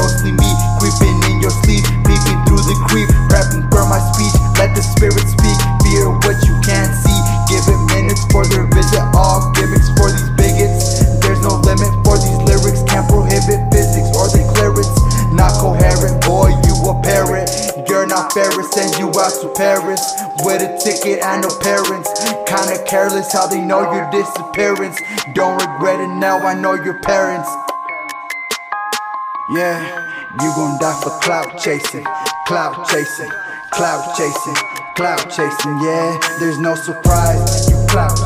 ghostly 0.00 0.32
me 0.32 0.50
creeping 0.80 1.20
in 1.28 1.44
your 1.44 1.52
sleep, 1.60 1.84
peeping 2.08 2.40
through 2.48 2.64
the 2.64 2.76
creep, 2.88 3.08
prepping 3.28 3.68
for 3.68 3.84
my 3.84 4.00
speech. 4.16 4.32
Let 4.56 4.72
the 4.72 4.80
spirit 4.80 5.20
speak, 5.28 5.58
fear 5.84 6.08
what 6.24 6.40
you 6.48 6.56
can't 6.64 6.96
see. 6.96 7.18
Give 7.52 7.64
it 7.68 7.80
minutes 7.92 8.24
for 8.32 8.48
their 8.48 8.64
visit. 8.72 9.04
All 9.12 9.52
gimmicks 9.52 9.92
for 10.00 10.08
these 10.08 10.32
bigots. 10.40 11.04
There's 11.20 11.44
no 11.44 11.60
limit 11.60 11.92
for 12.00 12.16
these 12.16 12.40
lyrics. 12.48 12.80
Can't 12.88 13.04
prohibit 13.12 13.60
physics 13.68 14.08
or 14.16 14.32
the 14.32 14.40
clearance. 14.56 14.88
Not 15.36 15.52
coherent, 15.60 16.24
boy, 16.24 16.56
you 16.64 16.74
a 16.88 16.96
parrot. 17.04 17.52
You're 17.88 18.06
not 18.06 18.32
Ferris, 18.32 18.70
send 18.72 18.96
you 18.96 19.08
out 19.20 19.34
to 19.42 19.52
Paris 19.56 20.00
with 20.44 20.62
a 20.62 20.70
ticket 20.80 21.22
and 21.22 21.42
no 21.42 21.50
parents. 21.60 22.08
Kinda 22.48 22.82
careless 22.88 23.32
how 23.32 23.46
they 23.46 23.60
know 23.60 23.92
your 23.92 24.08
disappearance. 24.10 24.96
Don't 25.34 25.60
regret 25.60 26.00
it 26.00 26.08
now, 26.08 26.38
I 26.38 26.54
know 26.54 26.74
your 26.74 26.98
parents. 27.00 27.50
Yeah, 29.52 29.82
you 30.40 30.48
gon' 30.54 30.78
die 30.78 31.00
for 31.02 31.10
clout 31.18 31.58
chasing, 31.58 32.04
clout 32.46 32.86
chasing, 32.88 33.30
clout 33.72 34.16
chasing, 34.16 34.54
clout 34.94 35.28
chasing. 35.28 35.76
Yeah, 35.82 36.18
there's 36.38 36.58
no 36.58 36.76
surprise. 36.76 37.68
You 37.68 37.74
clout 37.88 38.16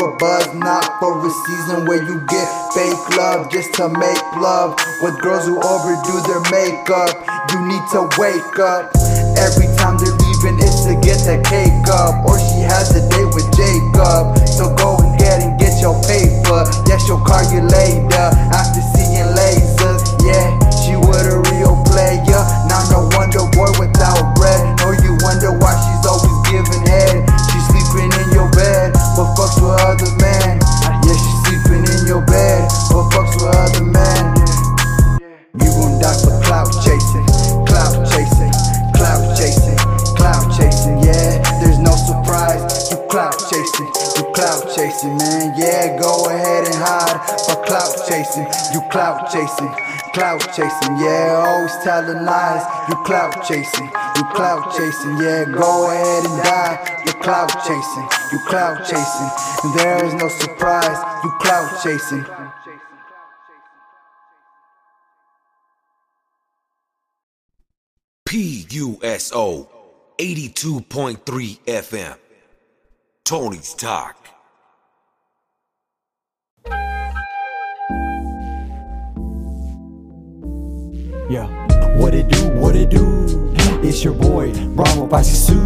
a 0.00 0.16
buzz, 0.16 0.54
not 0.54 0.98
for 1.00 1.16
a 1.24 1.30
season 1.30 1.86
where 1.86 2.02
you 2.02 2.20
get 2.28 2.48
fake 2.72 3.16
love 3.16 3.50
just 3.50 3.74
to 3.74 3.88
make 3.88 4.22
love. 4.36 4.76
With 5.02 5.20
girls 5.20 5.46
who 5.46 5.56
overdo 5.60 6.14
their 6.26 6.44
makeup, 6.52 7.12
you 7.52 7.58
need 7.66 7.84
to 7.92 8.08
wake 8.18 8.58
up. 8.58 8.90
Every 9.36 9.68
time 9.76 9.96
they're 9.98 10.16
leaving, 10.16 10.56
it's 10.60 10.84
to 10.84 10.94
get 11.00 11.20
that 11.28 11.44
cake 11.44 11.88
up. 11.92 12.24
Or 12.26 12.38
she 12.38 12.64
has 12.64 12.92
a 12.96 13.02
date 13.08 13.30
with 13.32 13.48
Jacob. 13.56 14.36
So 14.48 14.74
go 14.74 14.96
ahead 14.96 15.42
and 15.42 15.58
get 15.58 15.80
your 15.80 15.96
paper. 16.04 16.64
Yeah, 16.88 16.98
she'll 17.04 17.22
call 17.22 17.44
you 17.52 17.62
later 17.62 18.26
after 18.52 18.80
clout 50.16 50.40
chasing, 50.54 50.96
yeah, 50.96 51.44
always 51.44 51.76
telling 51.84 52.24
lies. 52.24 52.64
You 52.88 52.96
clout 53.04 53.44
chasing, 53.44 53.84
you 53.84 54.24
clout 54.32 54.74
chasing, 54.74 55.18
yeah, 55.18 55.44
go 55.44 55.90
ahead 55.90 56.24
and 56.24 56.42
die. 56.42 57.02
You 57.04 57.12
clout 57.20 57.52
chasing, 57.66 58.08
you 58.32 58.38
clout 58.48 58.78
chasing, 58.78 59.30
and 59.62 59.78
there 59.78 60.02
is 60.06 60.14
no 60.14 60.28
surprise. 60.28 60.96
You 61.22 61.30
clout 61.38 61.82
chasing. 61.82 62.24
PUSO 68.26 69.68
82.3 70.18 71.58
FM. 71.66 72.16
Tony's 73.22 73.74
Talk. 73.74 74.35
Yeah. 81.28 81.46
What 81.96 82.14
it 82.14 82.28
do, 82.28 82.48
what 82.50 82.76
it 82.76 82.88
do? 82.88 83.52
It's 83.82 84.04
your 84.04 84.14
boy, 84.14 84.52
Bravo 84.76 85.08
Pachisu. 85.08 85.56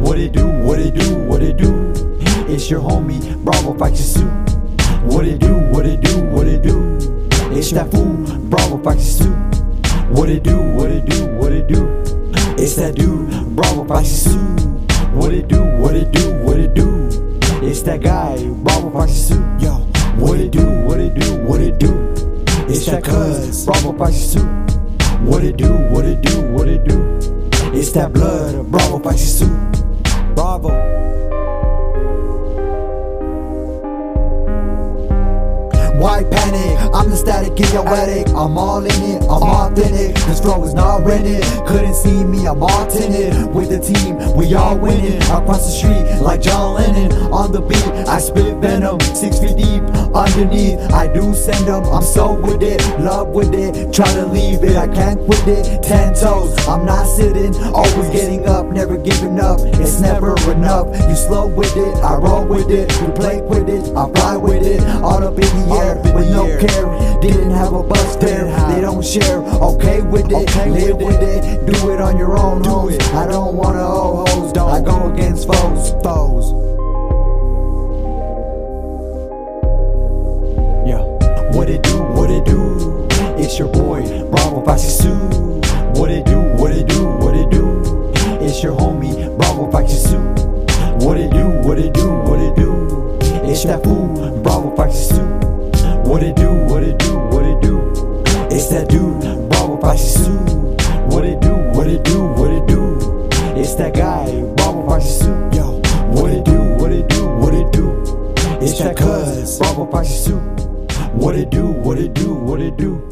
What 0.00 0.18
it 0.18 0.32
do, 0.32 0.46
what 0.48 0.78
it 0.78 0.94
do, 0.94 1.14
what 1.24 1.42
it 1.42 1.58
do? 1.58 1.92
It's 2.48 2.70
your 2.70 2.80
homie, 2.80 3.36
Bravo 3.44 3.74
Pachisu. 3.74 4.24
What 5.02 5.26
it 5.26 5.40
do, 5.40 5.58
what 5.70 5.84
it 5.84 6.00
do, 6.00 6.22
what 6.24 6.46
it 6.46 6.62
do? 6.62 6.96
It's 7.50 7.70
that 7.72 7.90
fool, 7.90 8.24
Bravo 8.48 8.78
Pachisu. 8.78 9.28
What 10.10 10.30
it 10.30 10.42
do, 10.42 10.56
what 10.56 10.90
it 10.90 11.04
do, 11.04 11.26
what 11.36 11.52
it 11.52 11.66
do? 11.68 11.86
It's 12.56 12.76
that 12.76 12.94
dude, 12.94 13.28
Bravo 13.54 13.84
Pachisu. 13.84 14.38
What 15.12 15.34
it 15.34 15.48
do, 15.48 15.62
what 15.62 15.96
it 15.96 16.10
do, 16.12 16.32
what 16.44 16.58
it 16.58 16.72
do? 16.72 17.08
It's 17.60 17.82
that 17.82 18.00
guy, 18.00 18.42
Bravo 18.62 18.88
Pachisu. 18.88 19.36
Yo, 19.60 19.74
what 20.16 20.40
it 20.40 20.50
do, 20.50 20.64
what 20.86 20.98
it 20.98 21.12
do, 21.12 21.36
what 21.42 21.60
it 21.60 21.78
do? 21.78 21.92
It's 22.68 22.86
that 22.86 23.04
cuz, 23.04 23.66
Bravo 23.66 23.92
Pachisu. 23.92 24.77
What 25.24 25.44
it 25.44 25.56
do, 25.56 25.72
what 25.72 26.04
it 26.04 26.22
do, 26.22 26.40
what 26.52 26.68
it 26.68 26.84
do? 26.84 27.18
It's 27.72 27.92
that 27.92 28.12
blood, 28.12 28.54
of 28.54 28.70
Bravo 28.70 28.98
Pachisu. 28.98 29.48
Bravo. 30.34 31.27
Why 35.98 36.22
panic? 36.22 36.78
I'm 36.94 37.10
the 37.10 37.16
static 37.16 37.58
in 37.58 37.72
your 37.72 37.86
attic. 37.88 38.28
I'm 38.28 38.56
all 38.56 38.78
in 38.78 39.02
it, 39.02 39.22
I'm 39.24 39.42
authentic. 39.42 40.14
This 40.26 40.40
flow 40.40 40.62
is 40.62 40.72
not 40.72 41.04
rented. 41.04 41.42
Couldn't 41.66 41.94
see 41.94 42.22
me, 42.22 42.46
I'm 42.46 42.62
all 42.62 42.86
tinted. 42.86 43.52
With 43.52 43.70
the 43.70 43.80
team, 43.80 44.14
we 44.36 44.54
all 44.54 44.78
winning. 44.78 45.20
Across 45.22 45.66
the 45.66 45.72
street, 45.72 46.22
like 46.22 46.40
John 46.40 46.74
Lennon. 46.74 47.10
On 47.32 47.50
the 47.50 47.60
beat, 47.60 47.84
I 48.06 48.20
spit 48.20 48.58
venom. 48.58 49.00
Six 49.00 49.40
feet 49.40 49.56
deep, 49.56 49.82
underneath. 50.14 50.78
I 50.92 51.12
do 51.12 51.34
send 51.34 51.66
them, 51.66 51.82
I'm 51.82 52.02
so 52.02 52.32
with 52.32 52.62
it. 52.62 52.80
Love 53.00 53.28
with 53.28 53.52
it, 53.52 53.92
try 53.92 54.06
to 54.14 54.24
leave 54.26 54.62
it. 54.62 54.76
I 54.76 54.86
can't 54.86 55.18
quit 55.26 55.48
it. 55.48 55.82
Ten 55.82 56.14
toes, 56.14 56.54
I'm 56.68 56.86
not 56.86 57.06
sitting. 57.06 57.52
Always 57.74 58.08
getting 58.10 58.46
up, 58.46 58.66
never 58.66 58.96
giving 58.96 59.40
up. 59.40 59.58
It's 59.82 60.00
never 60.00 60.38
enough. 60.48 60.86
You 61.08 61.16
slow 61.16 61.48
with 61.48 61.76
it, 61.76 61.96
I 62.04 62.14
roll 62.14 62.46
with 62.46 62.70
it. 62.70 62.86
You 63.00 63.08
play 63.08 63.42
with 63.42 63.68
it, 63.68 63.84
I 63.96 64.08
fly 64.12 64.36
with 64.36 64.62
it. 64.62 64.80
All 65.02 65.24
up 65.24 65.34
in 65.34 65.40
the 65.40 65.74
air 65.74 65.87
with 65.96 66.30
no 66.30 66.46
care. 66.58 67.20
Didn't 67.20 67.50
have 67.50 67.72
a 67.72 67.82
bus 67.82 68.16
fare, 68.16 68.46
they 68.74 68.80
don't 68.80 69.04
share. 69.04 69.38
Okay 69.60 70.00
with 70.02 70.26
it, 70.30 70.70
live 70.70 70.96
with 70.96 71.20
it, 71.20 71.66
do 71.66 71.90
it 71.90 72.00
on 72.00 72.18
your 72.18 72.38
own. 72.38 72.62
Do 72.62 72.88
it. 72.88 73.02
I 73.14 73.26
don't 73.26 73.56
wanna 73.56 73.82
owe 73.82 74.24
hoes, 74.28 74.52
I 74.56 74.80
go 74.80 75.12
against 75.12 75.46
foes. 75.46 75.92
Foes. 76.02 76.52
Yeah. 80.86 81.02
What 81.56 81.68
it 81.68 81.82
do, 81.82 82.02
what 82.02 82.30
it 82.30 82.44
do? 82.44 83.06
It's 83.38 83.58
your 83.58 83.68
boy, 83.68 84.02
Bravo 84.30 84.62
Pachisu. 84.62 85.16
What 85.96 86.10
it 86.10 86.24
do, 86.26 86.40
what 86.60 86.70
it 86.70 86.86
do, 86.86 87.06
what 87.06 87.34
it 87.34 87.50
do? 87.50 88.12
It's 88.40 88.62
your 88.62 88.72
homie, 88.76 89.36
Bravo 89.38 89.70
Pachisu. 89.70 90.18
What 91.02 91.18
it 91.18 91.30
do, 91.30 91.48
what 91.66 91.78
it 91.78 91.92
do, 91.94 92.08
what 92.10 92.40
it 92.40 92.54
do? 92.56 93.18
It's 93.48 93.64
that 93.64 93.82
fool, 93.82 94.40
Bravo 94.42 94.74
Pachisu. 94.76 95.37
What 96.08 96.22
it 96.22 96.36
do, 96.36 96.50
what 96.50 96.82
it 96.82 96.98
do, 96.98 97.18
what 97.18 97.44
it 97.44 97.60
do? 97.60 97.92
It's 98.50 98.68
that 98.68 98.88
dude, 98.88 99.20
Bravo 99.50 99.76
Pachisu. 99.76 100.32
What 101.12 101.26
it 101.26 101.38
do, 101.38 101.52
what 101.76 101.86
it 101.86 102.02
do, 102.02 102.24
what 102.28 102.50
it 102.50 102.66
do? 102.66 103.28
It's 103.54 103.74
that 103.74 103.92
guy, 103.92 104.24
Bravo 104.56 104.88
Pachisu. 104.88 105.54
Yo, 105.54 105.82
what 106.18 106.30
it 106.30 106.46
do, 106.46 106.62
what 106.80 106.92
it 106.92 107.08
do, 107.10 107.28
what 107.28 107.52
it 107.52 107.70
do? 107.72 107.92
It's 108.58 108.78
that 108.78 108.96
cuz, 108.96 109.58
Bravo 109.58 109.84
Pachisu. 109.84 110.40
What 111.12 111.34
it 111.36 111.50
do, 111.50 111.66
what 111.66 111.98
it 111.98 112.14
do, 112.14 112.32
what 112.32 112.62
it 112.62 112.78
do? 112.78 113.02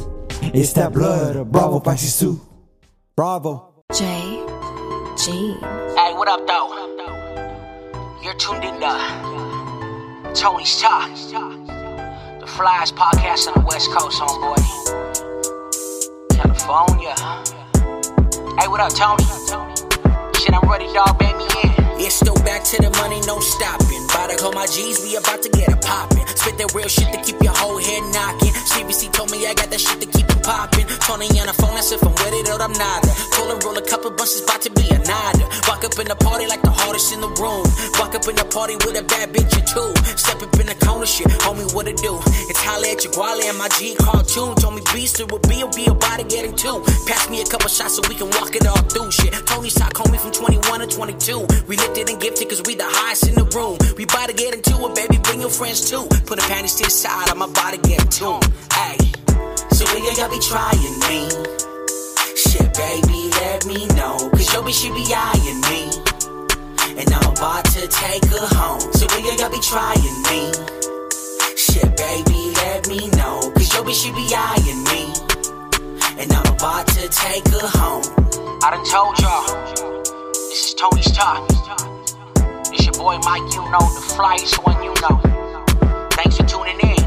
It's 0.54 0.72
that 0.72 0.94
blood, 0.94 1.52
Bravo 1.52 1.80
Pachisu. 1.80 2.40
Bravo. 3.14 3.84
J. 3.92 4.04
G. 5.18 5.54
Hey, 5.96 6.14
what 6.16 6.28
up, 6.28 6.46
though? 6.46 6.72
You're 8.22 8.34
tuned 8.36 8.64
in 8.64 8.80
to 8.80 10.32
Tony's 10.34 10.80
Talk, 10.80 11.10
flyest 12.56 12.94
podcast 12.96 13.48
on 13.48 13.52
the 13.52 13.66
West 13.68 13.90
Coast, 13.92 14.18
homeboy. 14.18 14.56
California. 16.36 17.12
Hey, 18.58 18.66
what 18.66 18.80
up, 18.80 18.94
Tony? 18.94 19.22
Shit, 20.40 20.54
I'm 20.54 20.66
ready, 20.66 20.90
dog. 20.94 21.18
Bang 21.18 21.36
me 21.36 21.44
Yeah, 21.98 22.10
still 22.10 22.36
back 22.44 22.62
to 22.64 22.76
the 22.76 22.90
money, 23.00 23.20
no 23.24 23.40
stopping. 23.40 24.04
About 24.04 24.28
to 24.28 24.36
call 24.36 24.52
my 24.52 24.66
G's, 24.66 25.00
we 25.00 25.16
about 25.16 25.40
to 25.42 25.48
get 25.48 25.68
it 25.72 25.80
poppin'. 25.80 26.26
Spit 26.36 26.58
that 26.58 26.74
real 26.74 26.88
shit 26.88 27.08
to 27.12 27.20
keep 27.24 27.40
your 27.40 27.56
whole 27.56 27.80
head 27.80 28.04
knocking. 28.12 28.52
CBC 28.52 29.12
told 29.12 29.30
me 29.32 29.46
I 29.46 29.54
got 29.54 29.70
that 29.72 29.80
shit 29.80 30.00
to 30.04 30.06
keep 30.06 30.28
it 30.28 30.42
poppin'. 30.44 30.84
Tony 31.08 31.24
on 31.40 31.48
the 31.48 31.56
phone, 31.56 31.72
that's 31.72 31.92
if 31.92 32.04
I'm 32.04 32.12
with 32.12 32.36
it 32.36 32.52
or 32.52 32.60
I'm 32.60 32.76
not. 32.76 33.00
Pull 33.32 33.48
and 33.48 33.62
roll 33.64 33.76
a 33.80 33.84
couple 33.84 34.10
bunches, 34.12 34.44
about 34.44 34.60
to 34.68 34.70
be 34.76 34.84
a 34.92 34.98
nada. 35.08 35.48
Walk 35.64 35.88
up 35.88 35.96
in 35.96 36.08
the 36.08 36.16
party 36.20 36.44
like 36.46 36.60
the 36.60 36.70
hardest 36.70 37.16
in 37.16 37.24
the 37.24 37.32
room. 37.40 37.64
Walk 37.96 38.12
up 38.12 38.28
in 38.28 38.36
the 38.36 38.44
party 38.44 38.76
with 38.76 38.92
a 38.92 39.04
bad 39.08 39.32
bitch 39.32 39.56
or 39.56 39.64
two. 39.64 39.88
Step 40.20 40.44
up 40.44 40.52
in 40.60 40.68
the 40.68 40.76
corner, 40.84 41.08
shit, 41.08 41.32
homie, 41.48 41.64
what 41.72 41.88
it 41.88 41.96
do? 41.96 42.20
It's 42.52 42.60
holla 42.60 42.92
at 42.92 43.04
your 43.04 43.16
guale 43.16 43.40
and 43.40 43.56
my 43.56 43.72
G 43.80 43.96
cartoon. 43.96 44.52
Told 44.60 44.76
me 44.76 44.82
beast 44.92 45.16
it 45.20 45.32
will 45.32 45.40
be, 45.48 45.64
will 45.64 45.72
be 45.72 45.88
about 45.88 46.20
to 46.20 46.28
getting 46.28 46.52
two. 46.52 46.84
Pass 47.08 47.30
me 47.32 47.40
a 47.40 47.46
couple 47.48 47.72
shots 47.72 47.96
so 47.96 48.02
we 48.04 48.14
can 48.14 48.28
walk 48.36 48.52
it 48.52 48.68
all 48.68 48.84
through 48.92 49.08
shit. 49.10 49.32
Tony's 49.48 49.74
talk, 49.74 49.96
homie, 49.96 50.20
from 50.20 50.32
21 50.36 50.84
to 50.84 50.86
22. 50.86 51.64
We 51.66 51.76
lifted 51.86 52.10
and 52.10 52.20
gifted 52.20 52.48
cause 52.48 52.62
we 52.66 52.74
the 52.74 52.84
highest 52.84 53.28
in 53.28 53.34
the 53.34 53.46
room. 53.54 53.78
We 53.96 54.04
about 54.04 54.28
to 54.28 54.34
get 54.34 54.54
into 54.54 54.74
it, 54.86 54.94
baby, 54.94 55.18
bring 55.22 55.40
your 55.40 55.50
friends 55.50 55.88
too. 55.88 56.06
Put 56.26 56.42
a 56.42 56.46
panties 56.48 56.74
to 56.76 56.84
the 56.84 56.90
side, 56.90 57.28
I'm 57.28 57.42
about 57.42 57.74
to 57.74 57.78
get 57.78 58.10
tuned. 58.10 58.42
Hey, 58.74 58.98
so 59.70 59.86
yeah, 59.94 60.18
y'all 60.18 60.30
be 60.30 60.40
trying 60.42 60.96
me. 61.06 61.30
Shit, 62.34 62.68
baby, 62.74 63.30
let 63.38 63.66
me 63.66 63.86
know. 63.94 64.18
Cause 64.34 64.50
your 64.52 64.62
bitch, 64.66 64.82
she 64.82 64.90
be 64.90 65.06
eyeing 65.14 65.60
me. 65.70 65.80
And 66.98 67.08
I'm 67.12 67.30
about 67.30 67.64
to 67.76 67.86
take 67.86 68.24
her 68.34 68.46
home. 68.58 68.80
So 68.98 69.06
yeah, 69.22 69.38
y'all 69.38 69.52
be 69.54 69.62
trying 69.62 70.18
me. 70.26 70.50
Shit, 71.54 71.86
baby, 71.94 72.50
let 72.66 72.88
me 72.88 73.08
know. 73.14 73.52
Cause 73.54 73.70
your 73.74 73.84
bitch, 73.86 74.02
she 74.02 74.10
be 74.10 74.26
eyeing 74.34 74.82
me. 74.90 75.14
And 76.18 76.32
I'm 76.32 76.46
about 76.50 76.86
to 76.98 77.08
take 77.08 77.46
her 77.54 77.68
home. 77.78 78.04
I 78.62 78.74
done 78.74 78.84
told 78.84 79.18
y'all. 79.22 80.25
This 80.56 80.68
is 80.68 80.74
Tony's 80.74 81.12
Talk. 81.12 81.44
It's 82.72 82.86
your 82.86 82.94
boy 82.94 83.18
Mike, 83.18 83.42
you 83.52 83.60
know, 83.68 83.78
the 83.92 84.00
flyest 84.16 84.56
one 84.64 84.82
you 84.82 84.88
know. 85.04 85.20
Thanks 86.12 86.38
for 86.38 86.44
tuning 86.44 86.80
in. 86.80 87.04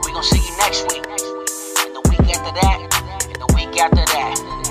We're 0.00 0.14
gonna 0.14 0.22
see 0.22 0.38
you 0.38 0.56
next 0.56 0.82
week, 0.82 1.02
and 1.02 1.92
the 1.92 2.06
week 2.08 2.36
after 2.36 2.54
that, 2.54 3.26
and 3.26 3.34
the 3.34 3.52
week 3.56 3.76
after 3.82 3.96
that. 3.96 4.65